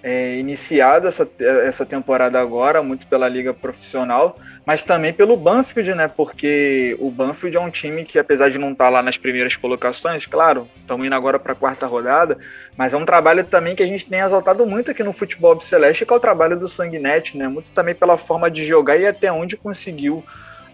é, 0.02 0.36
iniciado 0.36 1.06
essa, 1.06 1.28
essa 1.38 1.84
temporada 1.84 2.40
agora, 2.40 2.82
muito 2.82 3.06
pela 3.06 3.28
liga 3.28 3.52
profissional, 3.52 4.38
mas 4.64 4.84
também 4.84 5.12
pelo 5.12 5.36
Banfield, 5.36 5.94
né? 5.94 6.08
Porque 6.08 6.96
o 6.98 7.10
Banfield 7.10 7.56
é 7.56 7.60
um 7.60 7.70
time 7.70 8.04
que, 8.04 8.18
apesar 8.18 8.50
de 8.50 8.58
não 8.58 8.72
estar 8.72 8.86
tá 8.86 8.90
lá 8.90 9.02
nas 9.02 9.18
primeiras 9.18 9.56
colocações, 9.56 10.26
claro, 10.26 10.68
estamos 10.80 11.06
indo 11.06 11.14
agora 11.14 11.38
para 11.38 11.52
a 11.52 11.56
quarta 11.56 11.86
rodada, 11.86 12.38
mas 12.76 12.94
é 12.94 12.96
um 12.96 13.04
trabalho 13.04 13.44
também 13.44 13.74
que 13.74 13.82
a 13.82 13.86
gente 13.86 14.06
tem 14.06 14.20
exaltado 14.20 14.64
muito 14.66 14.90
aqui 14.90 15.02
no 15.02 15.12
futebol 15.12 15.54
do 15.54 15.62
Celeste, 15.62 16.06
que 16.06 16.12
é 16.12 16.16
o 16.16 16.20
trabalho 16.20 16.58
do 16.58 16.68
Sanguinete, 16.68 17.36
né? 17.36 17.48
Muito 17.48 17.70
também 17.72 17.94
pela 17.94 18.16
forma 18.16 18.50
de 18.50 18.64
jogar 18.64 18.96
e 18.96 19.06
até 19.06 19.30
onde 19.30 19.56
conseguiu 19.56 20.24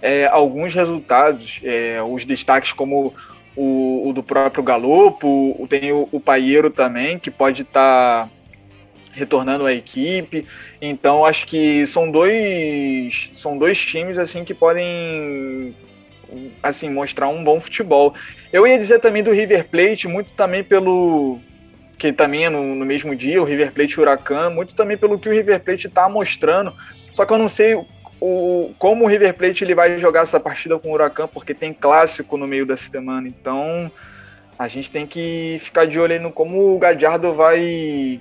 é, 0.00 0.26
alguns 0.26 0.74
resultados, 0.74 1.60
é, 1.62 2.00
os 2.02 2.24
destaques 2.24 2.72
como 2.72 3.14
o, 3.56 4.08
o, 4.08 4.12
do 4.12 4.22
próprio 4.22 4.62
Galopo, 4.62 5.66
tem 5.68 5.92
o, 5.92 6.08
o 6.12 6.20
Paieiro 6.20 6.70
também, 6.70 7.18
que 7.18 7.30
pode 7.30 7.62
estar. 7.62 8.26
Tá 8.26 8.36
retornando 9.16 9.64
à 9.64 9.72
equipe. 9.72 10.46
Então 10.80 11.24
acho 11.24 11.46
que 11.46 11.86
são 11.86 12.10
dois 12.10 13.30
são 13.32 13.56
dois 13.56 13.78
times 13.78 14.18
assim 14.18 14.44
que 14.44 14.52
podem 14.52 15.74
assim 16.62 16.90
mostrar 16.90 17.28
um 17.28 17.42
bom 17.42 17.60
futebol. 17.60 18.14
Eu 18.52 18.66
ia 18.66 18.78
dizer 18.78 19.00
também 19.00 19.22
do 19.22 19.32
River 19.32 19.66
Plate 19.68 20.06
muito 20.06 20.30
também 20.32 20.62
pelo 20.62 21.40
que 21.98 22.12
também 22.12 22.44
é 22.44 22.50
no, 22.50 22.74
no 22.74 22.84
mesmo 22.84 23.16
dia 23.16 23.40
o 23.40 23.44
River 23.44 23.72
Plate 23.72 23.98
o 23.98 24.02
Huracan, 24.02 24.50
muito 24.50 24.74
também 24.74 24.98
pelo 24.98 25.18
que 25.18 25.28
o 25.28 25.32
River 25.32 25.60
Plate 25.60 25.86
está 25.86 26.08
mostrando. 26.08 26.74
Só 27.14 27.24
que 27.24 27.32
eu 27.32 27.38
não 27.38 27.48
sei 27.48 27.82
o, 28.20 28.72
como 28.78 29.04
o 29.04 29.08
River 29.08 29.34
Plate 29.34 29.64
ele 29.64 29.74
vai 29.74 29.98
jogar 29.98 30.22
essa 30.22 30.40
partida 30.40 30.78
com 30.78 30.90
o 30.90 30.92
Huracan, 30.94 31.28
porque 31.28 31.54
tem 31.54 31.72
clássico 31.72 32.36
no 32.36 32.46
meio 32.46 32.66
da 32.66 32.76
semana. 32.76 33.28
Então 33.28 33.90
a 34.58 34.68
gente 34.68 34.90
tem 34.90 35.06
que 35.06 35.58
ficar 35.60 35.86
de 35.86 35.98
olho 35.98 36.12
aí 36.12 36.18
no 36.18 36.32
como 36.32 36.74
o 36.74 36.78
Gadiardo 36.78 37.34
vai 37.34 38.20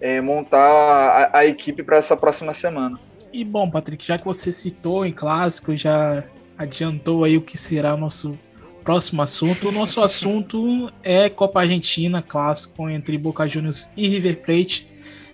é, 0.00 0.20
montar 0.20 1.30
a, 1.32 1.38
a 1.38 1.46
equipe 1.46 1.82
para 1.82 1.96
essa 1.96 2.16
próxima 2.16 2.54
semana. 2.54 2.98
E 3.32 3.44
bom, 3.44 3.70
Patrick, 3.70 4.06
já 4.06 4.16
que 4.16 4.24
você 4.24 4.50
citou 4.52 5.04
em 5.04 5.12
clássico, 5.12 5.76
já 5.76 6.24
adiantou 6.56 7.24
aí 7.24 7.36
o 7.36 7.42
que 7.42 7.58
será 7.58 7.94
o 7.94 7.96
nosso 7.96 8.38
próximo 8.82 9.20
assunto. 9.20 9.68
O 9.68 9.72
nosso 9.72 10.00
assunto 10.02 10.90
é 11.02 11.28
Copa 11.28 11.60
Argentina, 11.60 12.22
clássico 12.22 12.88
entre 12.88 13.18
Boca 13.18 13.46
Juniors 13.46 13.90
e 13.96 14.08
River 14.08 14.40
Plate, 14.42 14.88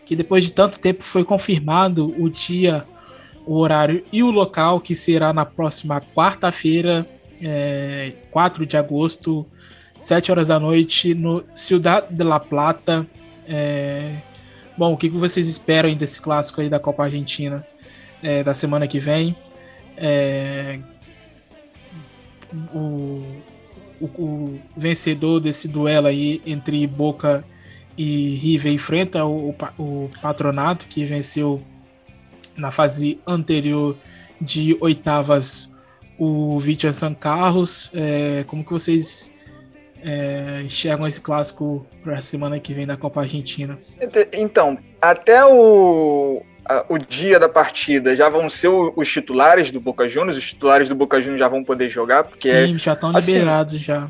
que 0.05 0.17
depois 0.17 0.45
de 0.45 0.53
tanto 0.53 0.79
tempo 0.79 1.03
foi 1.03 1.25
confirmado 1.25 2.15
o 2.19 2.29
dia, 2.29 2.85
o 3.47 3.59
horário 3.59 4.05
e 4.13 4.23
o 4.23 4.31
local, 4.31 4.81
que 4.81 4.95
será 4.95 5.33
na 5.33 5.45
próxima 5.45 6.01
quarta-feira, 6.01 7.07
é, 7.43 8.15
4 8.31 8.65
de 8.67 8.77
agosto, 8.77 9.47
7 9.99 10.31
horas 10.31 10.49
da 10.49 10.59
noite, 10.59 11.15
no 11.15 11.45
Ciudad 11.55 12.07
de 12.09 12.25
La 12.25 12.41
Plata. 12.41 13.07
É... 13.49 14.17
Bom, 14.77 14.93
o 14.93 14.97
que 14.97 15.09
vocês 15.09 15.49
esperam 15.49 15.95
desse 15.95 16.21
clássico 16.21 16.61
aí 16.61 16.69
da 16.69 16.81
Copa 16.81 17.05
Argentina 17.05 17.67
é, 18.23 18.43
da 18.43 18.55
semana 18.55 18.87
que 18.87 18.99
vem? 18.99 19.37
É... 19.97 20.81
O, 22.73 23.23
o, 24.01 24.07
o, 24.07 24.61
vencedor 24.77 25.41
desse 25.41 25.67
duelo 25.67 26.07
aí 26.07 26.41
entre 26.47 26.87
Boca 26.87 27.45
e 27.97 28.37
River 28.37 28.73
enfrenta 28.73 29.25
o, 29.25 29.55
o 29.79 30.11
Patronato, 30.21 30.87
que 30.87 31.05
venceu 31.05 31.63
na 32.57 32.71
fase 32.71 33.21
anterior 33.27 33.97
de 34.41 34.77
oitavas 34.81 35.73
o 36.19 36.59
Vitor 36.59 36.93
San 36.93 37.15
Carlos. 37.15 37.91
É, 37.95 38.45
como 38.47 38.65
que 38.65 38.73
vocês 38.73 39.31
é, 40.03 40.63
enxergam 40.65 41.07
esse 41.07 41.21
clássico 41.21 41.87
para 42.03 42.19
a 42.19 42.23
semana 42.23 42.59
que 42.61 42.75
vem 42.75 42.87
da 42.87 42.97
Copa 42.97 43.21
Argentina? 43.21 43.79
Então, 44.33 44.79
até 45.01 45.45
o, 45.45 46.43
o 46.89 46.99
dia 46.99 47.39
da 47.39 47.49
partida 47.49 48.15
já 48.15 48.29
vão 48.29 48.49
ser 48.49 48.69
os 48.69 49.09
titulares 49.09 49.71
do 49.71 49.81
Boca 49.81 50.09
Juniors, 50.09 50.37
os 50.37 50.47
titulares 50.47 50.89
do 50.89 50.95
Boca 50.95 51.21
Juniors 51.21 51.41
já 51.41 51.49
vão 51.49 51.65
poder 51.65 51.91
jogar, 51.91 52.25
porque 52.25 52.51
Sim, 52.51 52.79
já 52.79 52.93
estão 52.93 53.17
assim, 53.17 53.33
liberados 53.33 53.79
já. 53.79 54.09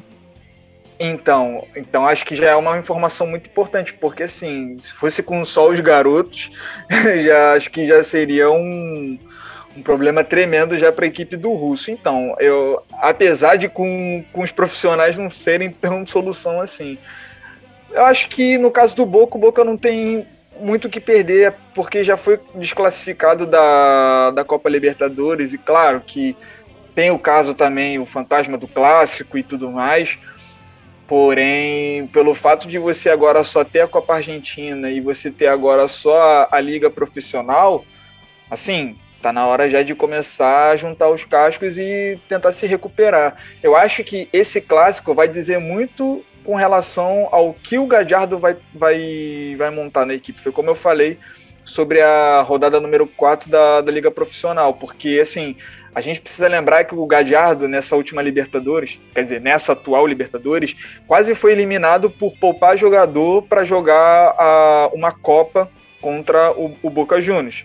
Então, 0.99 1.67
então 1.75 2.07
acho 2.07 2.25
que 2.25 2.37
já 2.37 2.51
é 2.51 2.57
uma 2.57 2.79
informação 2.79 3.27
muito 3.27 3.49
importante, 3.49 3.93
porque 3.95 4.23
assim, 4.23 4.77
se 4.79 4.93
fosse 4.93 5.23
com 5.23 5.45
só 5.45 5.69
os 5.69 5.81
garotos, 5.81 6.51
já 7.25 7.55
acho 7.55 7.71
que 7.71 7.87
já 7.87 8.03
seria 8.05 8.51
um, 8.51 9.19
um 9.77 9.83
problema 9.83 10.23
tremendo 10.23 10.79
já 10.79 10.93
para 10.93 11.05
a 11.05 11.09
equipe 11.09 11.37
do 11.37 11.53
Russo. 11.53 11.91
Então, 11.91 12.37
eu, 12.39 12.81
apesar 13.01 13.57
de 13.57 13.69
com, 13.69 14.25
com 14.33 14.43
os 14.43 14.53
profissionais 14.53 15.19
não 15.19 15.31
serem 15.31 15.71
tão 15.71 16.07
solução 16.07 16.61
assim, 16.61 16.97
eu 17.91 18.05
acho 18.05 18.29
que 18.29 18.57
no 18.59 18.71
caso 18.71 18.95
do 18.95 19.05
Boca, 19.05 19.37
o 19.37 19.41
Boca 19.41 19.65
não 19.65 19.77
tem 19.77 20.27
muito 20.61 20.87
o 20.87 20.91
que 20.91 21.01
perder, 21.01 21.53
porque 21.75 22.05
já 22.05 22.17
foi 22.17 22.39
desclassificado 22.55 23.47
da, 23.47 24.31
da 24.31 24.45
Copa 24.45 24.69
Libertadores, 24.69 25.53
e 25.53 25.59
claro 25.59 26.01
que 26.01 26.37
tem 26.95 27.11
o 27.11 27.19
caso 27.19 27.55
também, 27.55 27.99
o 27.99 28.07
fantasma 28.07 28.57
do 28.57 28.69
clássico 28.69 29.37
e 29.37 29.43
tudo 29.43 29.71
mais. 29.71 30.17
Porém, 31.07 32.07
pelo 32.07 32.35
fato 32.35 32.67
de 32.67 32.79
você 32.79 33.11
agora 33.11 33.45
só 33.45 33.63
ter 33.63 33.81
a 33.81 33.89
Copa 33.89 34.15
Argentina 34.15 34.91
e 34.91 35.01
você 35.01 35.31
ter 35.31 35.49
agora 35.49 35.87
só 35.87 36.49
a, 36.51 36.61
Liga 36.61 36.91
Profissional, 36.91 37.85
assim, 38.51 38.97
Tá 39.21 39.33
na 39.33 39.47
hora 39.47 39.71
já 39.71 39.83
de 39.83 39.95
começar 39.95 40.69
a 40.69 40.77
juntar 40.77 41.09
os 41.09 41.25
cascos 41.25 41.79
e 41.79 42.21
tentar 42.29 42.53
se 42.53 42.67
recuperar. 42.67 43.35
Eu 43.63 43.75
acho 43.75 44.05
que 44.05 44.29
esse 44.31 44.61
clássico 44.61 45.15
vai 45.15 45.27
dizer 45.27 45.59
muito 45.59 46.23
com 46.45 46.55
relação 46.55 47.27
ao 47.33 47.55
que 47.55 47.79
o 47.79 47.87
Gadiardo 47.87 48.39
vai, 48.39 48.55
vai, 48.75 49.55
vai 49.57 49.71
montar 49.71 50.05
na 50.05 50.13
equipe. 50.13 50.39
Foi 50.39 50.53
como 50.53 50.69
eu 50.69 50.75
falei 50.75 51.19
sobre 51.65 52.03
a 52.03 52.43
rodada 52.43 52.79
número 52.79 53.07
4 53.07 53.49
da, 53.49 53.81
da 53.81 53.91
Liga 53.91 54.11
Profissional, 54.11 54.75
porque 54.75 55.19
assim, 55.23 55.57
a 55.95 56.01
gente 56.01 56.21
precisa 56.21 56.49
lembrar 56.49 56.85
que 56.85 56.95
o 56.95 57.07
Gadiardo, 57.07 57.69
nessa 57.69 57.95
última 57.95 58.21
Libertadores, 58.21 59.01
quer 59.15 59.23
dizer, 59.23 59.41
nessa 59.41 59.73
atual 59.73 60.07
Libertadores, 60.07 60.75
quase 61.07 61.35
foi 61.35 61.53
eliminado 61.53 62.11
por 62.11 62.37
poupar 62.37 62.77
jogador 62.77 63.43
para 63.43 63.65
jogar 63.65 64.35
a, 64.37 64.91
uma 64.93 65.13
Copa 65.13 65.71
contra 66.01 66.53
o, 66.53 66.77
o 66.83 66.91
Boca 66.91 67.21
Juniors 67.21 67.65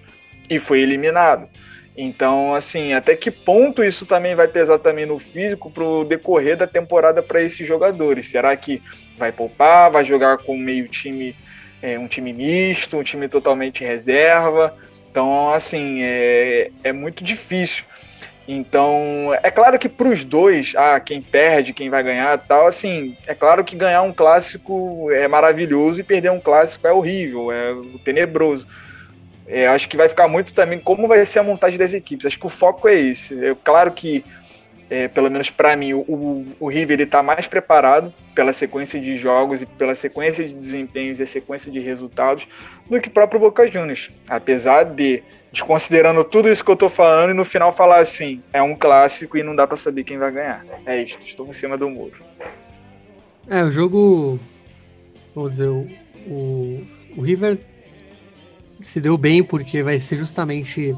e 0.50 0.60
foi 0.60 0.82
eliminado. 0.82 1.50
Então, 1.98 2.56
assim, 2.56 2.94
até 2.94 3.16
que 3.16 3.30
ponto 3.30 3.84
isso 3.84 4.06
também 4.06 4.34
vai 4.34 4.48
pesar 4.48 4.80
também 4.80 5.06
no 5.06 5.20
físico 5.20 5.70
para 5.70 5.84
o 5.84 6.06
decorrer 6.06 6.56
da 6.56 6.66
temporada 6.66 7.22
para 7.22 7.42
esses 7.42 7.68
jogadores? 7.68 8.30
Será 8.30 8.56
que 8.56 8.82
vai 9.18 9.32
poupar, 9.32 9.92
vai 9.92 10.06
jogar 10.06 10.38
com 10.38 10.56
meio 10.56 10.88
time, 10.88 11.36
é, 11.82 12.00
um 12.00 12.08
time 12.08 12.32
misto, 12.32 12.96
um 12.96 13.04
time 13.04 13.28
totalmente 13.28 13.84
reserva? 13.84 14.78
Então, 15.12 15.52
assim, 15.52 16.02
é, 16.02 16.72
é 16.86 16.94
muito 16.94 17.24
difícil. 17.24 17.84
Então, 18.52 19.30
é 19.44 19.52
claro 19.52 19.78
que 19.78 19.88
para 19.88 20.08
os 20.08 20.24
dois, 20.24 20.74
ah, 20.76 21.00
quem 21.00 21.22
perde, 21.22 21.72
quem 21.72 21.88
vai 21.88 22.02
ganhar, 22.02 22.36
tal, 22.36 22.66
assim, 22.66 23.16
é 23.28 23.36
claro 23.36 23.64
que 23.64 23.76
ganhar 23.76 24.02
um 24.02 24.12
clássico 24.12 25.12
é 25.12 25.28
maravilhoso 25.28 26.00
e 26.00 26.04
perder 26.04 26.32
um 26.32 26.40
clássico 26.40 26.88
é 26.88 26.92
horrível, 26.92 27.52
é 27.52 27.76
tenebroso. 28.04 28.68
É, 29.48 29.68
acho 29.68 29.88
que 29.88 29.96
vai 29.96 30.10
ficar 30.10 30.28
muito 30.28 30.52
também 30.52 30.80
como 30.80 31.08
vai 31.08 31.24
ser 31.28 31.38
a 31.38 31.44
montagem 31.44 31.78
das 31.78 31.94
equipes. 31.94 32.26
Acho 32.26 32.40
que 32.40 32.46
o 32.48 32.50
foco 32.50 32.88
é 32.88 32.96
esse. 32.96 33.36
É, 33.46 33.56
claro 33.64 33.92
que, 33.92 34.26
é, 34.90 35.08
pelo 35.08 35.30
menos 35.30 35.52
para 35.52 35.76
mim, 35.76 35.94
o, 35.94 36.44
o 36.60 36.70
River 36.70 37.02
está 37.02 37.22
mais 37.22 37.46
preparado 37.46 38.12
pela 38.34 38.52
sequência 38.52 39.00
de 39.00 39.16
jogos 39.16 39.62
e 39.62 39.68
pela 39.68 39.94
sequência 39.94 40.44
de 40.48 40.56
desempenhos 40.56 41.20
e 41.20 41.24
a 41.24 41.28
sequência 41.28 41.72
de 41.72 41.80
resultados 41.80 42.48
do 42.90 43.00
que 43.00 43.10
o 43.10 43.12
próprio 43.12 43.40
Boca 43.40 43.68
Juniors. 43.68 44.10
Apesar 44.28 44.86
de, 44.86 45.22
desconsiderando 45.52 46.24
tudo 46.24 46.50
isso 46.50 46.64
que 46.64 46.70
eu 46.70 46.76
estou 46.76 46.90
falando, 46.90 47.32
e 47.32 47.34
no 47.34 47.44
final 47.44 47.74
falar 47.74 48.00
assim, 48.00 48.42
é 48.54 48.62
um 48.62 48.76
clássico 48.76 49.38
e 49.38 49.44
não 49.44 49.56
dá 49.56 49.66
para 49.66 49.78
saber 49.78 50.04
quem 50.04 50.18
vai 50.18 50.32
ganhar. 50.32 50.66
É 50.86 51.02
isso, 51.02 51.18
estou 51.26 51.48
em 51.48 51.54
cima 51.54 51.78
do 51.78 51.90
muro. 51.90 52.18
É, 53.50 53.64
o 53.64 53.72
jogo. 53.72 54.40
Vamos 55.34 55.52
dizer, 55.52 55.68
o, 55.68 55.88
o, 56.28 56.88
o 57.18 57.22
River 57.22 57.60
se 58.82 59.02
deu 59.02 59.18
bem 59.18 59.44
porque 59.44 59.84
vai 59.84 59.98
ser 60.00 60.16
justamente 60.16 60.96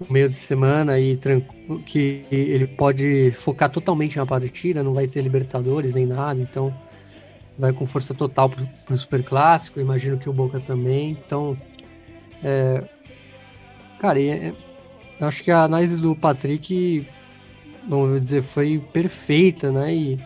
o 0.00 0.12
meio 0.12 0.28
de 0.28 0.34
semana 0.34 0.98
e 0.98 1.18
que 1.84 2.24
ele 2.30 2.66
pode 2.66 3.32
focar 3.32 3.68
totalmente 3.68 4.16
na 4.16 4.24
partida, 4.24 4.82
não 4.82 4.94
vai 4.94 5.08
ter 5.08 5.20
Libertadores 5.22 5.94
nem 5.94 6.06
nada, 6.06 6.40
então 6.40 6.74
vai 7.58 7.72
com 7.72 7.84
força 7.84 8.14
total 8.14 8.48
pro, 8.48 8.64
pro 8.86 8.96
Super 8.96 9.24
Clássico, 9.24 9.80
imagino 9.80 10.16
que 10.16 10.28
o 10.28 10.32
Boca 10.32 10.60
também, 10.60 11.10
então 11.10 11.56
é, 12.44 12.84
cara, 13.98 14.20
é, 14.20 14.52
eu 15.20 15.26
acho 15.26 15.42
que 15.42 15.50
a 15.50 15.64
análise 15.64 16.00
do 16.00 16.14
Patrick, 16.14 17.06
vamos 17.88 18.20
dizer, 18.20 18.42
foi 18.42 18.78
perfeita, 18.92 19.70
né, 19.72 19.94
e 19.94 20.20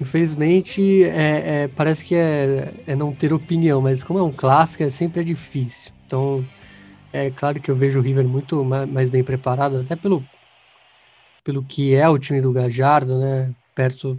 Infelizmente, 0.00 1.04
é, 1.04 1.62
é, 1.62 1.68
parece 1.68 2.04
que 2.04 2.14
é, 2.14 2.74
é, 2.86 2.96
não 2.96 3.12
ter 3.12 3.32
opinião, 3.32 3.80
mas 3.80 4.02
como 4.02 4.18
é 4.18 4.22
um 4.22 4.32
clássico, 4.32 4.82
é 4.82 4.90
sempre 4.90 5.20
é 5.20 5.24
difícil. 5.24 5.92
Então, 6.06 6.44
é 7.12 7.30
claro 7.30 7.60
que 7.60 7.70
eu 7.70 7.76
vejo 7.76 8.00
o 8.00 8.02
River 8.02 8.26
muito 8.26 8.64
mais 8.64 9.08
bem 9.08 9.22
preparado, 9.22 9.78
até 9.78 9.94
pelo, 9.94 10.24
pelo 11.44 11.62
que 11.62 11.94
é 11.94 12.08
o 12.08 12.18
time 12.18 12.40
do 12.40 12.52
Gajardo, 12.52 13.18
né? 13.18 13.54
Perto 13.74 14.18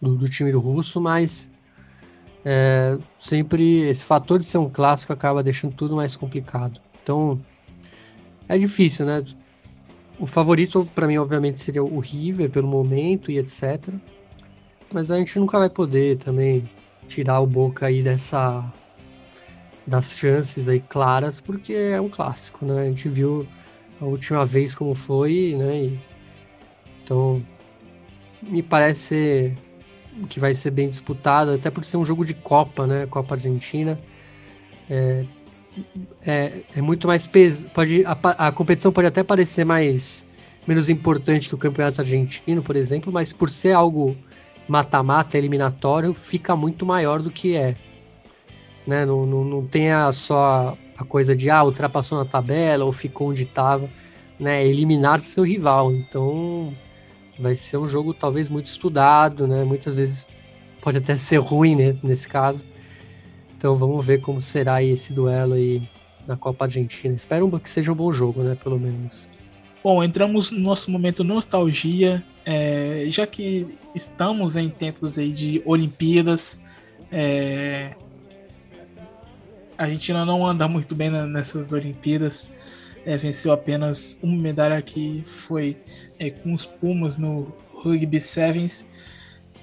do, 0.00 0.14
do 0.14 0.28
time 0.28 0.52
do 0.52 0.60
Russo, 0.60 1.00
mas 1.00 1.50
é, 2.44 2.98
sempre 3.16 3.88
esse 3.88 4.04
fator 4.04 4.38
de 4.38 4.44
ser 4.44 4.58
um 4.58 4.68
clássico 4.68 5.12
acaba 5.12 5.42
deixando 5.42 5.74
tudo 5.74 5.96
mais 5.96 6.16
complicado. 6.16 6.80
Então, 7.02 7.40
é 8.48 8.58
difícil, 8.58 9.06
né? 9.06 9.24
O 10.18 10.26
favorito 10.26 10.88
para 10.94 11.06
mim, 11.06 11.16
obviamente, 11.16 11.60
seria 11.60 11.82
o 11.82 11.98
River 11.98 12.50
pelo 12.50 12.68
momento 12.68 13.30
e 13.30 13.38
etc 13.38 13.92
mas 14.94 15.10
a 15.10 15.18
gente 15.18 15.36
nunca 15.40 15.58
vai 15.58 15.68
poder 15.68 16.16
também 16.18 16.62
tirar 17.08 17.40
o 17.40 17.46
Boca 17.46 17.86
aí 17.86 18.00
dessa 18.00 18.72
das 19.84 20.12
chances 20.12 20.68
aí 20.68 20.80
claras, 20.80 21.40
porque 21.40 21.74
é 21.74 22.00
um 22.00 22.08
clássico, 22.08 22.64
né? 22.64 22.82
A 22.82 22.84
gente 22.84 23.08
viu 23.08 23.46
a 24.00 24.04
última 24.04 24.44
vez 24.46 24.74
como 24.74 24.94
foi, 24.94 25.56
né? 25.58 25.82
E, 25.82 26.00
então, 27.02 27.44
me 28.40 28.62
parece 28.62 29.54
que 30.30 30.40
vai 30.40 30.54
ser 30.54 30.70
bem 30.70 30.88
disputado, 30.88 31.50
até 31.50 31.70
por 31.70 31.84
ser 31.84 31.98
um 31.98 32.04
jogo 32.04 32.24
de 32.24 32.32
Copa, 32.32 32.86
né? 32.86 33.04
Copa 33.06 33.34
Argentina. 33.34 33.98
É, 34.88 35.24
é, 36.26 36.60
é 36.76 36.80
muito 36.82 37.06
mais 37.06 37.26
peso. 37.26 37.68
Pode, 37.70 38.04
a, 38.04 38.46
a 38.48 38.52
competição 38.52 38.92
pode 38.92 39.06
até 39.06 39.22
parecer 39.22 39.64
mais 39.64 40.26
menos 40.66 40.88
importante 40.88 41.48
que 41.48 41.54
o 41.54 41.58
campeonato 41.58 42.00
argentino, 42.00 42.62
por 42.62 42.76
exemplo, 42.76 43.12
mas 43.12 43.32
por 43.32 43.50
ser 43.50 43.72
algo 43.72 44.16
mata-mata 44.66 45.36
eliminatório 45.36 46.14
fica 46.14 46.56
muito 46.56 46.86
maior 46.86 47.20
do 47.20 47.30
que 47.30 47.54
é. 47.54 47.76
Né? 48.86 49.04
Não, 49.04 49.26
não, 49.26 49.44
não 49.44 49.66
tem 49.66 49.92
a 49.92 50.10
só 50.12 50.76
a 50.96 51.04
coisa 51.04 51.34
de 51.34 51.50
ah, 51.50 51.64
ultrapassou 51.64 52.18
na 52.18 52.24
tabela 52.24 52.84
ou 52.84 52.92
ficou 52.92 53.30
onde 53.30 53.42
estava, 53.42 53.88
né? 54.38 54.64
Eliminar 54.64 55.20
seu 55.20 55.44
rival. 55.44 55.92
Então 55.92 56.74
vai 57.38 57.56
ser 57.56 57.78
um 57.78 57.88
jogo 57.88 58.14
talvez 58.14 58.48
muito 58.48 58.66
estudado, 58.66 59.46
né? 59.46 59.64
Muitas 59.64 59.96
vezes 59.96 60.28
pode 60.80 60.98
até 60.98 61.14
ser 61.16 61.38
ruim 61.38 61.76
né? 61.76 61.96
nesse 62.02 62.28
caso. 62.28 62.64
Então 63.64 63.74
vamos 63.74 64.04
ver 64.04 64.20
como 64.20 64.42
será 64.42 64.82
esse 64.82 65.14
duelo 65.14 65.54
aí 65.54 65.80
na 66.26 66.36
Copa 66.36 66.66
Argentina. 66.66 67.14
Espero 67.14 67.50
que 67.58 67.70
seja 67.70 67.92
um 67.92 67.94
bom 67.94 68.12
jogo, 68.12 68.42
né? 68.42 68.54
Pelo 68.62 68.78
menos. 68.78 69.26
Bom, 69.82 70.04
entramos 70.04 70.50
no 70.50 70.58
nosso 70.58 70.90
momento 70.90 71.24
nostalgia, 71.24 72.22
é, 72.44 73.06
já 73.08 73.26
que 73.26 73.66
estamos 73.94 74.56
em 74.56 74.68
tempos 74.68 75.16
aí 75.16 75.32
de 75.32 75.62
Olimpíadas, 75.64 76.60
é, 77.10 77.96
a 79.78 79.84
Argentina 79.84 80.26
não 80.26 80.46
anda 80.46 80.68
muito 80.68 80.94
bem 80.94 81.08
nessas 81.08 81.72
Olimpíadas, 81.72 82.52
é, 83.06 83.16
venceu 83.16 83.50
apenas 83.50 84.18
uma 84.22 84.42
medalha 84.42 84.82
que 84.82 85.22
foi 85.24 85.78
é, 86.18 86.28
com 86.28 86.52
os 86.52 86.66
Pumas 86.66 87.16
no 87.16 87.50
Rugby 87.82 88.20
Sevens, 88.20 88.90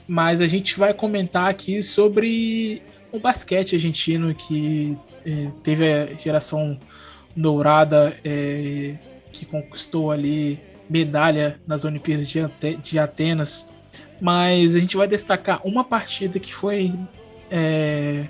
mas 0.07 0.41
a 0.41 0.47
gente 0.47 0.79
vai 0.79 0.91
comentar 0.91 1.47
aqui 1.47 1.83
sobre 1.83 2.81
o 3.11 3.19
basquete 3.19 3.75
argentino 3.75 4.33
que 4.33 4.97
é, 5.25 5.51
teve 5.63 5.91
a 5.91 6.05
geração 6.15 6.79
dourada 7.35 8.13
é, 8.23 8.95
que 9.31 9.45
conquistou 9.45 10.11
ali 10.11 10.59
medalha 10.89 11.59
nas 11.65 11.85
Olimpíadas 11.85 12.27
de, 12.29 12.41
de, 12.81 12.99
Atenas, 12.99 13.69
mas 14.19 14.75
a 14.75 14.79
gente 14.79 14.97
vai 14.97 15.07
destacar 15.07 15.61
uma 15.65 15.83
partida 15.83 16.39
que 16.39 16.53
foi 16.53 16.93
é, 17.49 18.27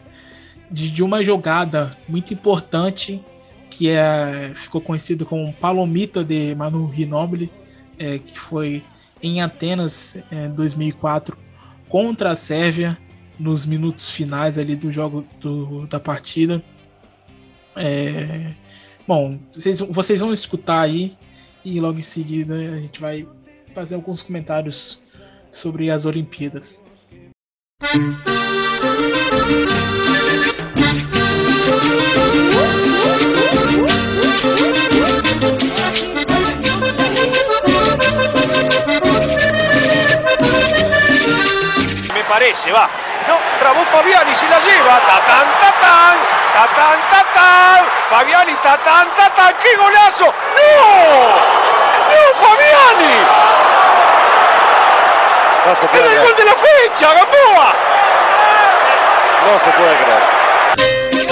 de, 0.70 0.92
de, 0.92 1.02
uma 1.02 1.24
jogada 1.24 1.98
muito 2.08 2.34
importante 2.34 3.24
que 3.70 3.90
é, 3.90 4.52
ficou 4.54 4.80
conhecido 4.80 5.26
como 5.26 5.54
Palomita 5.54 6.24
de 6.24 6.54
Manu 6.54 6.92
Ginóbili, 6.94 7.52
é, 7.98 8.20
que 8.20 8.38
foi 8.38 8.84
em 9.24 9.42
Atenas 9.42 10.18
em 10.32 10.50
2004 10.50 11.38
contra 11.88 12.32
a 12.32 12.36
Sérvia 12.36 12.98
nos 13.40 13.66
minutos 13.66 14.12
finais 14.12 14.58
ali 14.58 14.76
do 14.76 14.92
jogo 14.92 15.26
do, 15.40 15.88
da 15.88 16.00
partida. 16.00 16.64
É, 17.76 18.54
Bom, 19.08 19.40
vocês, 19.52 19.80
vocês 19.80 20.20
vão 20.20 20.32
escutar 20.32 20.82
aí 20.82 21.18
e 21.66 21.80
logo 21.80 22.00
em 22.00 22.04
seguida 22.04 22.56
a 22.56 22.78
gente 22.78 23.02
vai 23.02 23.28
fazer 23.74 23.96
alguns 23.96 24.24
comentários 24.24 25.02
sobre 25.50 25.90
as 25.90 26.06
Olimpíadas. 26.06 26.86
Me 34.74 34.81
parece, 42.32 42.72
va. 42.72 42.88
No, 43.28 43.36
trabó 43.60 43.84
Fabiani, 43.86 44.34
se 44.34 44.48
la 44.48 44.58
lleva. 44.60 45.00
Tatán, 45.02 45.48
tatán, 45.60 46.18
tatán, 46.54 47.00
tatán. 47.12 47.86
Fabiani, 48.10 48.56
tatán, 48.64 49.10
tatán. 49.18 49.54
¡Qué 49.62 49.76
golazo! 49.76 50.26
¡No! 50.56 50.82
¡No, 52.12 52.22
Fabiani! 52.42 53.16
No 55.66 55.76
se 55.76 55.88
puede 55.88 56.04
¡Era 56.04 56.14
el 56.14 56.20
creer. 56.20 56.28
gol 56.28 56.36
de 56.38 56.46
la 56.46 56.56
fecha, 56.56 57.14
Gamboa! 57.14 57.74
No 59.46 59.60
se 59.60 59.72
puede 59.72 59.96
creer. 59.98 61.32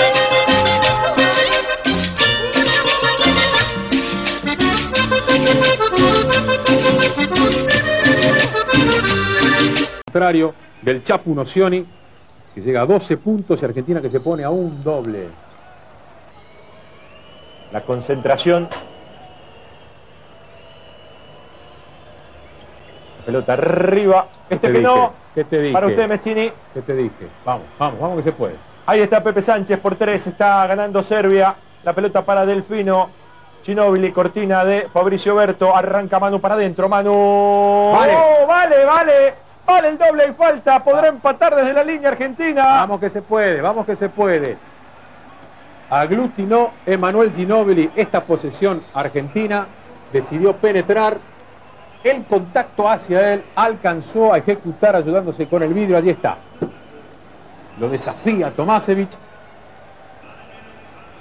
Contrario 10.09 10.53
del 10.81 11.03
Chapu 11.03 11.35
Nocioni, 11.35 11.85
que 12.55 12.61
llega 12.61 12.81
a 12.81 12.85
12 12.85 13.17
puntos 13.17 13.61
y 13.61 13.65
Argentina 13.65 14.01
que 14.01 14.09
se 14.09 14.19
pone 14.19 14.43
a 14.43 14.49
un 14.49 14.83
doble. 14.83 15.27
La 17.71 17.81
concentración. 17.81 18.67
La 23.19 23.25
pelota 23.25 23.53
arriba. 23.53 24.25
¿Qué 24.47 24.55
Este 24.55 24.67
te 24.67 24.73
que 24.73 24.79
dije? 24.79 24.91
no. 24.91 25.13
¿Qué 25.35 25.43
te 25.43 25.61
dije? 25.61 25.73
Para 25.73 25.85
usted, 25.87 26.09
Mechini. 26.09 26.51
¿Qué 26.73 26.81
te 26.81 26.95
dije? 26.95 27.27
Vamos, 27.45 27.63
vamos, 27.77 27.99
vamos 27.99 28.17
que 28.17 28.23
se 28.23 28.31
puede. 28.31 28.55
Ahí 28.87 29.01
está 29.01 29.21
Pepe 29.23 29.43
Sánchez 29.43 29.79
por 29.79 29.95
tres. 29.95 30.25
Está 30.25 30.65
ganando 30.65 31.03
Serbia. 31.03 31.53
La 31.83 31.93
pelota 31.93 32.23
para 32.23 32.47
Delfino. 32.47 33.11
Ginóbili, 33.63 34.11
cortina 34.11 34.65
de 34.65 34.87
Fabricio 34.91 35.35
Berto. 35.35 35.75
Arranca 35.75 36.19
Manu 36.19 36.41
para 36.41 36.55
adentro. 36.55 36.89
Manu. 36.89 37.91
Vale. 37.93 38.13
Oh, 38.15 38.47
vale, 38.47 38.85
vale. 38.85 39.33
Vale 39.69 39.89
el 39.89 39.99
doble 39.99 40.25
y 40.27 40.33
falta. 40.33 40.83
Podrá 40.83 41.09
empatar 41.09 41.55
desde 41.55 41.73
la 41.73 41.83
línea 41.83 42.09
argentina. 42.09 42.63
Vamos 42.63 42.99
que 42.99 43.07
se 43.07 43.21
puede, 43.21 43.61
vamos 43.61 43.85
que 43.85 43.95
se 43.95 44.09
puede. 44.09 44.57
Aglutinó 45.91 46.71
Emanuel 46.87 47.31
Ginóbili 47.31 47.91
esta 47.95 48.21
posesión 48.21 48.83
argentina, 48.95 49.67
decidió 50.11 50.55
penetrar, 50.55 51.17
el 52.03 52.23
contacto 52.23 52.89
hacia 52.89 53.33
él 53.33 53.43
alcanzó 53.55 54.33
a 54.33 54.39
ejecutar 54.39 54.95
ayudándose 54.95 55.45
con 55.45 55.61
el 55.61 55.71
vidrio, 55.71 55.97
allí 55.97 56.09
está. 56.09 56.37
Lo 57.79 57.89
desafía 57.89 58.49
Tomasevich 58.49 59.11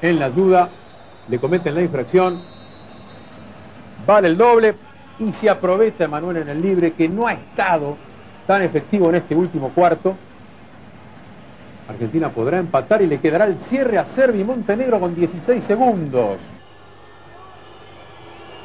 en 0.01 0.19
la 0.19 0.25
ayuda, 0.25 0.71
le 1.29 1.39
cometen 1.39 1.75
la 1.75 1.83
infracción, 1.83 2.43
vale 4.07 4.29
el 4.29 4.39
doble 4.39 4.75
y 5.19 5.33
se 5.35 5.51
aprovecha 5.51 6.05
Emanuel 6.05 6.39
en 6.39 6.49
el 6.49 6.63
libre 6.63 6.93
que 6.93 7.11
no 7.11 7.27
ha 7.27 7.35
estado 7.35 8.08
tan 8.49 8.63
efectivo 8.63 9.11
en 9.11 9.17
este 9.17 9.37
último 9.37 9.69
cuarto. 9.75 10.17
Argentina 11.87 12.31
podrá 12.31 12.59
empatar 12.59 13.03
y 13.03 13.07
le 13.07 13.21
quedará 13.21 13.45
el 13.45 13.55
cierre 13.55 13.99
a 13.99 14.07
Serbia 14.07 14.41
y 14.41 14.45
Montenegro 14.45 14.99
con 14.99 15.15
16 15.15 15.63
segundos. 15.63 16.39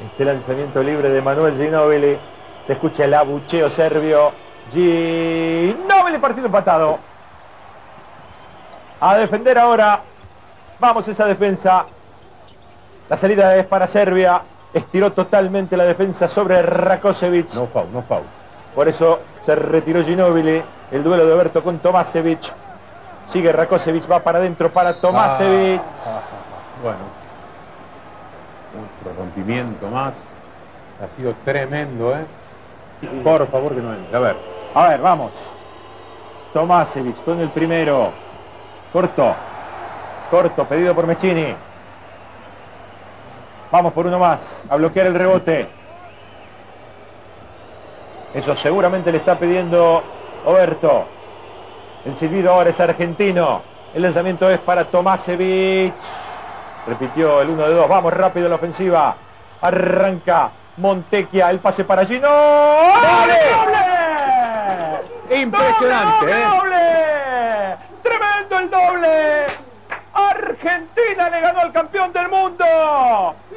Este 0.06 0.24
lanzamiento 0.24 0.82
libre 0.82 1.10
de 1.10 1.20
Manuel 1.20 1.58
Ginóbili. 1.58 2.16
Se 2.66 2.72
escucha 2.72 3.04
el 3.04 3.12
abucheo 3.12 3.68
serbio. 3.68 4.32
Ginóbili 4.72 6.16
partido 6.18 6.46
empatado. 6.46 6.98
A 9.00 9.16
defender 9.16 9.58
ahora. 9.58 10.00
Vamos 10.80 11.06
esa 11.08 11.26
defensa. 11.26 11.84
La 13.10 13.18
salida 13.18 13.54
es 13.56 13.66
para 13.66 13.86
Serbia. 13.86 14.40
Estiró 14.72 15.12
totalmente 15.12 15.76
la 15.76 15.84
defensa 15.84 16.26
sobre 16.26 16.62
Rakosevic. 16.62 17.52
No 17.52 17.66
foul, 17.66 17.92
no 17.92 18.00
foul. 18.00 18.24
Por 18.74 18.88
eso 18.88 19.20
se 19.44 19.54
retiró 19.54 20.02
Ginóbili. 20.02 20.62
El 20.90 21.02
duelo 21.02 21.26
de 21.26 21.34
Berto 21.34 21.62
con 21.62 21.78
Tomasevich. 21.78 22.52
Sigue 23.26 23.52
Rakosevic, 23.52 24.10
va 24.10 24.20
para 24.20 24.38
adentro 24.38 24.70
para 24.70 24.94
Tomasevich. 24.94 25.80
Bueno, 26.82 26.98
otro 29.00 29.22
rompimiento 29.22 29.88
más. 29.88 30.12
Ha 31.02 31.08
sido 31.16 31.34
tremendo, 31.44 32.14
¿eh? 32.14 32.24
Por 33.22 33.46
favor 33.48 33.74
que 33.74 33.80
no 33.80 33.92
entre. 33.92 34.16
A 34.16 34.20
ver, 34.20 34.36
A 34.74 34.88
ver, 34.88 35.00
vamos. 35.00 35.32
Tomasevich 36.52 37.22
con 37.22 37.40
el 37.40 37.50
primero. 37.50 38.12
Corto. 38.92 39.34
Corto, 40.30 40.64
pedido 40.64 40.94
por 40.94 41.06
Mechini. 41.06 41.54
Vamos 43.70 43.92
por 43.92 44.06
uno 44.06 44.18
más. 44.18 44.62
A 44.70 44.76
bloquear 44.76 45.06
el 45.08 45.14
rebote. 45.14 45.68
Eso 48.34 48.56
seguramente 48.56 49.12
le 49.12 49.18
está 49.18 49.38
pidiendo 49.38 50.02
Oberto. 50.44 51.04
El 52.04 52.16
silbido 52.16 52.52
ahora 52.52 52.70
es 52.70 52.80
argentino. 52.80 53.62
El 53.94 54.02
lanzamiento 54.02 54.50
es 54.50 54.58
para 54.58 54.84
Tomasevich. 54.84 55.94
Repitió 56.86 57.40
el 57.40 57.50
1 57.50 57.62
de 57.68 57.74
2. 57.74 57.88
Vamos 57.88 58.12
rápido 58.12 58.46
en 58.46 58.50
la 58.50 58.56
ofensiva. 58.56 59.14
Arranca 59.60 60.50
Montequia. 60.78 61.48
El 61.50 61.60
pase 61.60 61.84
para 61.84 62.04
Gino. 62.04 62.28
¡Doble! 62.28 63.34
Impresionante, 65.40 66.26
¡Doble, 66.26 66.32
¿eh? 66.32 66.44
doble! 66.44 67.76
¡Tremendo 68.02 68.58
el 68.58 68.70
doble! 68.70 69.63
Argentina 70.44 71.30
le 71.30 71.40
ganó 71.40 71.60
al 71.60 71.72
campeón 71.72 72.12
del 72.12 72.28
mundo. 72.28 72.64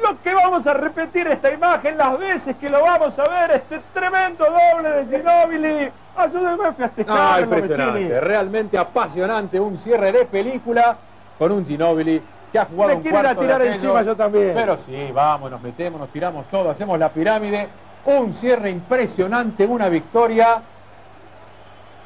Lo 0.02 0.22
que 0.22 0.34
vamos 0.34 0.66
a 0.66 0.74
repetir 0.74 1.26
esta 1.26 1.52
imagen 1.52 1.96
las 1.98 2.18
veces 2.18 2.56
que 2.56 2.68
lo 2.70 2.82
vamos 2.82 3.18
a 3.18 3.28
ver, 3.28 3.50
este 3.52 3.80
tremendo 3.92 4.44
doble 4.44 4.88
de 5.04 5.18
Ginóbili. 5.18 5.90
Ayúdenme 6.16 6.64
a 6.64 6.68
Ah, 6.68 6.72
festejarlo, 6.72 7.44
impresionante, 7.44 8.00
Mechini. 8.00 8.20
realmente 8.20 8.78
apasionante, 8.78 9.60
un 9.60 9.78
cierre 9.78 10.10
de 10.12 10.24
película 10.24 10.96
con 11.38 11.52
un 11.52 11.64
Ginóbili 11.64 12.20
que 12.50 12.58
ha 12.58 12.64
jugado 12.64 12.98
Me 12.98 13.10
un 13.10 13.26
a 13.26 13.34
de 13.34 13.40
tirar 13.40 13.62
encima 13.62 14.02
yo 14.02 14.16
también. 14.16 14.52
Pero 14.54 14.76
sí, 14.76 15.10
vamos, 15.12 15.50
nos 15.50 15.60
metemos, 15.62 16.00
nos 16.00 16.08
tiramos 16.10 16.46
todo, 16.50 16.70
hacemos 16.70 16.98
la 16.98 17.08
pirámide, 17.10 17.68
un 18.06 18.32
cierre 18.32 18.70
impresionante, 18.70 19.64
una 19.66 19.88
victoria 19.88 20.60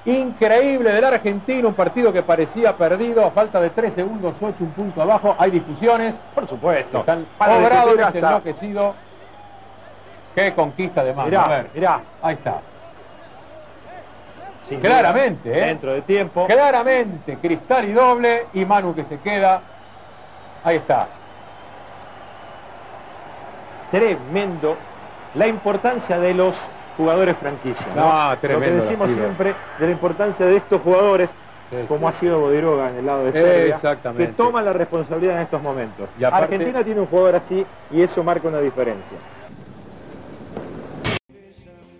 increíble 0.04 0.90
del 0.92 1.04
argentino, 1.04 1.68
un 1.68 1.74
partido 1.74 2.12
que 2.12 2.22
parecía 2.22 2.76
perdido, 2.76 3.24
a 3.24 3.30
falta 3.30 3.60
de 3.60 3.70
3 3.70 3.94
segundos, 3.94 4.36
8, 4.40 4.56
un 4.60 4.70
punto 4.72 5.00
abajo, 5.02 5.34
hay 5.38 5.50
discusiones, 5.52 6.16
Por 6.34 6.46
supuesto. 6.46 7.00
están 7.00 7.24
hasta- 7.38 8.18
enloquecidos. 8.18 8.94
Qué 10.34 10.52
conquista 10.54 11.04
de 11.04 11.12
mano, 11.12 11.22
a 11.26 11.26
Mirá, 11.30 11.46
ver, 11.48 11.66
mirá. 11.74 12.00
ahí 12.22 12.34
está. 12.34 12.60
Sin 14.66 14.80
Claramente, 14.80 15.48
duda, 15.50 15.58
¿eh? 15.58 15.66
Dentro 15.66 15.92
de 15.92 16.02
tiempo. 16.02 16.46
Claramente, 16.46 17.36
Cristal 17.36 17.84
y 17.88 17.92
doble 17.92 18.46
y 18.54 18.64
Manu 18.64 18.94
que 18.94 19.04
se 19.04 19.18
queda. 19.18 19.60
Ahí 20.64 20.76
está. 20.76 21.06
Tremendo, 23.90 24.76
la 25.34 25.46
importancia 25.48 26.18
de 26.18 26.32
los 26.34 26.56
jugadores 27.02 27.36
franquicia. 27.36 27.86
¿no? 27.96 28.02
Ah, 28.04 28.30
Lo 28.34 28.40
que 28.40 28.46
tremendo 28.46 28.76
la 28.76 28.82
decimos 28.82 29.10
siempre 29.10 29.54
de 29.78 29.86
la 29.86 29.92
importancia 29.92 30.46
de 30.46 30.56
estos 30.56 30.80
jugadores, 30.80 31.28
Sí, 31.70 31.76
como 31.88 32.00
sí. 32.00 32.06
ha 32.06 32.12
sido 32.20 32.38
Bodiroga 32.40 32.90
en 32.90 32.96
el 32.98 33.06
lado 33.06 33.24
de 33.24 33.32
Serbia, 33.32 33.74
Exactamente. 33.74 34.26
que 34.26 34.32
toman 34.34 34.64
la 34.64 34.72
responsabilidad 34.74 35.36
en 35.36 35.42
estos 35.42 35.62
momentos. 35.62 36.08
Y 36.20 36.24
aparte- 36.24 36.54
Argentina 36.54 36.84
tiene 36.84 37.00
un 37.00 37.06
jugador 37.06 37.34
así 37.36 37.64
y 37.90 38.02
eso 38.02 38.22
marca 38.22 38.46
una 38.46 38.60
diferencia. 38.60 39.16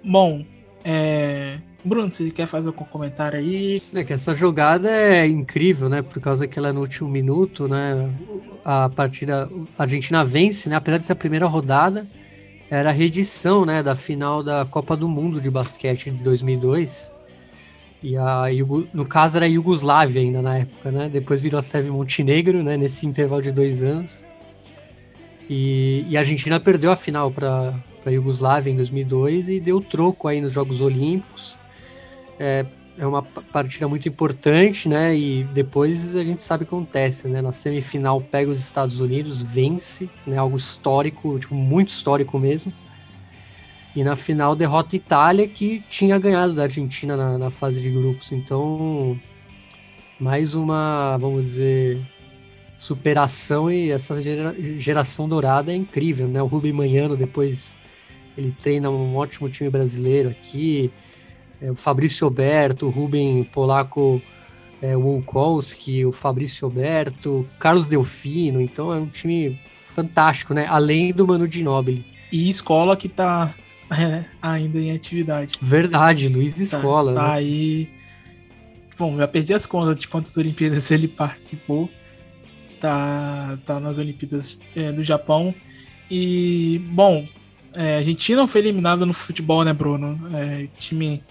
Bom, 0.04 0.44
é... 0.84 1.58
Bruno, 1.84 2.12
você 2.12 2.30
quer 2.30 2.46
fazer 2.46 2.68
algum 2.68 2.84
comentário 2.84 3.40
aí? 3.40 3.82
É 3.92 4.04
que 4.04 4.12
essa 4.12 4.32
jogada 4.34 4.88
é 4.88 5.26
incrível, 5.26 5.88
né? 5.88 6.00
Por 6.00 6.20
causa 6.20 6.46
que 6.46 6.56
ela 6.56 6.68
é 6.68 6.72
no 6.72 6.80
último 6.80 7.08
minuto, 7.08 7.66
né? 7.66 8.08
A 8.64 8.88
partida. 8.88 9.48
A 9.76 9.82
Argentina 9.82 10.24
vence, 10.24 10.68
né? 10.68 10.76
Apesar 10.76 10.98
de 10.98 11.04
ser 11.04 11.12
a 11.14 11.16
primeira 11.16 11.46
rodada, 11.46 12.06
era 12.74 12.88
a 12.88 12.92
reedição, 12.92 13.66
né? 13.66 13.82
Da 13.82 13.94
final 13.94 14.42
da 14.42 14.64
Copa 14.64 14.96
do 14.96 15.06
Mundo 15.06 15.42
de 15.42 15.50
basquete 15.50 16.10
de 16.10 16.22
2002. 16.22 17.12
E 18.02 18.16
a, 18.16 18.46
Iugo- 18.46 18.88
no 18.94 19.06
caso 19.06 19.36
era 19.36 19.44
a 19.44 19.48
Iugoslávia 19.48 20.22
ainda 20.22 20.40
na 20.40 20.56
época, 20.58 20.90
né? 20.90 21.08
Depois 21.10 21.42
virou 21.42 21.58
a 21.58 21.62
Sérvia 21.62 21.92
Montenegro, 21.92 22.62
né? 22.62 22.78
Nesse 22.78 23.06
intervalo 23.06 23.42
de 23.42 23.52
dois 23.52 23.84
anos. 23.84 24.26
E, 25.50 26.06
e 26.08 26.16
a 26.16 26.20
Argentina 26.20 26.58
perdeu 26.58 26.90
a 26.90 26.96
final 26.96 27.30
para 27.30 27.74
a 28.06 28.10
Iugoslávia 28.10 28.70
em 28.70 28.76
2002 28.76 29.50
e 29.50 29.60
deu 29.60 29.78
troco 29.78 30.26
aí 30.26 30.40
nos 30.40 30.52
Jogos 30.52 30.80
Olímpicos. 30.80 31.58
É, 32.40 32.64
é 32.98 33.06
uma 33.06 33.22
pa- 33.22 33.42
partida 33.52 33.88
muito 33.88 34.08
importante, 34.08 34.88
né? 34.88 35.16
E 35.16 35.44
depois 35.44 36.14
a 36.14 36.22
gente 36.24 36.42
sabe 36.42 36.64
o 36.64 36.66
que 36.66 36.74
acontece, 36.74 37.26
né? 37.28 37.40
Na 37.40 37.52
semifinal 37.52 38.20
pega 38.20 38.50
os 38.50 38.60
Estados 38.60 39.00
Unidos, 39.00 39.42
vence, 39.42 40.08
né? 40.26 40.36
Algo 40.36 40.56
histórico, 40.56 41.38
tipo, 41.38 41.54
muito 41.54 41.88
histórico 41.88 42.38
mesmo. 42.38 42.72
E 43.94 44.02
na 44.02 44.16
final 44.16 44.56
derrota 44.56 44.96
a 44.96 44.98
Itália, 44.98 45.46
que 45.48 45.80
tinha 45.88 46.18
ganhado 46.18 46.54
da 46.54 46.62
Argentina 46.62 47.16
na, 47.16 47.38
na 47.38 47.50
fase 47.50 47.80
de 47.80 47.90
grupos. 47.90 48.32
Então, 48.32 49.18
mais 50.18 50.54
uma, 50.54 51.16
vamos 51.18 51.44
dizer, 51.44 52.00
superação 52.76 53.70
e 53.70 53.90
essa 53.90 54.20
gera- 54.20 54.54
geração 54.78 55.28
dourada 55.28 55.72
é 55.72 55.76
incrível, 55.76 56.26
né? 56.26 56.42
O 56.42 56.46
Rubem 56.46 56.72
Manhano 56.72 57.16
depois 57.16 57.76
ele 58.36 58.50
treina 58.50 58.90
um 58.90 59.14
ótimo 59.16 59.48
time 59.48 59.68
brasileiro 59.68 60.30
aqui. 60.30 60.90
É, 61.62 61.70
o 61.70 61.76
Fabrício 61.76 62.26
Alberto, 62.26 62.86
o 62.86 62.90
Rubem 62.90 63.44
Polaco 63.44 64.20
é, 64.82 64.96
Wolkowski, 64.96 66.04
o 66.04 66.10
Fabrício 66.10 66.66
Alberto, 66.66 67.48
Carlos 67.58 67.88
Delfino, 67.88 68.60
então 68.60 68.92
é 68.92 68.96
um 68.96 69.06
time 69.06 69.58
fantástico, 69.84 70.52
né? 70.52 70.66
Além 70.68 71.12
do 71.12 71.24
Manu 71.24 71.50
Ginóbili. 71.50 72.04
E 72.32 72.50
escola 72.50 72.96
que 72.96 73.08
tá 73.08 73.54
é, 73.90 74.24
ainda 74.42 74.78
em 74.80 74.90
atividade. 74.90 75.54
Verdade, 75.62 76.28
Luiz 76.28 76.54
Tá- 76.54 76.62
Escola. 76.62 77.14
Tá, 77.14 77.28
né? 77.28 77.34
aí. 77.34 77.90
Bom, 78.98 79.16
já 79.16 79.28
perdi 79.28 79.54
as 79.54 79.66
contas 79.66 79.96
de 79.96 80.08
quantas 80.08 80.36
Olimpíadas 80.36 80.90
ele 80.90 81.06
participou. 81.06 81.88
Tá, 82.80 83.56
tá 83.64 83.78
nas 83.78 83.98
Olimpíadas 83.98 84.60
é, 84.74 84.90
do 84.90 85.04
Japão. 85.04 85.54
E, 86.10 86.82
bom, 86.90 87.24
é, 87.76 87.94
a 87.94 87.98
Argentina 87.98 88.38
não 88.38 88.48
foi 88.48 88.60
eliminada 88.62 89.06
no 89.06 89.12
futebol, 89.12 89.64
né, 89.64 89.72
Bruno? 89.72 90.18
É, 90.34 90.66
time 90.78 91.22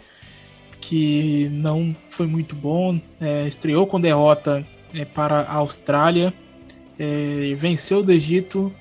que 0.81 1.47
não 1.53 1.95
foi 2.09 2.27
muito 2.27 2.55
bom, 2.55 2.99
é, 3.21 3.47
estreou 3.47 3.87
com 3.87 4.01
derrota 4.01 4.65
é, 4.93 5.05
para 5.05 5.41
a 5.41 5.55
Austrália, 5.55 6.33
é, 6.99 7.55
venceu 7.57 8.03
do 8.03 8.11
Egito 8.11 8.73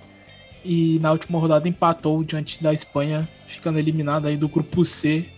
e 0.64 0.98
na 1.00 1.12
última 1.12 1.38
rodada 1.38 1.68
empatou 1.68 2.24
diante 2.24 2.62
da 2.62 2.72
Espanha, 2.72 3.28
ficando 3.46 3.78
eliminada 3.78 4.28
aí 4.28 4.36
do 4.36 4.48
grupo 4.48 4.84
C 4.84 5.28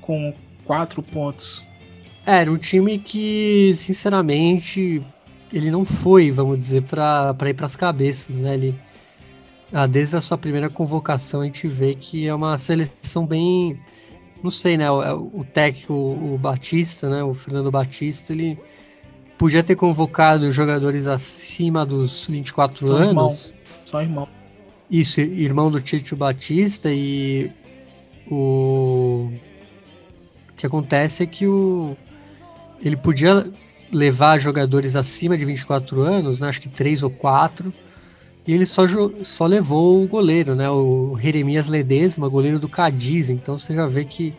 com 0.00 0.34
quatro 0.64 1.02
pontos. 1.02 1.64
É, 2.26 2.42
era 2.42 2.52
um 2.52 2.58
time 2.58 2.98
que, 2.98 3.72
sinceramente, 3.74 5.02
ele 5.52 5.70
não 5.70 5.84
foi, 5.84 6.30
vamos 6.30 6.58
dizer, 6.58 6.82
para 6.82 7.34
ir 7.46 7.54
para 7.54 7.66
as 7.66 7.74
cabeças, 7.74 8.38
né? 8.38 8.54
Ele, 8.54 8.74
ah, 9.72 9.86
desde 9.86 10.16
a 10.16 10.20
sua 10.20 10.36
primeira 10.36 10.68
convocação, 10.68 11.40
a 11.40 11.44
gente 11.44 11.66
vê 11.66 11.94
que 11.94 12.26
é 12.26 12.34
uma 12.34 12.58
seleção 12.58 13.26
bem. 13.26 13.80
Não 14.42 14.50
sei, 14.50 14.76
né? 14.76 14.90
O, 14.90 15.40
o 15.40 15.44
técnico, 15.44 15.94
o 15.94 16.38
Batista, 16.38 17.08
né? 17.08 17.22
O 17.22 17.34
Fernando 17.34 17.70
Batista, 17.70 18.32
ele 18.32 18.58
podia 19.36 19.62
ter 19.62 19.76
convocado 19.76 20.50
jogadores 20.50 21.06
acima 21.06 21.86
dos 21.86 22.26
24 22.26 22.84
São 22.84 22.96
anos. 22.96 23.08
irmãos. 23.08 23.54
Só 23.84 24.02
irmão. 24.02 24.28
Isso, 24.90 25.20
irmão 25.20 25.70
do 25.70 25.80
Tito 25.80 26.16
Batista 26.16 26.90
e 26.90 27.50
o 28.30 29.30
o 30.50 30.56
que 30.56 30.66
acontece 30.66 31.22
é 31.22 31.26
que 31.26 31.46
o 31.46 31.96
ele 32.82 32.96
podia 32.96 33.46
levar 33.92 34.38
jogadores 34.38 34.96
acima 34.96 35.36
de 35.36 35.44
24 35.44 36.02
anos, 36.02 36.40
né, 36.40 36.48
acho 36.48 36.60
que 36.60 36.68
três 36.68 37.02
ou 37.02 37.10
quatro, 37.10 37.72
e 38.48 38.52
ele 38.52 38.66
só, 38.66 38.82
só 39.22 39.46
levou 39.46 40.02
o 40.02 40.08
goleiro, 40.08 40.56
né, 40.56 40.68
o 40.68 41.16
Jeremias 41.20 41.68
Ledesma, 41.68 42.28
goleiro 42.28 42.58
do 42.58 42.68
Cadiz, 42.68 43.30
então 43.30 43.56
você 43.56 43.74
já 43.74 43.86
vê 43.86 44.04
que 44.04 44.34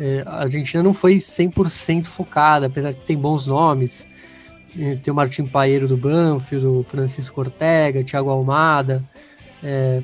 é, 0.00 0.24
a 0.26 0.42
Argentina 0.42 0.82
não 0.82 0.92
foi 0.92 1.18
100% 1.18 2.06
focada, 2.06 2.66
apesar 2.66 2.92
de 2.92 3.00
ter 3.00 3.14
bons 3.14 3.46
nomes, 3.46 4.08
Eh, 4.78 4.96
tem 5.02 5.12
o 5.12 5.14
Martim 5.14 5.46
Paeiro 5.46 5.86
do 5.86 5.96
Banfield, 5.96 6.66
o 6.66 6.82
Francisco 6.82 7.40
Ortega, 7.40 8.02
Thiago 8.02 8.30
Almada, 8.30 9.04
é, 9.62 10.02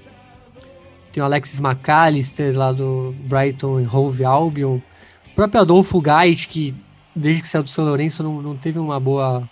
tem 1.13 1.23
o 1.23 1.27
Alexis 1.27 1.61
McAllister 1.61 2.57
lá 2.57 2.73
do 2.73 3.15
Brighton 3.25 3.81
e 3.81 3.87
Hove 3.87 4.25
Albion. 4.25 4.77
O 4.77 5.35
próprio 5.35 5.61
Adolfo 5.61 6.01
Gait, 6.01 6.47
que 6.49 6.75
desde 7.15 7.43
que 7.43 7.49
saiu 7.49 7.65
do 7.65 7.71
São 7.71 7.85
Lourenço 7.85 8.23
não, 8.23 8.41
não 8.41 8.57
teve 8.57 8.79
uma 8.79 9.01
boa, 9.01 9.49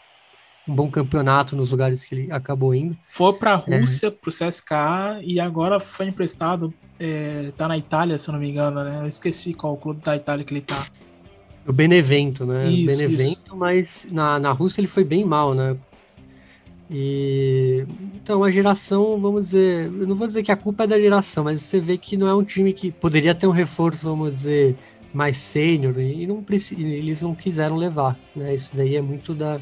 um 0.69 0.75
bom 0.75 0.91
campeonato 0.91 1.57
nos 1.57 1.71
lugares 1.73 2.05
que 2.05 2.15
ele 2.15 2.31
acabou 2.33 2.75
indo. 2.75 2.97
Foi 3.09 3.33
pra 3.33 3.63
É. 3.67 3.81
Rússia, 3.81 4.11
pro 4.11 4.31
CSKA 4.31 5.21
e 5.23 5.41
agora 5.41 5.81
foi 5.81 6.07
emprestado. 6.07 6.73
é, 7.01 7.53
tá 7.57 7.69
na 7.69 7.79
Itália, 7.79 8.19
se 8.19 8.29
eu 8.29 8.33
não 8.33 8.41
me 8.41 8.51
engano, 8.51 8.83
né? 8.83 8.99
Eu 9.03 9.07
esqueci 9.07 9.55
qual 9.55 9.75
o 9.75 9.77
clube 9.77 10.01
da 10.01 10.17
Itália 10.17 10.45
que 10.45 10.53
ele 10.53 10.61
tá. 10.61 10.85
O 11.67 11.73
Benevento, 11.73 12.45
né? 12.45 12.69
Isso, 12.69 12.97
Benevento, 12.99 13.55
mas 13.57 14.09
na, 14.11 14.39
na 14.41 14.51
Rússia 14.51 14.81
ele 14.81 14.89
foi 14.89 15.05
bem 15.05 15.25
mal, 15.25 15.55
né? 15.55 15.77
E 16.91 17.87
então 18.15 18.43
a 18.43 18.51
geração, 18.51 19.21
vamos 19.21 19.47
dizer, 19.47 19.87
eu 19.87 20.07
não 20.07 20.17
vou 20.17 20.27
dizer 20.27 20.43
que 20.43 20.51
a 20.51 20.57
culpa 20.57 20.85
é 20.85 20.87
da 20.87 20.99
geração, 20.99 21.45
mas 21.45 21.61
você 21.63 21.79
vê 21.81 21.99
que 21.99 22.17
não 22.17 22.27
é 22.27 22.35
um 22.35 22.43
time 22.43 22.73
que 22.73 22.91
poderia 22.91 23.35
ter 23.35 23.47
um 23.47 23.51
reforço, 23.53 24.09
vamos 24.09 24.33
dizer, 24.33 24.75
mais 25.13 25.37
sênior 25.37 25.99
e 26.01 26.27
não 26.27 26.43
preci- 26.43 26.81
eles 26.83 27.21
não 27.23 27.35
quiseram 27.35 27.77
levar, 27.77 28.19
né? 28.35 28.55
Isso 28.55 28.75
daí 28.75 28.97
é 28.97 29.03
muito 29.03 29.35
da 29.35 29.61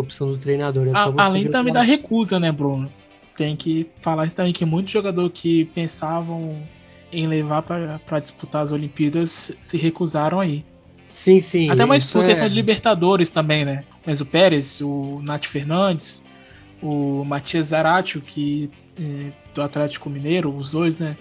opção 0.00 0.28
do 0.28 0.36
treinador. 0.36 0.86
É 0.88 0.92
A- 0.92 1.12
além 1.18 1.48
também 1.48 1.72
da 1.72 1.82
recusa, 1.82 2.38
né, 2.40 2.50
Bruno? 2.52 2.90
Tem 3.36 3.54
que 3.54 3.88
falar 4.00 4.26
isso 4.26 4.34
também, 4.36 4.52
que 4.52 4.64
muitos 4.64 4.92
jogadores 4.92 5.30
que 5.34 5.64
pensavam 5.66 6.56
em 7.12 7.26
levar 7.26 7.62
para 7.62 8.20
disputar 8.20 8.62
as 8.62 8.72
Olimpíadas 8.72 9.52
se 9.60 9.76
recusaram 9.76 10.40
aí. 10.40 10.64
Sim, 11.12 11.40
sim. 11.40 11.70
Até 11.70 11.84
mais 11.84 12.10
por 12.12 12.24
é- 12.24 12.28
questão 12.28 12.48
de 12.48 12.54
Libertadores 12.54 13.30
também, 13.30 13.64
né? 13.64 13.84
Mas 14.06 14.20
o 14.20 14.26
Pérez, 14.26 14.80
o 14.80 15.20
Nath 15.22 15.46
Fernandes, 15.46 16.22
o 16.82 17.24
Matias 17.24 17.66
Zaratio, 17.68 18.20
que 18.20 18.70
eh, 19.00 19.30
do 19.54 19.62
Atlético 19.62 20.10
Mineiro, 20.10 20.54
os 20.54 20.72
dois, 20.72 20.96
né? 20.96 21.16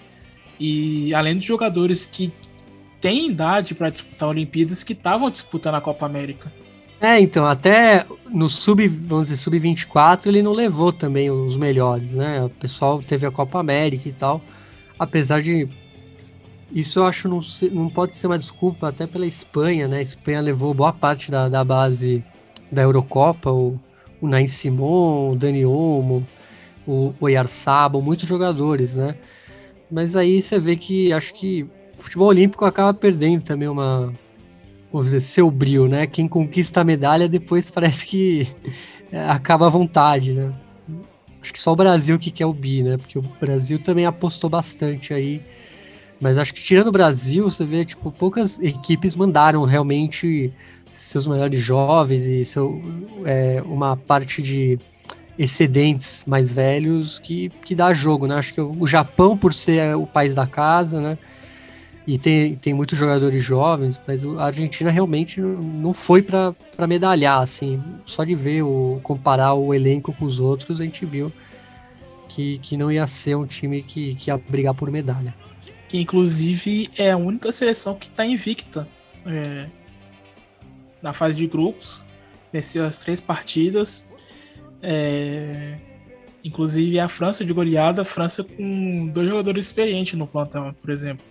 E 0.59 1.13
além 1.13 1.35
dos 1.35 1.45
jogadores 1.45 2.05
que 2.05 2.31
têm 2.99 3.27
idade 3.29 3.75
para 3.75 3.89
disputar 3.91 4.29
Olimpíadas 4.29 4.83
que 4.83 4.93
estavam 4.93 5.29
disputando 5.29 5.75
a 5.75 5.81
Copa 5.81 6.05
América. 6.05 6.51
É, 6.99 7.19
então, 7.19 7.45
até 7.45 8.05
no 8.29 8.49
sub, 8.49 8.87
vamos 8.87 9.27
dizer, 9.27 9.37
sub-24 9.37 10.27
ele 10.27 10.41
não 10.41 10.51
levou 10.51 10.91
também 10.91 11.29
os 11.29 11.55
melhores, 11.55 12.11
né? 12.13 12.43
O 12.43 12.49
pessoal 12.49 13.01
teve 13.03 13.25
a 13.25 13.31
Copa 13.31 13.59
América 13.59 14.09
e 14.09 14.13
tal. 14.13 14.41
Apesar 14.97 15.41
de. 15.41 15.67
Isso 16.71 16.99
eu 16.99 17.05
acho 17.05 17.29
não, 17.29 17.39
não 17.71 17.89
pode 17.89 18.15
ser 18.15 18.27
uma 18.27 18.37
desculpa 18.37 18.89
até 18.89 19.07
pela 19.07 19.25
Espanha, 19.27 19.87
né? 19.87 19.99
A 19.99 20.01
Espanha 20.01 20.41
levou 20.41 20.73
boa 20.73 20.91
parte 20.91 21.31
da, 21.31 21.47
da 21.47 21.63
base 21.63 22.23
da 22.71 22.81
Eurocopa, 22.81 23.51
o, 23.51 23.79
o 24.19 24.27
Nain 24.27 24.47
Simon, 24.47 25.31
o 25.31 25.35
Dani 25.35 25.65
Olmo, 25.65 26.27
o 26.85 27.13
Oyarzabal, 27.21 28.01
muitos 28.01 28.27
jogadores, 28.27 28.95
né? 28.97 29.15
Mas 29.89 30.15
aí 30.15 30.41
você 30.41 30.59
vê 30.59 30.75
que 30.75 31.13
acho 31.13 31.33
que 31.33 31.63
o 31.97 32.01
futebol 32.01 32.27
olímpico 32.27 32.65
acaba 32.65 32.93
perdendo 32.93 33.43
também 33.43 33.67
uma, 33.67 34.13
vamos 34.91 35.07
dizer, 35.07 35.21
seu 35.21 35.49
brilho, 35.51 35.87
né? 35.87 36.07
Quem 36.07 36.27
conquista 36.27 36.81
a 36.81 36.83
medalha 36.83 37.27
depois 37.27 37.69
parece 37.69 38.05
que 38.05 38.47
é, 39.11 39.19
acaba 39.29 39.67
à 39.67 39.69
vontade, 39.69 40.33
né? 40.33 40.53
Acho 41.41 41.53
que 41.53 41.59
só 41.59 41.71
o 41.73 41.75
Brasil 41.75 42.17
que 42.17 42.31
quer 42.31 42.45
o 42.45 42.53
bi, 42.53 42.83
né? 42.83 42.97
Porque 42.97 43.17
o 43.17 43.21
Brasil 43.39 43.79
também 43.79 44.05
apostou 44.05 44.49
bastante 44.49 45.13
aí. 45.13 45.41
Mas 46.19 46.37
acho 46.37 46.53
que 46.53 46.61
tirando 46.61 46.87
o 46.87 46.91
Brasil, 46.91 47.43
você 47.43 47.63
vê, 47.63 47.85
tipo, 47.85 48.11
poucas 48.11 48.59
equipes 48.59 49.15
mandaram 49.15 49.63
realmente 49.65 50.51
seus 50.91 51.27
melhores 51.27 51.59
jovens 51.59 52.25
e 52.25 52.43
seu, 52.43 52.81
é, 53.23 53.61
uma 53.63 53.95
parte 53.95 54.41
de 54.41 54.79
excedentes 55.37 56.25
mais 56.25 56.51
velhos 56.51 57.19
que, 57.19 57.49
que 57.63 57.75
dá 57.75 57.93
jogo, 57.93 58.25
né? 58.25 58.35
Acho 58.35 58.53
que 58.53 58.61
o 58.61 58.87
Japão, 58.87 59.37
por 59.37 59.53
ser 59.53 59.95
o 59.95 60.07
país 60.07 60.33
da 60.33 60.47
casa, 60.47 60.99
né? 60.99 61.17
E 62.07 62.17
tem, 62.17 62.55
tem 62.55 62.73
muitos 62.73 62.97
jogadores 62.97 63.43
jovens, 63.43 64.01
mas 64.07 64.25
a 64.25 64.45
Argentina 64.45 64.89
realmente 64.89 65.41
não 65.41 65.93
foi 65.93 66.21
para 66.21 66.55
medalhar, 66.87 67.41
assim. 67.41 67.83
Só 68.05 68.23
de 68.23 68.33
ver, 68.33 68.61
o, 68.61 69.01
comparar 69.03 69.53
o 69.53 69.73
elenco 69.73 70.13
com 70.13 70.23
os 70.23 70.39
outros, 70.39 70.79
a 70.79 70.85
gente 70.85 71.05
viu 71.05 71.31
que, 72.29 72.57
que 72.59 72.77
não 72.77 72.89
ia 72.89 73.05
ser 73.05 73.35
um 73.35 73.45
time 73.45 73.83
que, 73.83 74.15
que 74.15 74.29
ia 74.29 74.37
brigar 74.37 74.73
por 74.73 74.89
medalha. 74.89 75.35
Que 75.89 75.99
inclusive 75.99 76.89
é 76.97 77.11
a 77.11 77.17
única 77.17 77.51
seleção 77.51 77.95
que 77.95 78.07
está 78.07 78.25
invicta 78.25 78.87
é, 79.25 79.69
na 81.01 81.13
fase 81.13 81.35
de 81.35 81.45
grupos. 81.45 82.05
Venceu 82.53 82.85
as 82.85 82.97
três 82.97 83.19
partidas 83.19 84.07
é, 84.81 85.77
inclusive 86.43 86.99
a 86.99 87.07
França 87.07 87.43
de 87.43 87.53
goleada, 87.53 88.01
a 88.01 88.05
França 88.05 88.43
com 88.43 89.07
dois 89.07 89.27
jogadores 89.27 89.65
experientes 89.65 90.17
no 90.17 90.27
plantão, 90.27 90.73
por 90.81 90.89
exemplo, 90.89 91.25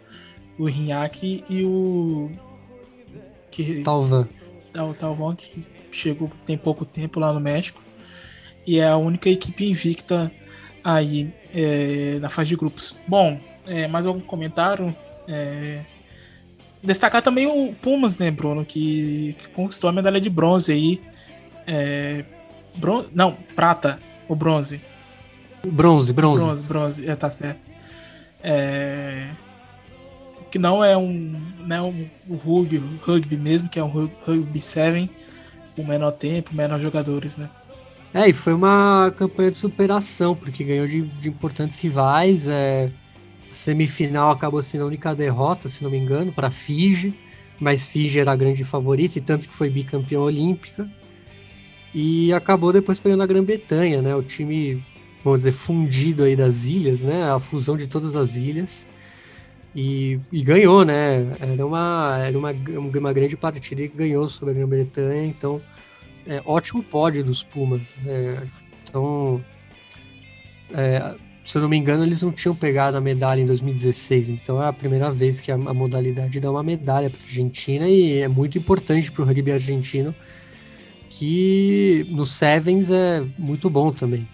o 0.59 0.67
Rignac 0.67 1.45
e 1.49 1.65
o 1.65 2.31
que 3.51 3.83
Talvan. 3.83 4.29
O 4.75 4.95
Talvan 4.95 5.35
que 5.35 5.67
chegou 5.91 6.31
tem 6.45 6.59
pouco 6.59 6.85
tempo 6.85 7.19
lá 7.19 7.33
no 7.33 7.41
México 7.41 7.83
e 8.67 8.79
é 8.79 8.89
a 8.89 8.97
única 8.97 9.29
equipe 9.31 9.69
invicta 9.69 10.31
aí 10.85 11.33
é, 11.55 12.19
na 12.21 12.29
fase 12.29 12.51
de 12.51 12.57
grupos. 12.57 12.97
Bom, 13.07 13.41
é, 13.67 13.89
mais 13.89 14.07
algum 14.07 14.21
comentário? 14.21 14.95
É, 15.27 15.85
destacar 16.83 17.23
também 17.23 17.47
o 17.47 17.75
Pumas, 17.75 18.17
né, 18.17 18.31
Bruno, 18.31 18.65
que, 18.65 19.35
que 19.39 19.49
conquistou 19.51 19.89
a 19.89 19.93
medalha 19.93 20.21
de 20.21 20.31
bronze 20.31 20.73
aí. 20.73 21.01
É, 21.67 22.25
Bronze? 22.77 23.09
Não, 23.13 23.33
prata. 23.33 23.99
O 24.29 24.35
bronze. 24.35 24.81
Bronze, 25.65 26.13
bronze. 26.13 26.45
Bronze, 26.45 26.63
bronze. 26.63 27.09
É, 27.09 27.17
tá 27.17 27.31
certo. 27.31 27.71
É... 28.43 29.31
Que 30.57 30.59
não 30.59 30.83
é 30.83 30.97
um, 30.97 31.39
né, 31.67 31.83
um, 31.83 32.09
um 32.31 32.35
rugby, 32.35 32.83
rugby 33.03 33.37
mesmo, 33.37 33.69
que 33.69 33.79
é 33.79 33.85
um 33.85 34.09
rugby 34.25 34.59
7, 34.59 35.11
com 35.77 35.85
menor 35.85 36.13
tempo, 36.13 36.55
menor 36.55 36.81
jogadores, 36.81 37.37
né? 37.37 37.51
É, 38.15 38.27
e 38.27 38.33
foi 38.33 38.55
uma 38.55 39.13
campanha 39.19 39.51
de 39.51 39.59
superação, 39.59 40.35
porque 40.35 40.65
ganhou 40.65 40.89
de, 40.89 41.03
de 41.03 41.29
importantes 41.29 41.79
rivais. 41.79 42.49
É, 42.49 42.91
semifinal 43.51 44.31
acabou 44.31 44.63
sendo 44.63 44.85
a 44.85 44.87
única 44.87 45.15
derrota, 45.15 45.69
se 45.69 45.85
não 45.85 45.91
me 45.91 45.99
engano, 45.99 46.33
para 46.33 46.51
Fiji, 46.51 47.13
mas 47.61 47.87
Fiji 47.87 48.19
era 48.19 48.33
a 48.33 48.37
grande 48.37 48.65
favorita, 48.65 49.19
e 49.19 49.21
tanto 49.21 49.47
que 49.47 49.55
foi 49.55 49.69
bicampeã 49.69 50.21
olímpica 50.21 50.91
e 51.95 52.33
acabou 52.33 52.73
depois 52.73 52.99
pegando 52.99 53.23
a 53.23 53.27
Grã-Bretanha, 53.27 54.01
né? 54.01 54.15
O 54.15 54.23
time, 54.23 54.83
vamos 55.23 55.41
dizer, 55.41 55.53
fundido 55.53 56.25
aí 56.25 56.35
das 56.35 56.65
ilhas, 56.65 57.03
né? 57.03 57.31
A 57.31 57.39
fusão 57.39 57.77
de 57.77 57.87
todas 57.87 58.17
as 58.17 58.37
ilhas. 58.37 58.87
E, 59.77 60.19
e 60.33 60.43
ganhou, 60.43 60.87
né? 60.87 61.37
Era 61.39 61.67
uma, 61.67 62.19
era 62.25 62.39
uma, 62.39 62.51
uma 62.51 63.13
grande 63.13 63.37
partida 63.37 63.83
e 63.83 63.89
ganhou 63.89 64.27
sobre 64.27 64.55
a 64.55 64.57
Grã-Bretanha, 64.57 65.27
então 65.27 65.61
é, 66.27 66.43
ótimo 66.47 66.83
pódio 66.83 67.23
dos 67.23 67.43
Pumas. 67.43 68.01
É, 68.07 68.43
então, 68.83 69.45
é, 70.73 71.15
se 71.45 71.59
eu 71.59 71.63
não 71.63 71.69
me 71.69 71.77
engano, 71.77 72.05
eles 72.05 72.23
não 72.23 72.33
tinham 72.33 72.57
pegado 72.57 72.97
a 72.97 73.03
medalha 73.03 73.43
em 73.43 73.47
2016, 73.47 74.31
então 74.31 74.63
é 74.63 74.67
a 74.67 74.73
primeira 74.73 75.13
vez 75.13 75.41
que 75.41 75.53
a, 75.53 75.57
a 75.57 75.75
modalidade 75.75 76.41
dá 76.41 76.51
uma 76.51 76.63
medalha 76.63 77.11
para 77.11 77.21
a 77.21 77.25
Argentina 77.25 77.87
e 77.87 78.21
é 78.23 78.29
muito 78.29 78.57
importante 78.57 79.13
para 79.13 79.25
o 79.25 79.27
rugby 79.27 79.53
argentino 79.53 80.15
que 81.11 82.07
no 82.11 82.25
Sevens 82.25 82.89
é 82.89 83.23
muito 83.39 83.69
bom 83.69 83.93
também. 83.93 84.27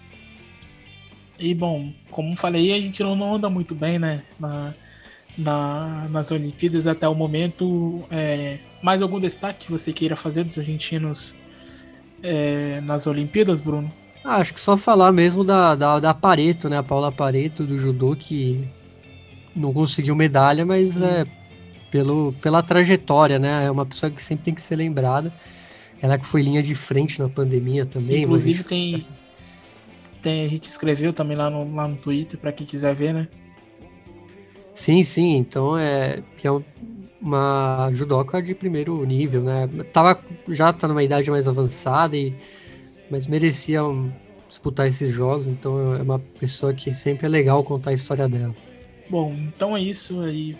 E 1.37 1.53
bom, 1.53 1.91
como 2.09 2.37
falei, 2.37 2.73
a 2.73 2.79
gente 2.79 3.03
não 3.03 3.35
anda 3.35 3.49
muito 3.49 3.75
bem, 3.75 3.99
né? 3.99 4.23
Na, 4.39 4.73
na, 5.37 6.07
nas 6.09 6.31
Olimpíadas 6.31 6.87
até 6.87 7.07
o 7.07 7.15
momento. 7.15 8.03
É, 8.11 8.59
mais 8.81 9.01
algum 9.01 9.19
destaque 9.19 9.65
que 9.65 9.71
você 9.71 9.93
queira 9.93 10.15
fazer 10.15 10.43
dos 10.43 10.57
argentinos 10.57 11.35
é, 12.21 12.81
nas 12.81 13.07
Olimpíadas, 13.07 13.61
Bruno? 13.61 13.91
Ah, 14.23 14.37
acho 14.37 14.53
que 14.53 14.61
só 14.61 14.77
falar 14.77 15.11
mesmo 15.11 15.43
da, 15.43 15.75
da, 15.75 15.99
da 15.99 16.13
Pareto, 16.13 16.69
né? 16.69 16.77
A 16.77 16.83
Paula 16.83 17.11
Pareto 17.11 17.65
do 17.65 17.77
judô 17.77 18.15
que 18.15 18.65
não 19.55 19.73
conseguiu 19.73 20.15
medalha, 20.15 20.65
mas 20.65 20.95
é 21.01 21.25
pelo, 21.91 22.33
pela 22.41 22.63
trajetória, 22.63 23.37
né? 23.37 23.65
É 23.65 23.71
uma 23.71 23.85
pessoa 23.85 24.09
que 24.09 24.23
sempre 24.23 24.45
tem 24.45 24.53
que 24.55 24.61
ser 24.61 24.77
lembrada. 24.77 25.33
Ela 26.01 26.17
que 26.17 26.25
foi 26.25 26.41
linha 26.41 26.63
de 26.63 26.73
frente 26.73 27.19
na 27.19 27.29
pandemia 27.29 27.85
também. 27.85 28.23
Inclusive 28.23 28.63
tem, 28.63 29.03
tem. 30.21 30.45
A 30.45 30.49
gente 30.49 30.67
escreveu 30.67 31.13
também 31.13 31.37
lá 31.37 31.49
no, 31.49 31.73
lá 31.73 31.87
no 31.87 31.95
Twitter, 31.95 32.39
para 32.39 32.51
quem 32.51 32.65
quiser 32.65 32.95
ver, 32.95 33.13
né? 33.13 33.27
Sim, 34.73 35.03
sim. 35.03 35.37
Então 35.37 35.77
é, 35.77 36.23
é 36.43 36.49
uma 37.21 37.89
judoca 37.91 38.41
de 38.41 38.53
primeiro 38.53 39.03
nível, 39.05 39.43
né? 39.43 39.67
Tava, 39.91 40.19
já 40.49 40.73
tá 40.73 40.87
numa 40.87 41.03
idade 41.03 41.29
mais 41.31 41.47
avançada, 41.47 42.17
e, 42.17 42.35
mas 43.09 43.27
merecia 43.27 43.83
um, 43.83 44.11
disputar 44.47 44.87
esses 44.87 45.11
jogos. 45.11 45.47
Então 45.47 45.95
é 45.95 46.01
uma 46.01 46.19
pessoa 46.19 46.73
que 46.73 46.93
sempre 46.93 47.25
é 47.25 47.29
legal 47.29 47.63
contar 47.63 47.91
a 47.91 47.93
história 47.93 48.27
dela. 48.27 48.55
Bom, 49.09 49.33
então 49.33 49.75
é 49.77 49.81
isso 49.81 50.21
aí. 50.21 50.57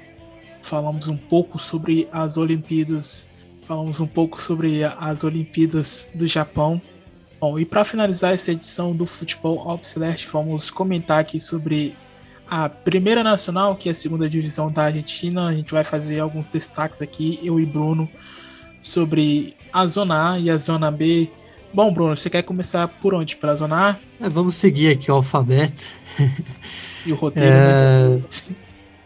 Falamos 0.61 1.07
um 1.07 1.17
pouco 1.17 1.59
sobre 1.59 2.07
as 2.11 2.37
Olimpíadas 2.37 3.27
falamos 3.63 3.99
um 3.99 4.07
pouco 4.07 4.41
sobre 4.41 4.83
as 4.83 5.23
Olimpíadas 5.23 6.07
do 6.13 6.27
Japão. 6.27 6.81
Bom, 7.39 7.57
e 7.57 7.65
para 7.65 7.83
finalizar 7.83 8.33
essa 8.33 8.51
edição 8.51 8.95
do 8.95 9.05
Futebol 9.05 9.67
Obsolete, 9.67 10.27
vamos 10.31 10.69
comentar 10.69 11.19
aqui 11.19 11.39
sobre 11.39 11.95
a 12.47 12.69
Primeira 12.69 13.23
Nacional, 13.23 13.75
que 13.75 13.89
é 13.89 13.91
a 13.91 13.95
segunda 13.95 14.29
divisão 14.29 14.71
da 14.71 14.83
Argentina. 14.85 15.47
A 15.47 15.53
gente 15.53 15.71
vai 15.71 15.83
fazer 15.83 16.19
alguns 16.19 16.47
destaques 16.47 17.01
aqui, 17.01 17.39
eu 17.43 17.59
e 17.59 17.65
Bruno, 17.65 18.09
sobre 18.81 19.55
a 19.71 19.85
Zona 19.85 20.33
A 20.33 20.39
e 20.39 20.49
a 20.49 20.57
Zona 20.57 20.91
B. 20.91 21.29
Bom, 21.73 21.91
Bruno, 21.91 22.15
você 22.15 22.29
quer 22.29 22.43
começar 22.43 22.87
por 22.87 23.13
onde? 23.13 23.35
Pela 23.35 23.55
Zona 23.55 23.91
A? 23.91 24.25
É, 24.25 24.29
vamos 24.29 24.55
seguir 24.55 24.89
aqui 24.89 25.11
o 25.11 25.15
alfabeto. 25.15 25.85
E 27.05 27.11
o 27.11 27.15
roteiro. 27.15 27.49
É, 27.49 28.21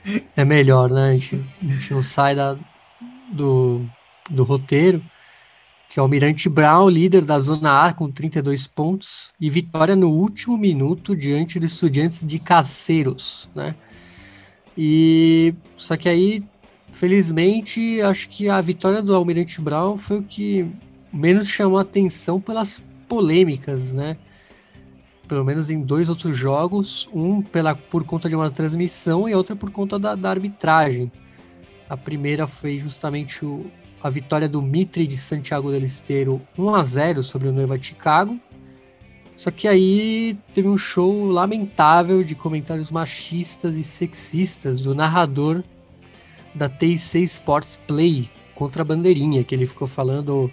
né? 0.05 0.21
é 0.35 0.45
melhor, 0.45 0.89
né? 0.89 1.09
A 1.09 1.13
gente, 1.13 1.43
a 1.63 1.67
gente 1.67 1.93
não 1.93 2.01
sai 2.01 2.35
da, 2.35 2.57
do, 3.31 3.85
do 4.29 4.43
roteiro, 4.43 5.01
que 5.89 5.99
é 5.99 6.01
o 6.01 6.03
Almirante 6.03 6.49
Brown, 6.49 6.89
líder 6.89 7.23
da 7.23 7.39
Zona 7.39 7.85
A 7.85 7.93
com 7.93 8.11
32 8.11 8.67
pontos, 8.67 9.31
e 9.39 9.49
vitória 9.49 9.95
no 9.95 10.09
último 10.09 10.57
minuto 10.57 11.15
diante 11.15 11.59
dos 11.59 11.73
estudantes 11.73 12.23
de 12.23 12.39
Caceiros, 12.39 13.49
né? 13.55 13.75
E 14.77 15.55
só 15.75 15.95
que 15.97 16.07
aí, 16.07 16.43
felizmente, 16.91 18.01
acho 18.01 18.29
que 18.29 18.49
a 18.49 18.61
vitória 18.61 19.01
do 19.01 19.15
Almirante 19.15 19.59
Brown 19.61 19.97
foi 19.97 20.19
o 20.19 20.23
que 20.23 20.69
menos 21.11 21.47
chamou 21.47 21.79
atenção 21.79 22.39
pelas 22.39 22.83
polêmicas, 23.07 23.93
né? 23.93 24.17
Pelo 25.27 25.43
menos 25.43 25.69
em 25.69 25.81
dois 25.81 26.09
outros 26.09 26.37
jogos, 26.37 27.09
um 27.13 27.41
pela, 27.41 27.75
por 27.75 28.03
conta 28.03 28.29
de 28.29 28.35
uma 28.35 28.51
transmissão 28.51 29.27
e 29.27 29.33
outra 29.33 29.55
por 29.55 29.71
conta 29.71 29.97
da, 29.97 30.15
da 30.15 30.29
arbitragem. 30.29 31.11
A 31.89 31.97
primeira 31.97 32.45
foi 32.45 32.77
justamente 32.77 33.45
o, 33.45 33.65
a 34.01 34.09
vitória 34.09 34.47
do 34.47 34.61
Mitre 34.61 35.07
de 35.07 35.17
Santiago 35.17 35.71
del 35.71 35.83
Esteiro 35.83 36.41
1 36.57 36.75
a 36.75 36.83
0 36.83 37.23
sobre 37.23 37.47
o 37.47 37.53
Noiva 37.53 37.81
Chicago. 37.81 38.39
Só 39.35 39.51
que 39.51 39.67
aí 39.67 40.37
teve 40.53 40.67
um 40.67 40.77
show 40.77 41.25
lamentável 41.25 42.23
de 42.23 42.33
comentários 42.33 42.89
machistas 42.89 43.75
e 43.75 43.83
sexistas 43.83 44.81
do 44.81 44.95
narrador 44.95 45.63
da 46.55 46.67
TIC 46.67 47.23
Sports 47.23 47.79
Play 47.85 48.29
contra 48.55 48.81
a 48.81 48.85
bandeirinha, 48.85 49.43
que 49.43 49.53
ele 49.53 49.67
ficou 49.67 49.87
falando 49.87 50.51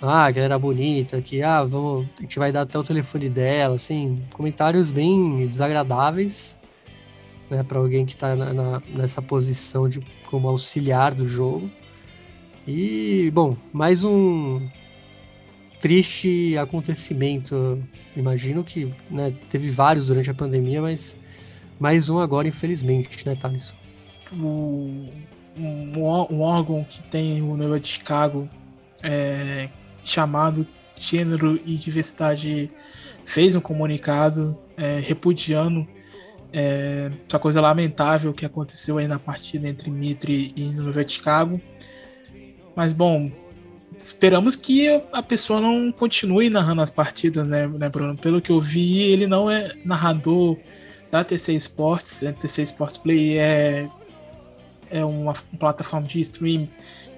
ah, 0.00 0.30
que 0.32 0.38
ela 0.38 0.46
era 0.46 0.58
bonita, 0.58 1.20
que 1.20 1.42
ah, 1.42 1.64
vamos, 1.64 2.06
a 2.18 2.22
gente 2.22 2.38
vai 2.38 2.52
dar 2.52 2.62
até 2.62 2.78
o 2.78 2.84
telefone 2.84 3.28
dela, 3.28 3.74
assim, 3.74 4.22
comentários 4.32 4.90
bem 4.90 5.46
desagradáveis, 5.46 6.58
né, 7.50 7.62
para 7.62 7.78
alguém 7.78 8.04
que 8.04 8.12
está 8.12 8.34
nessa 8.94 9.22
posição 9.22 9.88
de 9.88 10.00
como 10.30 10.48
auxiliar 10.48 11.14
do 11.14 11.26
jogo. 11.26 11.70
E, 12.66 13.30
bom, 13.32 13.56
mais 13.72 14.02
um 14.02 14.68
triste 15.80 16.58
acontecimento. 16.58 17.80
Imagino 18.16 18.64
que 18.64 18.92
né, 19.08 19.32
teve 19.48 19.70
vários 19.70 20.08
durante 20.08 20.28
a 20.30 20.34
pandemia, 20.34 20.82
mas 20.82 21.16
mais 21.78 22.08
um 22.08 22.18
agora, 22.18 22.48
infelizmente, 22.48 23.24
né, 23.24 23.36
Thales? 23.36 23.72
O, 24.32 25.06
um, 25.56 25.92
um 26.30 26.40
órgão 26.40 26.82
que 26.82 27.00
tem 27.04 27.40
o 27.40 27.52
Universidade 27.52 27.84
de 27.84 27.88
Chicago 27.88 28.48
é, 29.00 29.68
chamado 30.02 30.66
Gênero 30.96 31.60
e 31.64 31.76
Diversidade 31.76 32.68
fez 33.24 33.54
um 33.54 33.60
comunicado 33.60 34.58
é, 34.76 34.98
repudiando 34.98 35.86
é, 36.52 37.12
essa 37.28 37.38
coisa 37.38 37.60
lamentável 37.60 38.32
que 38.32 38.44
aconteceu 38.44 38.98
aí 38.98 39.06
na 39.06 39.20
partida 39.20 39.68
entre 39.68 39.88
Mitre 39.88 40.52
e 40.56 40.64
Universidade 40.64 41.08
de 41.08 41.14
Chicago. 41.14 41.60
Mas 42.76 42.92
bom, 42.92 43.32
esperamos 43.96 44.54
que 44.54 44.88
a 45.10 45.22
pessoa 45.22 45.60
não 45.60 45.90
continue 45.90 46.50
narrando 46.50 46.82
as 46.82 46.90
partidas, 46.90 47.46
né, 47.48 47.66
né, 47.66 47.88
Bruno? 47.88 48.14
Pelo 48.16 48.40
que 48.40 48.50
eu 48.50 48.60
vi, 48.60 49.00
ele 49.00 49.26
não 49.26 49.50
é 49.50 49.72
narrador 49.82 50.58
da 51.10 51.24
TC 51.24 51.54
Sports. 51.54 52.22
A 52.22 52.34
TC 52.34 52.62
Sports 52.62 52.98
Play 52.98 53.38
é, 53.38 53.88
é 54.90 55.04
uma 55.04 55.32
plataforma 55.58 56.06
de 56.06 56.20
stream 56.20 56.68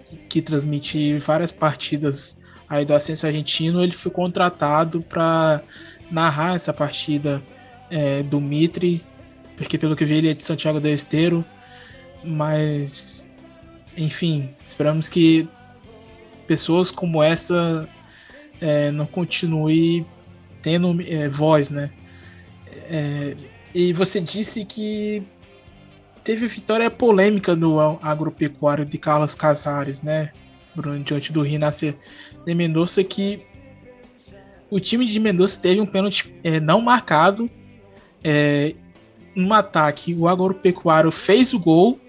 que, 0.04 0.16
que 0.28 0.42
transmite 0.42 1.18
várias 1.18 1.50
partidas 1.50 2.38
aí 2.68 2.84
do 2.84 2.94
Ascenso 2.94 3.26
Argentino. 3.26 3.82
Ele 3.82 3.92
foi 3.92 4.12
contratado 4.12 5.02
para 5.02 5.60
narrar 6.08 6.54
essa 6.54 6.72
partida 6.72 7.42
é, 7.90 8.22
do 8.22 8.40
Mitre, 8.40 9.04
porque 9.56 9.76
pelo 9.76 9.96
que 9.96 10.04
eu 10.04 10.08
vi 10.08 10.18
ele 10.18 10.30
é 10.30 10.34
de 10.34 10.44
Santiago 10.44 10.78
del 10.78 10.94
Esteiro, 10.94 11.44
mas 12.24 13.26
enfim, 13.98 14.48
esperamos 14.64 15.08
que 15.08 15.48
pessoas 16.46 16.92
como 16.92 17.22
essa 17.22 17.88
é, 18.60 18.90
não 18.92 19.04
continue 19.06 20.06
tendo 20.62 20.96
é, 21.02 21.28
voz, 21.28 21.70
né? 21.70 21.90
É, 22.90 23.36
e 23.74 23.92
você 23.92 24.20
disse 24.20 24.64
que 24.64 25.22
teve 26.22 26.46
vitória 26.46 26.90
polêmica 26.90 27.56
no 27.56 27.80
agropecuário 28.00 28.84
de 28.84 28.96
Carlos 28.98 29.34
Casares, 29.34 30.00
né? 30.00 30.32
Bruno, 30.74 31.02
diante 31.02 31.32
do 31.32 31.42
Rinácio 31.42 31.94
de 32.46 32.54
Mendonça, 32.54 33.02
que 33.02 33.44
o 34.70 34.78
time 34.78 35.06
de 35.06 35.18
Mendonça 35.18 35.60
teve 35.60 35.80
um 35.80 35.86
pênalti 35.86 36.32
é, 36.44 36.60
não 36.60 36.80
marcado. 36.80 37.50
É, 38.22 38.74
um 39.36 39.52
ataque, 39.52 40.14
o 40.14 40.26
agropecuário 40.26 41.10
fez 41.10 41.52
o 41.52 41.58
gol 41.58 42.00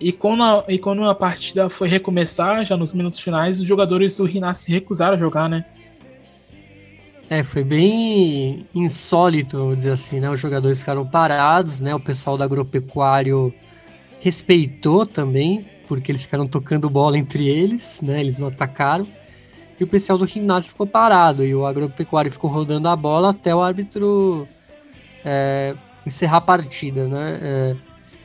e 0.00 0.12
quando, 0.12 0.42
a, 0.42 0.64
e 0.68 0.78
quando 0.78 1.04
a 1.04 1.14
partida 1.14 1.68
foi 1.68 1.86
recomeçar, 1.86 2.64
já 2.64 2.76
nos 2.76 2.94
minutos 2.94 3.18
finais, 3.18 3.60
os 3.60 3.66
jogadores 3.66 4.16
do 4.16 4.24
Rinas 4.24 4.58
se 4.58 4.72
recusaram 4.72 5.16
a 5.16 5.20
jogar, 5.20 5.48
né? 5.48 5.64
É, 7.28 7.42
foi 7.42 7.62
bem 7.62 8.66
insólito, 8.74 9.58
vamos 9.58 9.76
dizer 9.76 9.92
assim, 9.92 10.18
né? 10.18 10.30
Os 10.30 10.40
jogadores 10.40 10.80
ficaram 10.80 11.06
parados, 11.06 11.80
né? 11.80 11.94
O 11.94 12.00
pessoal 12.00 12.36
do 12.36 12.42
agropecuário 12.42 13.54
respeitou 14.18 15.06
também, 15.06 15.68
porque 15.86 16.10
eles 16.10 16.22
ficaram 16.22 16.46
tocando 16.46 16.88
bola 16.90 17.18
entre 17.18 17.46
eles, 17.46 18.00
né? 18.02 18.20
Eles 18.20 18.38
não 18.38 18.48
atacaram. 18.48 19.06
E 19.78 19.84
o 19.84 19.86
pessoal 19.86 20.18
do 20.18 20.26
ginásio 20.26 20.70
ficou 20.70 20.86
parado, 20.86 21.44
e 21.44 21.54
o 21.54 21.66
agropecuário 21.66 22.32
ficou 22.32 22.50
rodando 22.50 22.88
a 22.88 22.96
bola 22.96 23.30
até 23.30 23.54
o 23.54 23.60
árbitro 23.60 24.48
é, 25.24 25.74
encerrar 26.06 26.38
a 26.38 26.40
partida, 26.40 27.06
né? 27.06 27.38
É, 27.40 27.76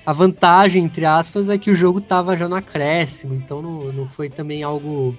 a 0.05 0.13
vantagem, 0.13 0.83
entre 0.83 1.05
aspas, 1.05 1.49
é 1.49 1.57
que 1.57 1.71
o 1.71 1.75
jogo 1.75 1.99
tava 1.99 2.37
já 2.37 2.47
no 2.47 2.55
acréscimo, 2.55 3.33
então 3.33 3.61
não, 3.61 3.91
não 3.91 4.05
foi 4.05 4.29
também 4.29 4.61
algo. 4.61 5.17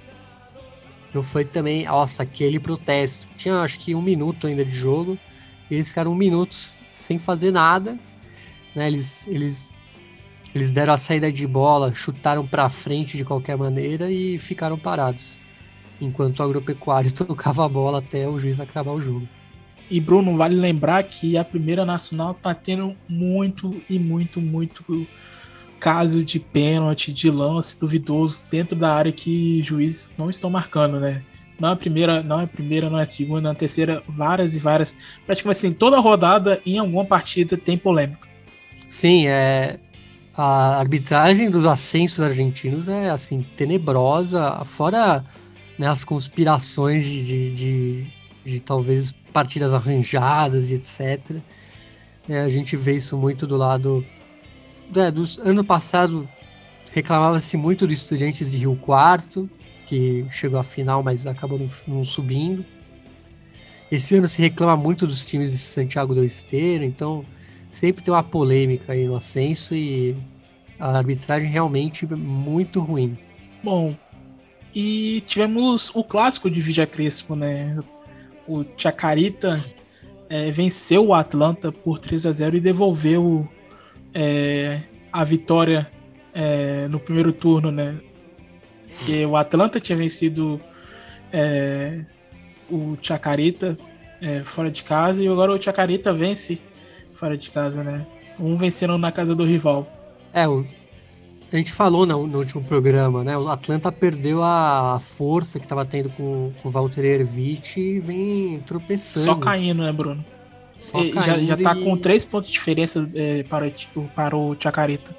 Não 1.13 1.21
foi 1.23 1.43
também, 1.43 1.85
nossa, 1.85 2.23
aquele 2.23 2.59
protesto. 2.59 3.27
Tinha 3.35 3.55
acho 3.61 3.79
que 3.79 3.93
um 3.93 4.01
minuto 4.01 4.47
ainda 4.47 4.63
de 4.63 4.71
jogo, 4.71 5.17
e 5.69 5.75
eles 5.75 5.89
ficaram 5.89 6.11
um 6.11 6.15
minuto 6.15 6.55
sem 6.93 7.19
fazer 7.19 7.51
nada, 7.51 7.99
né? 8.75 8.87
Eles, 8.87 9.27
eles, 9.27 9.73
eles 10.55 10.71
deram 10.71 10.93
a 10.93 10.97
saída 10.97 11.31
de 11.31 11.45
bola, 11.47 11.93
chutaram 11.93 12.47
para 12.47 12.69
frente 12.69 13.17
de 13.17 13.25
qualquer 13.25 13.57
maneira 13.57 14.09
e 14.11 14.37
ficaram 14.39 14.77
parados, 14.79 15.39
enquanto 15.99 16.39
o 16.39 16.43
agropecuário 16.43 17.11
tocava 17.13 17.65
a 17.65 17.69
bola 17.69 17.99
até 17.99 18.27
o 18.29 18.39
juiz 18.39 18.59
acabar 18.59 18.93
o 18.93 19.01
jogo. 19.01 19.27
E 19.89 19.99
Bruno, 19.99 20.35
vale 20.35 20.55
lembrar 20.55 21.03
que 21.03 21.37
a 21.37 21.43
primeira 21.43 21.85
nacional 21.85 22.33
tá 22.33 22.53
tendo 22.53 22.95
muito 23.07 23.81
e 23.89 23.97
muito, 23.97 24.41
muito 24.41 25.07
caso 25.79 26.23
de 26.23 26.39
pênalti, 26.39 27.13
de 27.13 27.29
lance 27.29 27.79
duvidoso 27.79 28.43
dentro 28.51 28.75
da 28.75 28.93
área 28.93 29.11
que 29.11 29.61
juiz 29.63 30.09
não 30.17 30.29
estão 30.29 30.49
marcando, 30.49 30.99
né? 30.99 31.23
Não 31.59 31.69
é 31.69 31.71
a 31.71 31.75
primeira, 31.75 32.21
não 32.21 32.41
é 32.41 32.43
a 32.43 32.47
primeira, 32.47 32.89
não 32.89 32.99
é 32.99 33.03
a 33.03 33.05
segunda, 33.05 33.41
não 33.41 33.49
é 33.51 33.53
a 33.53 33.55
terceira, 33.55 34.03
várias 34.07 34.55
e 34.55 34.59
várias. 34.59 34.95
Praticamente 35.25 35.57
assim, 35.57 35.71
toda 35.71 35.99
rodada 35.99 36.61
em 36.65 36.77
alguma 36.77 37.05
partida 37.05 37.57
tem 37.57 37.77
polêmica. 37.77 38.27
Sim, 38.89 39.27
é 39.27 39.79
a 40.37 40.77
arbitragem 40.77 41.49
dos 41.49 41.65
ascensos 41.65 42.21
argentinos 42.21 42.87
é 42.87 43.09
assim 43.09 43.41
tenebrosa, 43.55 44.63
fora 44.65 45.25
né, 45.79 45.87
as 45.87 46.03
conspirações 46.03 47.03
de, 47.03 47.51
de, 47.51 48.07
de 48.47 48.61
talvez 48.61 49.13
partidas 49.33 49.73
arranjadas 49.73 50.71
e 50.71 50.75
etc. 50.75 51.37
É, 52.29 52.39
a 52.39 52.49
gente 52.49 52.75
vê 52.75 52.95
isso 52.95 53.17
muito 53.17 53.45
do 53.45 53.57
lado. 53.57 54.05
É, 54.95 55.11
do 55.11 55.25
ano 55.43 55.63
passado 55.63 56.27
reclamava-se 56.93 57.57
muito 57.57 57.85
dos 57.85 58.01
estudantes 58.01 58.51
de 58.51 58.57
Rio 58.57 58.75
Quarto, 58.77 59.49
que 59.85 60.25
chegou 60.31 60.59
à 60.59 60.63
final, 60.63 61.03
mas 61.03 61.27
acabou 61.27 61.59
não, 61.87 62.03
subindo. 62.03 62.65
Esse 63.91 64.15
ano 64.15 64.27
se 64.27 64.41
reclama 64.41 64.75
muito 64.75 65.05
dos 65.05 65.25
times 65.25 65.51
de 65.51 65.57
Santiago 65.57 66.15
do 66.15 66.23
Esteiro, 66.23 66.83
então 66.83 67.25
sempre 67.71 68.03
tem 68.03 68.13
uma 68.13 68.23
polêmica 68.23 68.93
aí 68.93 69.05
no 69.05 69.15
ascenso 69.15 69.75
e 69.75 70.15
a 70.79 70.97
arbitragem 70.97 71.49
realmente 71.49 72.05
muito 72.05 72.79
ruim. 72.79 73.17
Bom, 73.63 73.95
e 74.75 75.21
tivemos 75.25 75.91
o 75.95 76.03
clássico 76.03 76.49
de 76.49 76.61
Vidia 76.61 76.85
Crespo, 76.85 77.35
né? 77.35 77.77
O 78.47 78.65
Chacarita 78.77 79.63
é, 80.29 80.49
venceu 80.51 81.07
o 81.07 81.13
Atlanta 81.13 81.71
por 81.71 81.99
3 81.99 82.25
a 82.25 82.31
0 82.31 82.57
e 82.57 82.59
devolveu 82.59 83.47
é, 84.13 84.81
a 85.11 85.23
vitória 85.23 85.89
é, 86.33 86.87
no 86.87 86.99
primeiro 86.99 87.33
turno, 87.33 87.71
né? 87.71 87.99
Porque 88.87 89.25
o 89.25 89.35
Atlanta 89.35 89.79
tinha 89.79 89.97
vencido 89.97 90.61
é, 91.31 92.05
o 92.69 92.97
Chacarita 93.01 93.77
é, 94.21 94.43
fora 94.43 94.71
de 94.71 94.83
casa 94.83 95.23
e 95.23 95.27
agora 95.27 95.51
o 95.51 95.61
Chacarita 95.61 96.13
vence 96.13 96.61
fora 97.13 97.37
de 97.37 97.49
casa, 97.49 97.83
né? 97.83 98.05
Um 98.39 98.55
vencendo 98.55 98.97
na 98.97 99.11
casa 99.11 99.35
do 99.35 99.43
rival. 99.43 99.91
É, 100.33 100.47
o 100.47 100.65
a 101.51 101.55
gente 101.55 101.71
falou 101.71 102.05
no, 102.05 102.27
no, 102.27 102.39
último 102.39 102.63
programa, 102.63 103.23
né? 103.23 103.37
O 103.37 103.47
Atlanta 103.47 103.91
perdeu 103.91 104.43
a 104.43 104.99
força 105.01 105.59
que 105.59 105.65
estava 105.65 105.85
tendo 105.85 106.09
com, 106.09 106.51
com 106.61 106.69
o 106.69 106.71
Walter 106.71 107.05
Ervich 107.05 107.79
e 107.79 107.99
vem 107.99 108.59
tropeçando. 108.65 109.25
Só 109.25 109.35
caindo, 109.35 109.83
né, 109.83 109.91
Bruno? 109.91 110.23
já, 111.25 111.37
já 111.39 111.57
tá 111.57 111.75
e... 111.75 111.83
com 111.83 111.97
três 111.97 112.23
pontos 112.23 112.49
de 112.49 112.53
diferença 112.53 113.09
é, 113.15 113.43
para, 113.43 113.71
para 114.15 114.35
o 114.35 114.55
Chacarita 114.59 115.15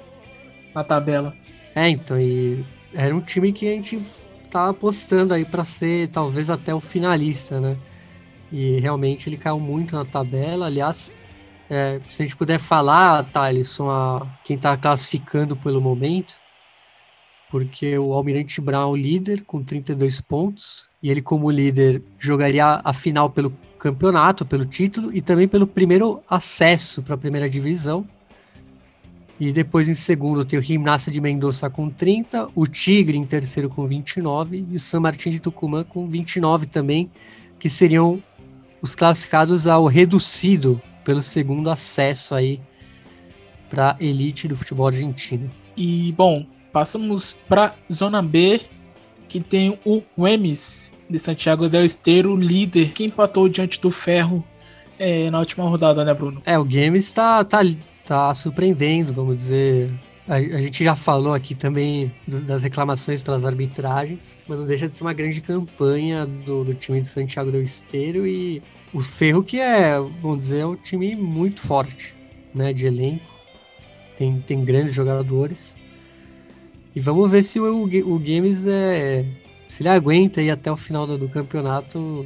na 0.73 0.83
tabela. 0.83 1.33
É, 1.75 1.89
então, 1.89 2.19
e 2.19 2.63
era 2.93 3.15
um 3.15 3.21
time 3.21 3.51
que 3.51 3.67
a 3.67 3.71
gente 3.71 4.01
tava 4.49 4.71
apostando 4.71 5.33
aí 5.33 5.45
para 5.45 5.63
ser 5.63 6.09
talvez 6.09 6.49
até 6.49 6.73
o 6.73 6.79
finalista, 6.79 7.59
né? 7.59 7.77
E 8.51 8.79
realmente 8.79 9.29
ele 9.29 9.37
caiu 9.37 9.59
muito 9.59 9.95
na 9.95 10.05
tabela. 10.05 10.65
Aliás, 10.65 11.13
é, 11.69 11.99
se 12.09 12.23
a 12.23 12.25
gente 12.25 12.35
puder 12.35 12.59
falar, 12.59 13.23
Thaleson, 13.25 13.89
a 13.89 14.25
quem 14.43 14.55
está 14.55 14.75
classificando 14.75 15.55
pelo 15.55 15.79
momento, 15.79 16.35
porque 17.49 17.97
o 17.97 18.13
Almirante 18.13 18.59
Brown 18.59 18.95
líder 18.95 19.43
com 19.43 19.63
32 19.63 20.19
pontos, 20.19 20.89
e 21.01 21.11
ele, 21.11 21.21
como 21.21 21.49
líder, 21.49 22.01
jogaria 22.17 22.81
a 22.83 22.91
final 22.91 23.29
pelo 23.29 23.51
campeonato, 23.77 24.45
pelo 24.45 24.65
título, 24.65 25.13
e 25.13 25.21
também 25.21 25.47
pelo 25.47 25.67
primeiro 25.67 26.21
acesso 26.27 27.03
para 27.03 27.13
a 27.13 27.17
primeira 27.17 27.49
divisão. 27.49 28.05
E 29.39 29.53
depois, 29.53 29.87
em 29.87 29.95
segundo, 29.95 30.43
tem 30.43 30.59
o 30.59 30.61
Gimnasia 30.61 31.13
de 31.13 31.21
Mendoza 31.21 31.69
com 31.69 31.89
30, 31.89 32.49
o 32.53 32.67
Tigre 32.67 33.17
em 33.17 33.25
terceiro 33.25 33.69
com 33.69 33.87
29 33.87 34.65
e 34.69 34.75
o 34.75 34.79
San 34.79 34.99
Martín 34.99 35.29
de 35.29 35.39
Tucumã 35.39 35.83
com 35.83 36.07
29 36.07 36.65
também, 36.65 37.09
que 37.57 37.69
seriam 37.69 38.21
os 38.81 38.95
classificados 38.95 39.65
ao 39.65 39.85
reducido 39.85 40.81
pelo 41.09 41.23
segundo 41.23 41.71
acesso 41.71 42.35
aí 42.35 42.61
para 43.67 43.97
elite 43.99 44.47
do 44.47 44.55
futebol 44.55 44.85
argentino. 44.85 45.49
E 45.75 46.11
bom, 46.11 46.45
passamos 46.71 47.35
para 47.47 47.73
zona 47.91 48.21
B, 48.21 48.61
que 49.27 49.39
tem 49.39 49.79
o 49.83 50.03
Wemes 50.15 50.91
de 51.09 51.17
Santiago 51.17 51.67
del 51.67 51.83
Esteiro, 51.83 52.35
líder, 52.35 52.91
que 52.91 53.05
empatou 53.05 53.49
diante 53.49 53.81
do 53.81 53.89
Ferro 53.89 54.45
é, 54.99 55.31
na 55.31 55.39
última 55.39 55.67
rodada, 55.67 56.05
né, 56.05 56.13
Bruno? 56.13 56.43
É, 56.45 56.59
o 56.59 56.63
Games 56.63 57.05
está 57.05 57.43
tá, 57.43 57.61
tá 58.05 58.31
surpreendendo, 58.35 59.11
vamos 59.11 59.35
dizer. 59.35 59.89
A, 60.27 60.39
gente 60.61 60.83
já 60.83 60.95
falou 60.95 61.33
aqui 61.33 61.55
também 61.55 62.11
das 62.27 62.61
reclamações 62.61 63.23
pelas 63.23 63.45
arbitragens, 63.45 64.37
mas 64.47 64.59
não 64.59 64.65
deixa 64.67 64.87
de 64.87 64.95
ser 64.95 65.03
uma 65.03 65.13
grande 65.13 65.41
campanha 65.41 66.27
do, 66.27 66.63
do 66.63 66.75
time 66.75 67.01
de 67.01 67.07
Santiago 67.07 67.51
del 67.51 67.63
Esteiro 67.63 68.27
e 68.27 68.61
o 68.93 68.99
Ferro 68.99 69.43
que 69.43 69.59
é, 69.59 69.99
vamos 70.21 70.39
dizer, 70.39 70.59
é 70.59 70.65
um 70.65 70.75
time 70.75 71.15
muito 71.15 71.61
forte, 71.61 72.15
né, 72.53 72.73
de 72.73 72.87
elenco. 72.87 73.25
Tem, 74.15 74.39
tem 74.41 74.65
grandes 74.65 74.93
jogadores. 74.93 75.77
E 76.95 76.99
vamos 76.99 77.31
ver 77.31 77.43
se 77.43 77.59
o, 77.59 77.83
o 77.83 78.19
Games 78.19 78.65
é, 78.65 79.25
se 79.67 79.83
ele 79.83 79.89
aguenta 79.89 80.41
aí 80.41 80.49
até 80.49 80.71
o 80.71 80.75
final 80.75 81.05
do, 81.05 81.17
do 81.17 81.29
campeonato 81.29 82.25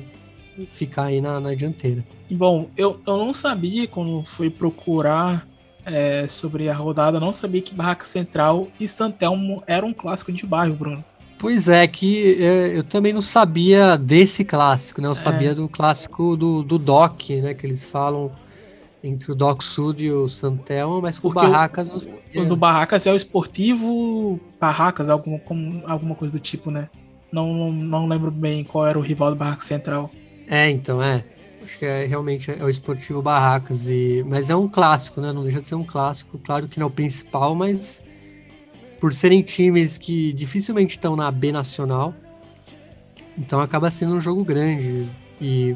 ficar 0.69 1.05
aí 1.05 1.19
na, 1.19 1.39
na 1.39 1.53
dianteira. 1.53 2.03
Bom, 2.31 2.69
eu, 2.77 2.99
eu 3.05 3.17
não 3.17 3.33
sabia 3.33 3.87
quando 3.87 4.23
fui 4.23 4.49
procurar 4.49 5.47
é, 5.85 6.27
sobre 6.27 6.69
a 6.69 6.75
rodada, 6.75 7.19
não 7.19 7.33
sabia 7.33 7.61
que 7.61 7.73
Barraca 7.73 8.05
Central 8.05 8.67
e 8.79 8.87
Santelmo 8.87 9.61
era 9.67 9.85
um 9.85 9.93
clássico 9.93 10.31
de 10.31 10.45
bairro, 10.45 10.75
Bruno. 10.75 11.03
Pois 11.43 11.67
é, 11.67 11.85
que 11.85 12.41
é, 12.41 12.77
eu 12.77 12.83
também 12.85 13.11
não 13.11 13.21
sabia 13.21 13.97
desse 13.97 14.45
clássico, 14.45 15.01
né? 15.01 15.07
Eu 15.09 15.11
É. 15.11 15.15
sabia 15.15 15.53
do 15.53 15.67
clássico 15.67 16.37
do, 16.37 16.63
do 16.63 16.77
DOC, 16.79 17.41
né? 17.41 17.53
Que 17.53 17.65
eles 17.67 17.85
falam 17.85 18.31
entre 19.03 19.29
o 19.29 19.35
DOC 19.35 19.61
Sud 19.61 20.01
e 20.05 20.09
o 20.09 20.29
Santelmo, 20.29 21.01
mas 21.01 21.19
com 21.19 21.27
Porque 21.29 21.45
o- 21.45 21.49
Barracas 21.49 21.89
eu. 22.33 22.41
O 22.41 22.45
do 22.45 22.55
Barracas 22.55 23.05
é 23.05 23.11
o 23.11 23.15
esportivo 23.17 24.39
Barracas, 24.57 25.09
alguma, 25.09 25.37
como- 25.39 25.83
alguma 25.85 26.15
coisa 26.15 26.33
do 26.37 26.39
tipo, 26.39 26.71
né? 26.71 26.87
Não, 27.29 27.53
não, 27.53 27.71
não 27.73 28.07
lembro 28.07 28.31
bem 28.31 28.63
qual 28.63 28.87
era 28.87 28.97
o 28.97 29.01
rival 29.01 29.29
do 29.31 29.35
Barracas 29.35 29.65
Central. 29.65 30.09
É, 30.47 30.69
então, 30.69 31.03
é. 31.03 31.25
Acho 31.61 31.77
que 31.77 31.85
é, 31.85 32.05
realmente 32.05 32.51
é 32.51 32.63
o 32.63 32.69
Esportivo 32.69 33.21
Barracas. 33.21 33.89
E... 33.89 34.23
Mas 34.29 34.49
é 34.49 34.55
um 34.55 34.69
clássico, 34.69 35.19
né? 35.19 35.33
Não 35.33 35.43
deixa 35.43 35.59
de 35.61 35.67
ser 35.67 35.75
um 35.75 35.83
clássico. 35.83 36.39
Claro 36.39 36.69
que 36.69 36.79
não 36.79 36.85
é 36.85 36.89
o 36.89 36.93
principal, 36.93 37.53
mas 37.53 38.01
por 39.03 39.13
serem 39.13 39.41
times 39.41 39.97
que 39.97 40.31
dificilmente 40.31 40.91
estão 40.91 41.13
na 41.13 41.29
B 41.29 41.51
Nacional, 41.51 42.15
então 43.37 43.59
acaba 43.59 43.91
sendo 43.91 44.15
um 44.15 44.21
jogo 44.21 44.45
grande. 44.45 45.09
E, 45.41 45.75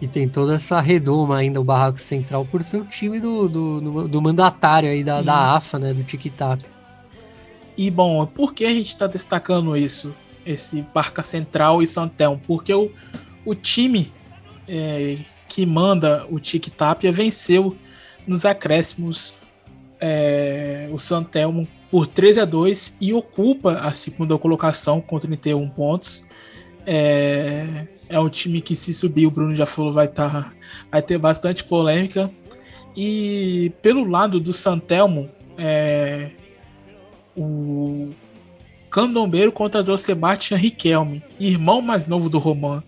e 0.00 0.08
tem 0.08 0.28
toda 0.28 0.56
essa 0.56 0.80
redoma 0.80 1.36
ainda, 1.36 1.60
o 1.60 1.64
Barracas 1.64 2.02
Central, 2.02 2.44
por 2.44 2.64
ser 2.64 2.78
o 2.78 2.84
time 2.84 3.20
do, 3.20 3.48
do, 3.48 3.80
do- 3.80 4.08
do 4.08 4.20
mandatário 4.20 4.90
aí 4.90 5.04
da, 5.04 5.20
Sim. 5.20 5.24
da 5.24 5.54
AFA, 5.54 5.78
né? 5.78 5.94
Do 5.94 6.02
Tic 6.02 6.34
Tac. 6.34 6.64
E 7.78 7.88
bom, 7.92 8.26
por 8.26 8.52
que 8.52 8.64
a 8.64 8.70
gente 8.74 8.88
está 8.88 9.06
destacando 9.06 9.76
isso? 9.76 10.12
Esse 10.44 10.82
Barca 10.92 11.22
Central 11.22 11.80
e 11.80 11.86
Santelmo? 11.86 12.40
Porque 12.44 12.74
o, 12.74 12.90
o 13.44 13.54
time 13.54 14.12
é, 14.66 15.16
que 15.46 15.64
manda 15.64 16.26
o 16.28 16.40
Tic 16.40 16.66
Tapia 16.70 17.12
venceu 17.12 17.76
nos 18.26 18.44
acréscimos 18.44 19.32
é, 20.00 20.88
o 20.90 20.98
Santelmo 20.98 21.68
por 21.92 22.06
13 22.06 22.40
a 22.40 22.44
2 22.46 22.96
e 23.02 23.12
ocupa 23.12 23.74
a 23.74 23.92
segunda 23.92 24.38
colocação 24.38 24.98
com 24.98 25.18
31 25.18 25.68
pontos. 25.68 26.24
É, 26.86 27.86
é 28.08 28.18
um 28.18 28.30
time 28.30 28.62
que 28.62 28.74
se 28.74 28.94
subir, 28.94 29.26
o 29.26 29.30
Bruno 29.30 29.54
já 29.54 29.66
falou, 29.66 29.92
vai, 29.92 30.08
tá, 30.08 30.54
vai 30.90 31.02
ter 31.02 31.18
bastante 31.18 31.62
polêmica. 31.64 32.30
E 32.96 33.72
pelo 33.82 34.08
lado 34.08 34.40
do 34.40 34.54
Santelmo, 34.54 35.30
é, 35.58 36.30
o 37.36 38.08
candombeiro 38.88 39.52
contratou 39.52 39.98
Sebastian 39.98 40.56
Riquelme, 40.56 41.22
irmão 41.38 41.82
mais 41.82 42.06
novo 42.06 42.30
do 42.30 42.38
Roman, 42.38 42.82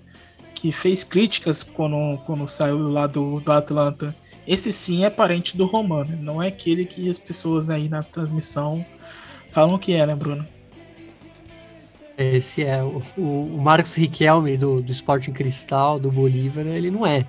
que 0.55 0.73
fez 0.73 1.05
críticas 1.05 1.63
quando, 1.63 2.19
quando 2.25 2.49
saiu 2.49 2.89
lá 2.89 3.07
do, 3.07 3.39
do 3.41 3.53
Atlanta. 3.53 4.17
Esse 4.47 4.73
sim 4.73 5.05
é 5.05 5.11
parente 5.11 5.59
do 5.59 5.67
Roman, 5.67 6.05
né? 6.05 6.19
não 6.23 6.43
é 6.43 6.49
aquele 6.49 6.87
que 6.87 7.11
as 7.11 7.19
pessoas 7.19 7.69
aí 7.69 7.87
na 7.87 8.03
transmissão 8.03 8.85
falam 9.55 9.79
que 9.79 9.95
é, 9.95 10.07
né, 10.07 10.15
Bruno? 10.15 10.45
Esse 12.17 12.63
é 12.65 12.83
o, 12.83 13.03
o, 13.17 13.57
o 13.57 13.61
Marcos 13.63 13.95
Riquelme 13.97 14.57
do, 14.57 14.81
do 14.83 14.93
Sporting 14.93 15.33
Cristal, 15.33 15.99
do 15.99 16.11
Bolívar, 16.11 16.67
ele 16.67 16.91
não 16.91 17.07
é. 17.07 17.27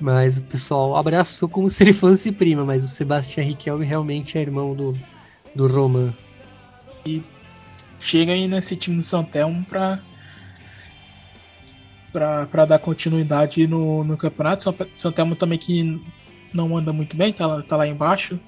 Mas 0.00 0.38
o 0.38 0.42
pessoal 0.42 0.96
abraçou 0.96 1.48
como 1.48 1.68
se 1.70 1.84
ele 1.84 1.92
fosse 1.92 2.32
prima, 2.32 2.64
mas 2.64 2.82
o 2.84 2.88
Sebastião 2.88 3.46
Riquelme 3.46 3.84
realmente 3.84 4.36
é 4.38 4.40
irmão 4.40 4.74
do, 4.74 4.96
do 5.54 5.66
Roman. 5.66 6.12
Chega 7.98 8.32
aí 8.32 8.46
nesse 8.48 8.76
time 8.76 8.96
do 8.96 9.02
Santelmo 9.02 9.64
para 9.64 10.00
para 12.12 12.64
dar 12.64 12.78
continuidade 12.78 13.66
no, 13.66 14.04
no 14.04 14.16
campeonato. 14.16 14.62
Santelmo 14.94 15.34
também 15.34 15.58
que 15.58 16.00
não 16.52 16.76
anda 16.76 16.92
muito 16.92 17.16
bem, 17.16 17.32
tá, 17.32 17.44
lá- 17.46 17.62
tá 17.62 17.76
lá 17.76 17.88
embaixo. 17.88 18.38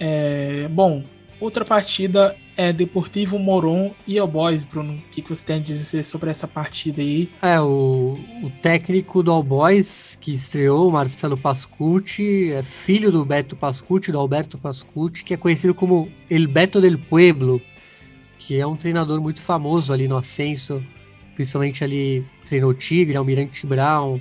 É, 0.00 0.66
bom, 0.68 1.04
outra 1.40 1.64
partida 1.64 2.36
é 2.56 2.72
Deportivo 2.72 3.38
Moron 3.38 3.94
e 4.06 4.18
El 4.18 4.26
Boys, 4.26 4.64
Bruno. 4.64 4.94
O 4.94 5.10
que, 5.10 5.22
você 5.22 5.46
tem 5.46 5.56
a 5.56 5.60
dizer 5.60 6.02
sobre 6.02 6.30
essa 6.30 6.48
partida 6.48 7.00
aí? 7.00 7.30
É, 7.40 7.60
o, 7.60 8.18
o 8.42 8.50
técnico 8.62 9.22
do 9.22 9.30
All 9.30 9.42
Boys, 9.42 10.18
que 10.20 10.32
estreou, 10.32 10.90
Marcelo 10.90 11.36
Pascucci, 11.36 12.52
é 12.52 12.62
filho 12.62 13.12
do 13.12 13.24
Beto 13.24 13.54
Pascucci, 13.54 14.10
do 14.10 14.18
Alberto 14.18 14.58
Pascucci, 14.58 15.24
que 15.24 15.34
é 15.34 15.36
conhecido 15.36 15.74
como 15.74 16.10
El 16.28 16.48
Beto 16.48 16.80
del 16.80 16.98
Pueblo, 16.98 17.62
que 18.38 18.58
é 18.58 18.66
um 18.66 18.76
treinador 18.76 19.20
muito 19.20 19.40
famoso 19.40 19.92
ali 19.92 20.08
no 20.08 20.16
Ascenso, 20.16 20.82
principalmente 21.36 21.84
ali 21.84 22.26
treinou 22.44 22.74
Tigre, 22.74 23.16
Almirante 23.16 23.64
Brown, 23.66 24.20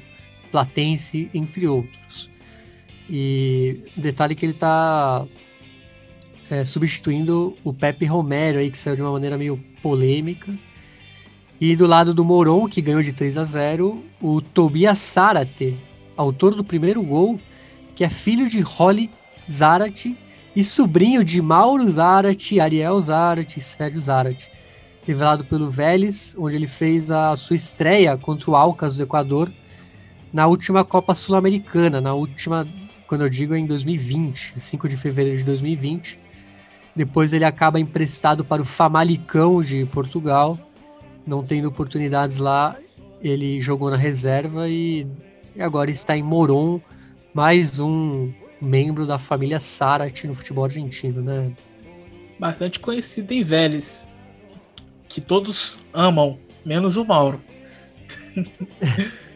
Platense, 0.51 1.29
entre 1.33 1.67
outros. 1.67 2.29
E 3.09 3.83
detalhe 3.95 4.35
que 4.35 4.45
ele 4.45 4.53
tá 4.53 5.25
é, 6.49 6.63
substituindo 6.63 7.55
o 7.63 7.73
Pepe 7.73 8.05
Romero 8.05 8.59
aí, 8.59 8.71
que 8.71 8.77
saiu 8.77 8.95
de 8.95 9.01
uma 9.01 9.11
maneira 9.11 9.37
meio 9.37 9.57
polêmica. 9.81 10.53
E 11.59 11.75
do 11.75 11.87
lado 11.87 12.13
do 12.13 12.23
Moron, 12.23 12.67
que 12.67 12.81
ganhou 12.81 13.01
de 13.01 13.13
3 13.13 13.37
a 13.37 13.43
0, 13.43 14.03
o 14.21 14.41
Tobias 14.41 14.97
Zarate, 14.97 15.75
autor 16.15 16.53
do 16.53 16.63
primeiro 16.63 17.01
gol, 17.01 17.39
que 17.95 18.03
é 18.03 18.09
filho 18.09 18.47
de 18.47 18.61
Holly 18.61 19.09
Zarate 19.51 20.15
e 20.55 20.63
sobrinho 20.63 21.23
de 21.23 21.41
Mauro 21.41 21.89
Zarate, 21.89 22.59
Ariel 22.59 23.01
Zarate 23.01 23.59
e 23.59 23.61
Sérgio 23.61 23.99
Zarate. 23.99 24.51
Revelado 25.05 25.45
pelo 25.45 25.69
Vélez, 25.69 26.35
onde 26.37 26.55
ele 26.55 26.67
fez 26.67 27.09
a 27.09 27.35
sua 27.35 27.55
estreia 27.55 28.17
contra 28.17 28.51
o 28.51 28.55
Alcas 28.55 28.95
do 28.95 29.03
Equador 29.03 29.51
na 30.31 30.45
última 30.47 30.83
Copa 30.83 31.15
Sul-Americana, 31.15 32.01
na 32.01 32.13
última, 32.13 32.67
quando 33.07 33.21
eu 33.21 33.29
digo, 33.29 33.55
em 33.55 33.65
2020, 33.65 34.59
5 34.59 34.89
de 34.89 34.97
fevereiro 34.97 35.37
de 35.37 35.45
2020. 35.45 36.19
Depois 36.97 37.31
ele 37.31 37.45
acaba 37.45 37.79
emprestado 37.79 38.43
para 38.43 38.59
o 38.59 38.65
Famalicão 38.65 39.61
de 39.61 39.85
Portugal, 39.85 40.57
não 41.27 41.43
tendo 41.43 41.67
oportunidades 41.67 42.37
lá, 42.37 42.75
ele 43.21 43.61
jogou 43.61 43.91
na 43.91 43.95
reserva 43.95 44.67
e 44.67 45.05
agora 45.59 45.91
está 45.91 46.17
em 46.17 46.23
Moron, 46.23 46.81
mais 47.35 47.79
um 47.79 48.33
membro 48.59 49.05
da 49.05 49.19
família 49.19 49.59
Sarat 49.59 50.23
no 50.23 50.33
futebol 50.33 50.65
argentino, 50.65 51.21
né? 51.21 51.51
Bastante 52.39 52.79
conhecido 52.79 53.31
em 53.31 53.43
Vélez, 53.43 54.07
que 55.07 55.21
todos 55.21 55.81
amam, 55.93 56.39
menos 56.65 56.97
o 56.97 57.05
Mauro. 57.05 57.39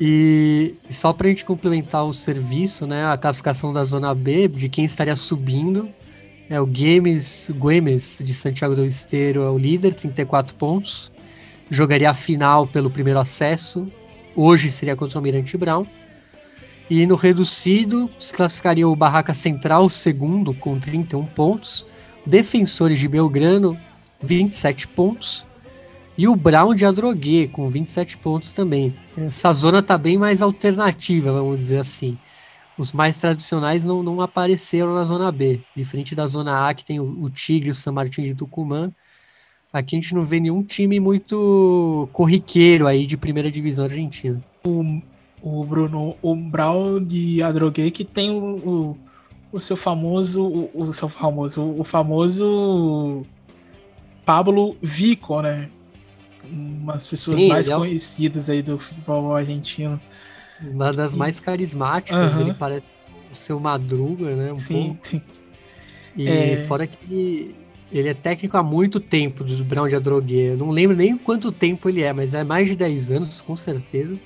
E 0.00 0.74
só 0.90 1.12
para 1.12 1.28
a 1.28 1.30
gente 1.30 1.44
complementar 1.44 2.04
o 2.04 2.12
serviço, 2.12 2.84
né, 2.84 3.06
a 3.06 3.16
classificação 3.16 3.72
da 3.72 3.84
Zona 3.84 4.12
B, 4.12 4.48
de 4.48 4.68
quem 4.68 4.84
estaria 4.84 5.14
subindo, 5.14 5.88
é 6.48 6.60
o 6.60 6.66
Games, 6.66 7.50
Guemes 7.54 8.20
de 8.22 8.34
Santiago 8.34 8.74
do 8.74 8.84
Esteiro 8.84 9.42
é 9.42 9.50
o 9.50 9.58
líder, 9.58 9.94
34 9.94 10.54
pontos. 10.56 11.10
Jogaria 11.70 12.10
a 12.10 12.14
final 12.14 12.66
pelo 12.66 12.90
primeiro 12.90 13.18
acesso. 13.18 13.86
Hoje 14.36 14.70
seria 14.70 14.94
contra 14.94 15.16
o 15.16 15.18
Almirante 15.18 15.56
Brown. 15.56 15.86
E 16.88 17.06
no 17.06 17.14
reducido 17.14 18.10
se 18.20 18.32
classificaria 18.32 18.86
o 18.86 18.94
Barraca 18.94 19.32
Central, 19.32 19.88
segundo, 19.88 20.52
com 20.52 20.78
31 20.78 21.24
pontos. 21.26 21.86
Defensores 22.26 22.98
de 22.98 23.08
Belgrano, 23.08 23.78
27 24.22 24.88
pontos. 24.88 25.46
E 26.16 26.28
o 26.28 26.36
Brown 26.36 26.74
de 26.74 26.84
Adrogué, 26.84 27.48
com 27.48 27.68
27 27.68 28.18
pontos 28.18 28.52
também. 28.52 28.94
Essa 29.16 29.52
zona 29.52 29.82
tá 29.82 29.96
bem 29.96 30.18
mais 30.18 30.42
alternativa, 30.42 31.32
vamos 31.32 31.58
dizer 31.58 31.78
assim. 31.78 32.18
Os 32.76 32.92
mais 32.92 33.18
tradicionais 33.18 33.84
não, 33.84 34.02
não 34.02 34.20
apareceram 34.20 34.94
na 34.94 35.04
zona 35.04 35.30
B. 35.30 35.60
Diferente 35.76 36.14
da 36.14 36.26
zona 36.26 36.68
A, 36.68 36.74
que 36.74 36.84
tem 36.84 36.98
o, 36.98 37.22
o 37.22 37.30
Tigre 37.30 37.70
o 37.70 37.74
San 37.74 37.92
Martín 37.92 38.22
de 38.22 38.34
Tucumã. 38.34 38.92
Aqui 39.72 39.96
a 39.96 40.00
gente 40.00 40.14
não 40.14 40.24
vê 40.24 40.38
nenhum 40.38 40.62
time 40.62 41.00
muito 41.00 42.08
corriqueiro 42.12 42.86
aí 42.86 43.06
de 43.06 43.16
primeira 43.16 43.50
divisão 43.50 43.86
argentina. 43.86 44.42
O 44.64 45.64
Bruno, 45.64 46.16
o 46.22 46.36
Brown 46.36 47.02
de 47.02 47.42
Adrogué, 47.42 47.90
que 47.90 48.04
tem 48.04 48.30
o, 48.30 48.56
o, 48.56 48.98
o 49.52 49.60
seu 49.60 49.76
famoso, 49.76 50.44
o, 50.44 50.70
o 50.74 50.92
seu 50.92 51.08
famoso, 51.08 51.74
o 51.76 51.84
famoso 51.84 53.22
Pablo 54.24 54.76
Vico, 54.80 55.42
né? 55.42 55.68
Umas 56.50 57.06
pessoas 57.06 57.40
Sim, 57.40 57.48
mais 57.48 57.68
é 57.68 57.76
conhecidas 57.76 58.48
aí 58.48 58.62
do 58.62 58.78
futebol 58.78 59.34
argentino. 59.34 60.00
Uma 60.72 60.92
das 60.92 61.14
mais 61.14 61.40
carismáticas, 61.40 62.38
ele 62.38 62.54
parece 62.54 62.86
o 63.30 63.34
seu 63.34 63.58
Madruga, 63.60 64.34
né? 64.34 64.52
Um 64.52 64.58
Sim, 64.58 64.86
pouco. 64.88 65.08
sim. 65.08 65.22
E 66.16 66.28
É. 66.28 66.56
fora 66.68 66.86
que 66.86 67.54
ele 67.92 68.08
é 68.08 68.14
técnico 68.14 68.56
há 68.56 68.62
muito 68.62 68.98
tempo 68.98 69.44
do 69.44 69.64
Brown 69.64 69.88
de 69.88 69.94
Adrogué. 69.96 70.52
Eu 70.52 70.56
não 70.56 70.70
lembro 70.70 70.96
nem 70.96 71.16
quanto 71.16 71.52
tempo 71.52 71.88
ele 71.88 72.02
é, 72.02 72.12
mas 72.12 72.34
é 72.34 72.42
mais 72.42 72.68
de 72.68 72.76
10 72.76 73.10
anos, 73.10 73.40
com 73.40 73.56
certeza. 73.56 74.18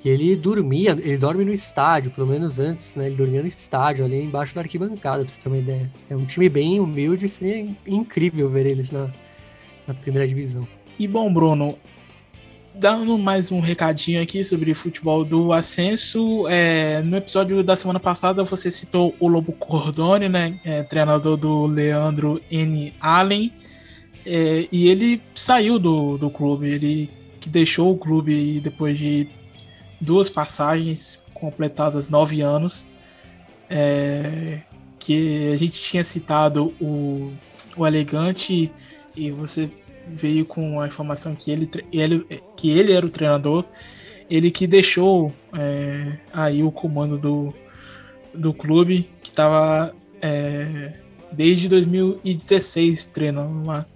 Que 0.00 0.08
ele 0.08 0.36
dormia, 0.36 0.92
ele 0.92 1.16
dorme 1.16 1.44
no 1.44 1.52
estádio, 1.52 2.10
pelo 2.12 2.26
menos 2.28 2.58
antes, 2.60 2.94
né? 2.96 3.06
Ele 3.06 3.16
dormia 3.16 3.42
no 3.42 3.48
estádio, 3.48 4.04
ali 4.04 4.22
embaixo 4.22 4.54
da 4.54 4.60
arquibancada, 4.60 5.24
pra 5.24 5.32
você 5.32 5.40
ter 5.40 5.48
uma 5.48 5.58
ideia. 5.58 5.90
É 6.08 6.14
um 6.16 6.24
time 6.24 6.48
bem 6.48 6.78
humilde, 6.78 7.28
seria 7.28 7.66
incrível 7.86 8.48
ver 8.48 8.66
eles 8.66 8.92
na, 8.92 9.10
na 9.86 9.94
primeira 9.94 10.28
divisão. 10.28 10.66
E 10.98 11.08
bom, 11.08 11.32
Bruno, 11.32 11.76
dando 12.78 13.16
mais 13.16 13.50
um 13.50 13.60
recadinho 13.60 14.22
aqui 14.22 14.44
sobre 14.44 14.74
futebol 14.74 15.24
do 15.24 15.52
Ascenso. 15.52 16.46
é, 16.48 17.00
no 17.02 17.16
episódio 17.16 17.62
da 17.64 17.74
semana 17.74 17.98
passada 17.98 18.44
você 18.44 18.70
citou 18.70 19.14
o 19.18 19.28
Lobo 19.28 19.52
Cordone, 19.52 20.28
né? 20.28 20.60
é, 20.64 20.82
treinador 20.82 21.36
do 21.36 21.66
Leandro 21.66 22.40
N. 22.50 22.94
Allen. 23.00 23.52
É, 24.24 24.66
e 24.70 24.88
ele 24.88 25.22
saiu 25.34 25.78
do, 25.78 26.18
do 26.18 26.30
clube, 26.30 26.68
ele 26.68 27.10
que 27.40 27.48
deixou 27.48 27.92
o 27.92 27.96
clube 27.96 28.60
depois 28.60 28.98
de 28.98 29.28
duas 30.00 30.28
passagens 30.28 31.22
completadas 31.32 32.08
nove 32.08 32.40
anos. 32.40 32.86
É, 33.70 34.60
que 34.98 35.52
a 35.52 35.56
gente 35.56 35.80
tinha 35.80 36.04
citado 36.04 36.74
o, 36.80 37.32
o 37.76 37.86
Elegante 37.86 38.70
e 39.16 39.30
você 39.30 39.70
veio 40.06 40.44
com 40.44 40.80
a 40.80 40.86
informação 40.86 41.34
que 41.34 41.50
ele, 41.50 41.68
ele, 41.92 42.26
que 42.56 42.70
ele 42.78 42.92
era 42.92 43.04
o 43.04 43.10
treinador, 43.10 43.64
ele 44.30 44.50
que 44.50 44.66
deixou 44.66 45.32
é, 45.52 46.18
aí 46.32 46.62
o 46.62 46.70
comando 46.70 47.18
do, 47.18 47.54
do 48.34 48.52
clube, 48.52 49.08
que 49.22 49.30
estava 49.30 49.94
é, 50.20 50.94
desde 51.32 51.68
2016 51.68 53.06
treinando 53.06 53.66
lá. 53.66 53.86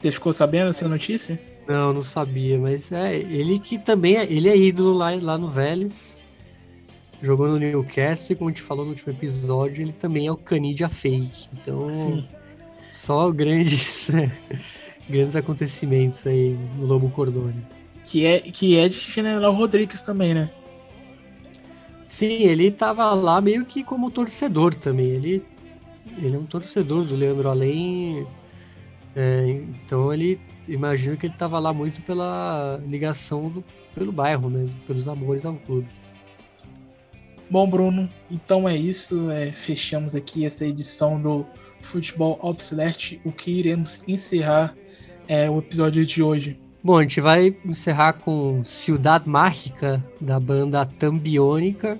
Você 0.00 0.12
ficou 0.12 0.32
sabendo 0.32 0.70
essa 0.70 0.88
notícia? 0.88 1.40
Não, 1.66 1.92
não 1.92 2.04
sabia, 2.04 2.58
mas 2.58 2.92
é 2.92 3.16
ele 3.16 3.58
que 3.58 3.78
também 3.78 4.16
é, 4.16 4.24
ele 4.24 4.48
é 4.48 4.56
ídolo 4.56 4.92
lá, 4.92 5.10
lá 5.14 5.38
no 5.38 5.48
Vélez. 5.48 6.18
Jogou 7.22 7.48
no 7.48 7.58
Newcastle 7.58 8.34
e 8.34 8.36
como 8.36 8.50
a 8.50 8.52
gente 8.52 8.60
falou 8.60 8.84
no 8.84 8.90
último 8.90 9.10
episódio, 9.12 9.82
ele 9.82 9.92
também 9.92 10.26
é 10.26 10.32
o 10.32 10.36
Canidia 10.36 10.90
fake. 10.90 11.48
Então, 11.54 11.90
Sim. 11.90 12.28
só 12.92 13.30
grandes 13.30 14.10
grandes 15.08 15.36
acontecimentos 15.36 16.26
aí 16.26 16.56
no 16.76 16.86
Lobo 16.86 17.10
Cordone. 17.10 17.64
Que 18.02 18.26
é, 18.26 18.40
que 18.40 18.78
é 18.78 18.88
de 18.88 18.98
General 18.98 19.54
Rodrigues 19.54 20.02
também, 20.02 20.34
né? 20.34 20.50
Sim, 22.04 22.42
ele 22.42 22.70
tava 22.70 23.12
lá 23.14 23.40
meio 23.40 23.64
que 23.64 23.82
como 23.82 24.10
torcedor 24.10 24.74
também. 24.74 25.06
Ele, 25.06 25.42
ele 26.18 26.36
é 26.36 26.38
um 26.38 26.44
torcedor 26.44 27.04
do 27.04 27.16
Leandro 27.16 27.48
Além. 27.48 28.26
É, 29.16 29.62
então 29.84 30.12
ele 30.12 30.38
imagino 30.68 31.16
que 31.16 31.26
ele 31.26 31.34
tava 31.34 31.58
lá 31.58 31.72
muito 31.72 32.02
pela 32.02 32.80
ligação 32.86 33.48
do, 33.48 33.64
pelo 33.94 34.12
bairro 34.12 34.50
mesmo, 34.50 34.76
pelos 34.86 35.08
amores 35.08 35.44
ao 35.44 35.54
clube. 35.54 35.88
Bom, 37.50 37.68
Bruno, 37.68 38.10
então 38.30 38.68
é 38.68 38.76
isso. 38.76 39.30
É, 39.30 39.52
fechamos 39.52 40.14
aqui 40.14 40.44
essa 40.44 40.66
edição 40.66 41.20
do 41.20 41.46
Futebol 41.80 42.38
Obsolete, 42.42 43.20
o 43.24 43.32
que 43.32 43.50
iremos 43.50 44.02
encerrar 44.08 44.74
é, 45.28 45.48
o 45.50 45.58
episódio 45.58 46.04
de 46.04 46.22
hoje. 46.22 46.58
Bom, 46.82 46.98
a 46.98 47.02
gente 47.02 47.20
vai 47.20 47.56
encerrar 47.64 48.12
com 48.14 48.62
Ciudad 48.64 49.24
Mágica, 49.26 50.04
da 50.20 50.38
banda 50.38 50.84
Tambiônica. 50.84 51.98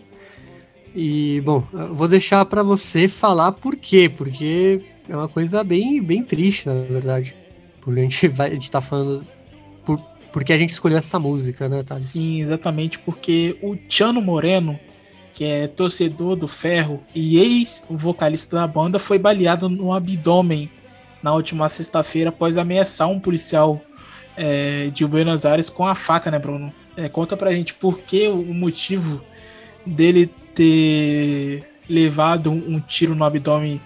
E, 0.94 1.40
bom, 1.44 1.60
vou 1.92 2.06
deixar 2.06 2.44
para 2.44 2.62
você 2.62 3.08
falar 3.08 3.52
por 3.52 3.76
quê, 3.76 4.08
porque 4.14 4.82
é 5.08 5.16
uma 5.16 5.28
coisa 5.28 5.64
bem, 5.64 6.02
bem 6.02 6.22
triste, 6.22 6.66
na 6.66 6.74
verdade. 6.74 7.34
Porque 7.80 8.00
a 8.00 8.02
gente, 8.02 8.28
vai, 8.28 8.58
tá 8.70 8.80
falando 8.80 9.26
por, 9.84 9.98
porque 10.32 10.52
a 10.52 10.58
gente 10.58 10.70
escolheu 10.70 10.98
essa 10.98 11.18
música, 11.18 11.68
né, 11.68 11.82
Thales? 11.82 12.04
Sim, 12.04 12.40
exatamente, 12.40 12.98
porque 12.98 13.56
o 13.62 13.76
Tiano 13.76 14.20
Moreno, 14.20 14.78
que 15.32 15.44
é 15.44 15.66
torcedor 15.66 16.36
do 16.36 16.46
Ferro 16.46 17.00
e 17.14 17.38
ex-vocalista 17.38 18.56
da 18.56 18.66
banda, 18.66 18.98
foi 18.98 19.18
baleado 19.18 19.68
no 19.68 19.92
abdômen 19.92 20.70
na 21.24 21.32
última 21.32 21.70
sexta-feira 21.70 22.28
após 22.28 22.58
ameaçar 22.58 23.08
um 23.08 23.18
policial 23.18 23.80
é, 24.36 24.90
de 24.92 25.06
Buenos 25.06 25.46
Aires 25.46 25.70
com 25.70 25.86
a 25.86 25.94
faca, 25.94 26.30
né, 26.30 26.38
Bruno? 26.38 26.70
É, 26.98 27.08
conta 27.08 27.34
pra 27.34 27.50
gente 27.50 27.72
por 27.72 28.00
que 28.00 28.28
o 28.28 28.52
motivo 28.52 29.24
dele 29.86 30.26
ter 30.54 31.66
levado 31.88 32.50
um, 32.50 32.78
tiro 32.78 33.14
no 33.14 33.24
abdômen 33.24 33.80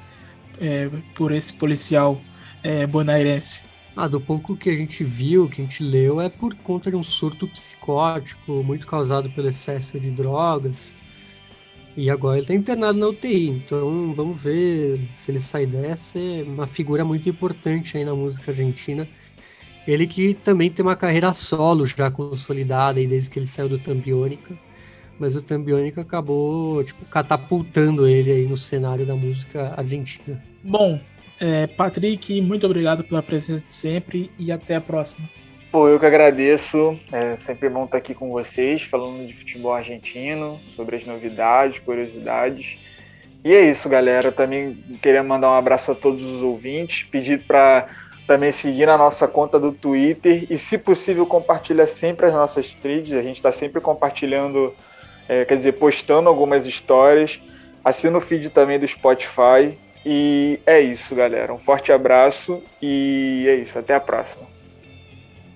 é, 0.60 0.90
por 1.14 1.30
esse 1.30 1.52
policial 1.54 2.20
é, 2.60 2.84
bonairense. 2.88 3.66
Ah, 3.94 4.08
do 4.08 4.20
pouco 4.20 4.56
que 4.56 4.68
a 4.68 4.76
gente 4.76 5.04
viu, 5.04 5.48
que 5.48 5.60
a 5.60 5.64
gente 5.64 5.84
leu, 5.84 6.20
é 6.20 6.28
por 6.28 6.56
conta 6.56 6.90
de 6.90 6.96
um 6.96 7.04
surto 7.04 7.46
psicótico 7.46 8.64
muito 8.64 8.84
causado 8.84 9.30
pelo 9.30 9.48
excesso 9.48 9.98
de 10.00 10.10
drogas. 10.10 10.92
E 11.96 12.10
agora 12.10 12.36
ele 12.36 12.42
está 12.42 12.54
internado 12.54 12.98
na 12.98 13.08
UTI, 13.08 13.48
então 13.48 14.14
vamos 14.14 14.40
ver 14.40 15.00
se 15.16 15.30
ele 15.30 15.40
sai 15.40 15.66
dessa. 15.66 16.18
É 16.18 16.44
uma 16.44 16.66
figura 16.66 17.04
muito 17.04 17.28
importante 17.28 17.96
aí 17.96 18.04
na 18.04 18.14
música 18.14 18.52
argentina. 18.52 19.08
Ele 19.86 20.06
que 20.06 20.34
também 20.34 20.70
tem 20.70 20.84
uma 20.84 20.94
carreira 20.94 21.32
solo 21.32 21.86
já 21.86 22.10
consolidada 22.10 23.00
aí 23.00 23.06
desde 23.06 23.30
que 23.30 23.38
ele 23.38 23.46
saiu 23.46 23.68
do 23.68 23.78
Tambiônica. 23.78 24.56
Mas 25.18 25.34
o 25.34 25.42
Tambiônica 25.42 26.00
acabou 26.00 26.84
tipo, 26.84 27.04
catapultando 27.06 28.06
ele 28.06 28.30
aí 28.30 28.46
no 28.46 28.56
cenário 28.56 29.04
da 29.04 29.16
música 29.16 29.74
argentina. 29.76 30.40
Bom, 30.62 31.00
é, 31.40 31.66
Patrick, 31.66 32.40
muito 32.40 32.66
obrigado 32.66 33.02
pela 33.02 33.22
presença 33.22 33.66
de 33.66 33.72
sempre 33.72 34.30
e 34.38 34.52
até 34.52 34.76
a 34.76 34.80
próxima. 34.80 35.28
Pô, 35.70 35.86
eu 35.86 36.00
que 36.00 36.06
agradeço. 36.06 36.98
É 37.12 37.36
sempre 37.36 37.68
bom 37.68 37.84
estar 37.84 37.98
aqui 37.98 38.14
com 38.14 38.30
vocês, 38.30 38.82
falando 38.82 39.26
de 39.26 39.34
futebol 39.34 39.74
argentino, 39.74 40.58
sobre 40.66 40.96
as 40.96 41.04
novidades, 41.04 41.78
curiosidades. 41.78 42.78
E 43.44 43.54
é 43.54 43.60
isso, 43.60 43.86
galera. 43.86 44.32
também 44.32 44.82
queria 45.02 45.22
mandar 45.22 45.50
um 45.50 45.54
abraço 45.54 45.92
a 45.92 45.94
todos 45.94 46.24
os 46.24 46.42
ouvintes, 46.42 47.02
pedir 47.02 47.42
para 47.44 47.86
também 48.26 48.50
seguir 48.50 48.86
na 48.86 48.96
nossa 48.96 49.28
conta 49.28 49.60
do 49.60 49.70
Twitter 49.70 50.46
e, 50.48 50.56
se 50.56 50.78
possível, 50.78 51.26
compartilhar 51.26 51.86
sempre 51.86 52.26
as 52.26 52.32
nossas 52.32 52.70
feeds. 52.70 53.12
A 53.12 53.22
gente 53.22 53.36
está 53.36 53.52
sempre 53.52 53.78
compartilhando, 53.78 54.74
é, 55.28 55.44
quer 55.44 55.56
dizer, 55.56 55.72
postando 55.72 56.30
algumas 56.30 56.64
histórias. 56.64 57.40
Assina 57.84 58.16
o 58.16 58.22
feed 58.22 58.48
também 58.48 58.78
do 58.78 58.88
Spotify. 58.88 59.76
E 60.04 60.60
é 60.64 60.80
isso, 60.80 61.14
galera. 61.14 61.52
Um 61.52 61.58
forte 61.58 61.92
abraço 61.92 62.62
e 62.80 63.44
é 63.46 63.54
isso. 63.56 63.78
Até 63.78 63.94
a 63.94 64.00
próxima. 64.00 64.57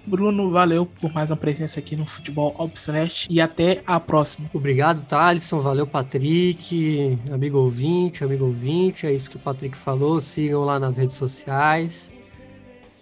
Bruno, 0.04 0.50
valeu 0.50 0.84
por 0.84 1.12
mais 1.12 1.30
uma 1.30 1.36
presença 1.36 1.78
aqui 1.78 1.94
no 1.94 2.04
Futebol 2.04 2.52
Obsolete 2.58 3.28
e 3.30 3.40
até 3.40 3.82
a 3.86 4.00
próxima. 4.00 4.50
Obrigado, 4.52 5.04
Thalisson. 5.04 5.60
Valeu, 5.60 5.86
Patrick. 5.86 7.16
Amigo 7.30 7.58
ouvinte, 7.58 8.24
amigo 8.24 8.46
ouvinte. 8.46 9.06
É 9.06 9.12
isso 9.12 9.30
que 9.30 9.36
o 9.36 9.40
Patrick 9.40 9.76
falou. 9.76 10.20
Sigam 10.20 10.64
lá 10.64 10.80
nas 10.80 10.96
redes 10.96 11.14
sociais. 11.14 12.12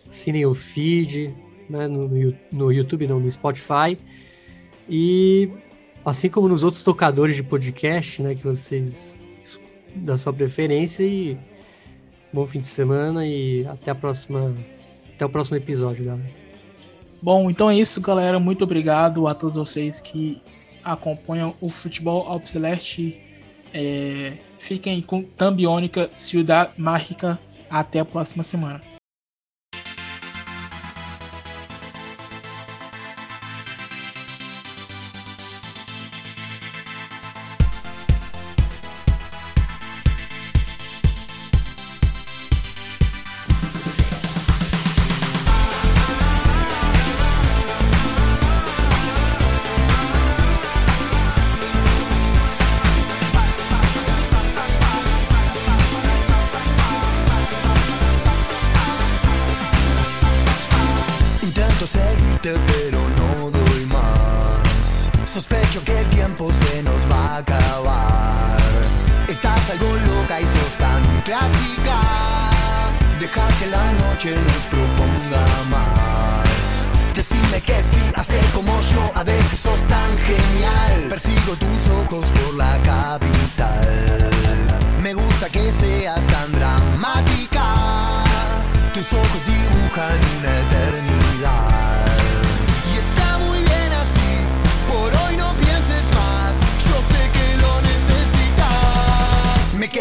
Assinem 0.09 0.45
o 0.45 0.53
feed, 0.53 1.35
né, 1.71 1.89
no, 1.89 2.07
no 2.53 2.71
YouTube, 2.71 3.07
não, 3.07 3.19
no 3.19 3.31
Spotify. 3.31 3.97
E 4.87 5.51
assim 6.05 6.29
como 6.29 6.49
nos 6.49 6.65
outros 6.65 6.83
tocadores 6.83 7.35
de 7.35 7.43
podcast, 7.43 8.23
né, 8.23 8.35
que 8.35 8.45
vocês 8.45 9.19
da 9.97 10.17
sua 10.17 10.33
preferência 10.33 11.03
e 11.03 11.37
bom 12.33 12.47
fim 12.47 12.61
de 12.61 12.69
semana 12.69 13.27
e 13.27 13.67
até 13.67 13.91
a 13.91 13.95
próxima, 13.95 14.55
até 15.15 15.25
o 15.25 15.29
próximo 15.29 15.57
episódio, 15.57 16.05
galera. 16.05 16.40
Bom, 17.23 17.51
então 17.51 17.71
é 17.71 17.77
isso, 17.77 18.01
galera. 18.01 18.39
Muito 18.39 18.65
obrigado 18.65 19.27
a 19.27 19.35
todos 19.35 19.57
vocês 19.57 20.01
que 20.01 20.41
acompanham 20.83 21.55
o 21.61 21.69
Futebol 21.69 22.27
Albiceleste. 22.27 23.21
É, 23.75 24.39
fiquem 24.59 25.01
com 25.03 25.23
Tambiônica, 25.23 26.11
Ciudad 26.17 26.71
Mágica. 26.77 27.39
Até 27.69 28.01
a 28.01 28.05
próxima 28.05 28.43
semana. 28.43 28.81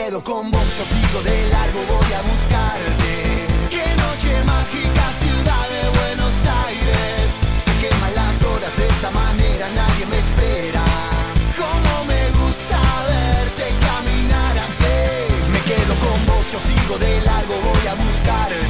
puedo 0.10 0.24
con 0.24 0.50
vos, 0.50 0.68
yo 0.76 0.86
sigo 0.86 1.22
de 1.22 1.50
largo, 1.50 1.80
voy 1.88 2.14
a 2.14 2.22
buscarte. 2.22 3.14
Qué 3.70 3.86
noche 4.02 4.44
mágica, 4.44 5.04
ciudad 5.22 5.66
de 5.70 5.84
Buenos 6.00 6.34
Aires. 6.66 7.30
Se 7.66 7.74
queman 7.88 8.16
las 8.16 8.44
horas 8.44 8.76
de 8.76 8.88
esta 8.88 9.12
manera, 9.12 9.68
nadie 9.76 10.06
me 10.08 10.18
espera. 10.18 10.84
Como 11.62 12.06
me 12.06 12.24
gusta 12.42 12.80
verte 13.08 13.66
caminar 13.86 14.58
así. 14.58 14.98
Me 15.54 15.60
quedo 15.70 15.94
con 16.06 16.20
vos, 16.26 16.46
yo 16.54 16.60
sigo 16.70 16.98
de 16.98 17.22
largo, 17.22 17.54
voy 17.70 17.88
a 17.88 17.94
buscarte. 17.94 18.69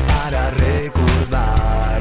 para 0.00 0.50
recordar. 0.50 2.00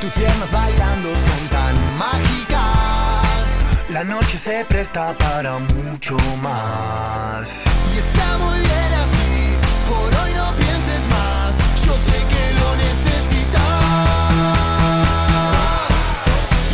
Tus 0.00 0.10
piernas 0.12 0.50
bailando 0.50 1.08
son 1.08 1.48
tan 1.48 1.74
mágicas. 1.96 3.44
La 3.88 4.04
noche 4.04 4.38
se 4.38 4.64
presta 4.64 5.16
para 5.16 5.58
mucho 5.58 6.16
más. 6.42 7.48
Y 7.94 7.98
está 7.98 8.38
muy 8.38 8.58
bien 8.58 8.92
así, 9.04 9.56
por 9.88 10.08
hoy 10.20 10.32
no 10.34 10.52
pienses 10.56 11.02
más. 11.16 11.54
Yo 11.86 11.92
sé 12.06 12.18
que 12.32 12.44
lo 12.60 12.68
necesitas. 12.84 13.86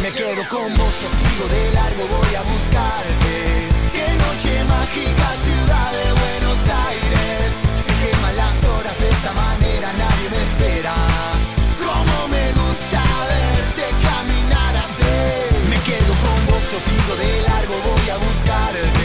Me 0.03 0.11
quedo 0.11 0.43
con 0.49 0.69
vos, 0.77 0.95
yo 1.03 1.09
sigo 1.19 1.45
de 1.55 1.73
largo, 1.73 2.03
voy 2.17 2.35
a 2.35 2.43
buscarte. 2.43 3.35
Qué 3.97 4.09
noche 4.25 4.53
mágica, 4.65 5.29
ciudad 5.47 5.91
de 5.99 6.07
Buenos 6.23 6.61
Aires 6.89 7.72
de 8.99 9.09
esta 9.09 9.33
manera 9.33 9.89
nadie 9.99 10.29
me 10.31 10.41
espera. 10.49 10.95
Como 11.79 12.29
me 12.29 12.47
gusta 12.53 13.03
verte 13.33 13.85
caminar 14.09 14.77
así. 14.77 15.15
Me 15.71 15.79
quedo 15.89 16.13
con 16.25 16.39
vos, 16.47 16.63
yo 16.73 16.79
sigo 16.89 17.15
de 17.17 17.43
largo, 17.43 17.75
voy 17.89 18.11
a 18.11 18.17
buscar 18.17 19.02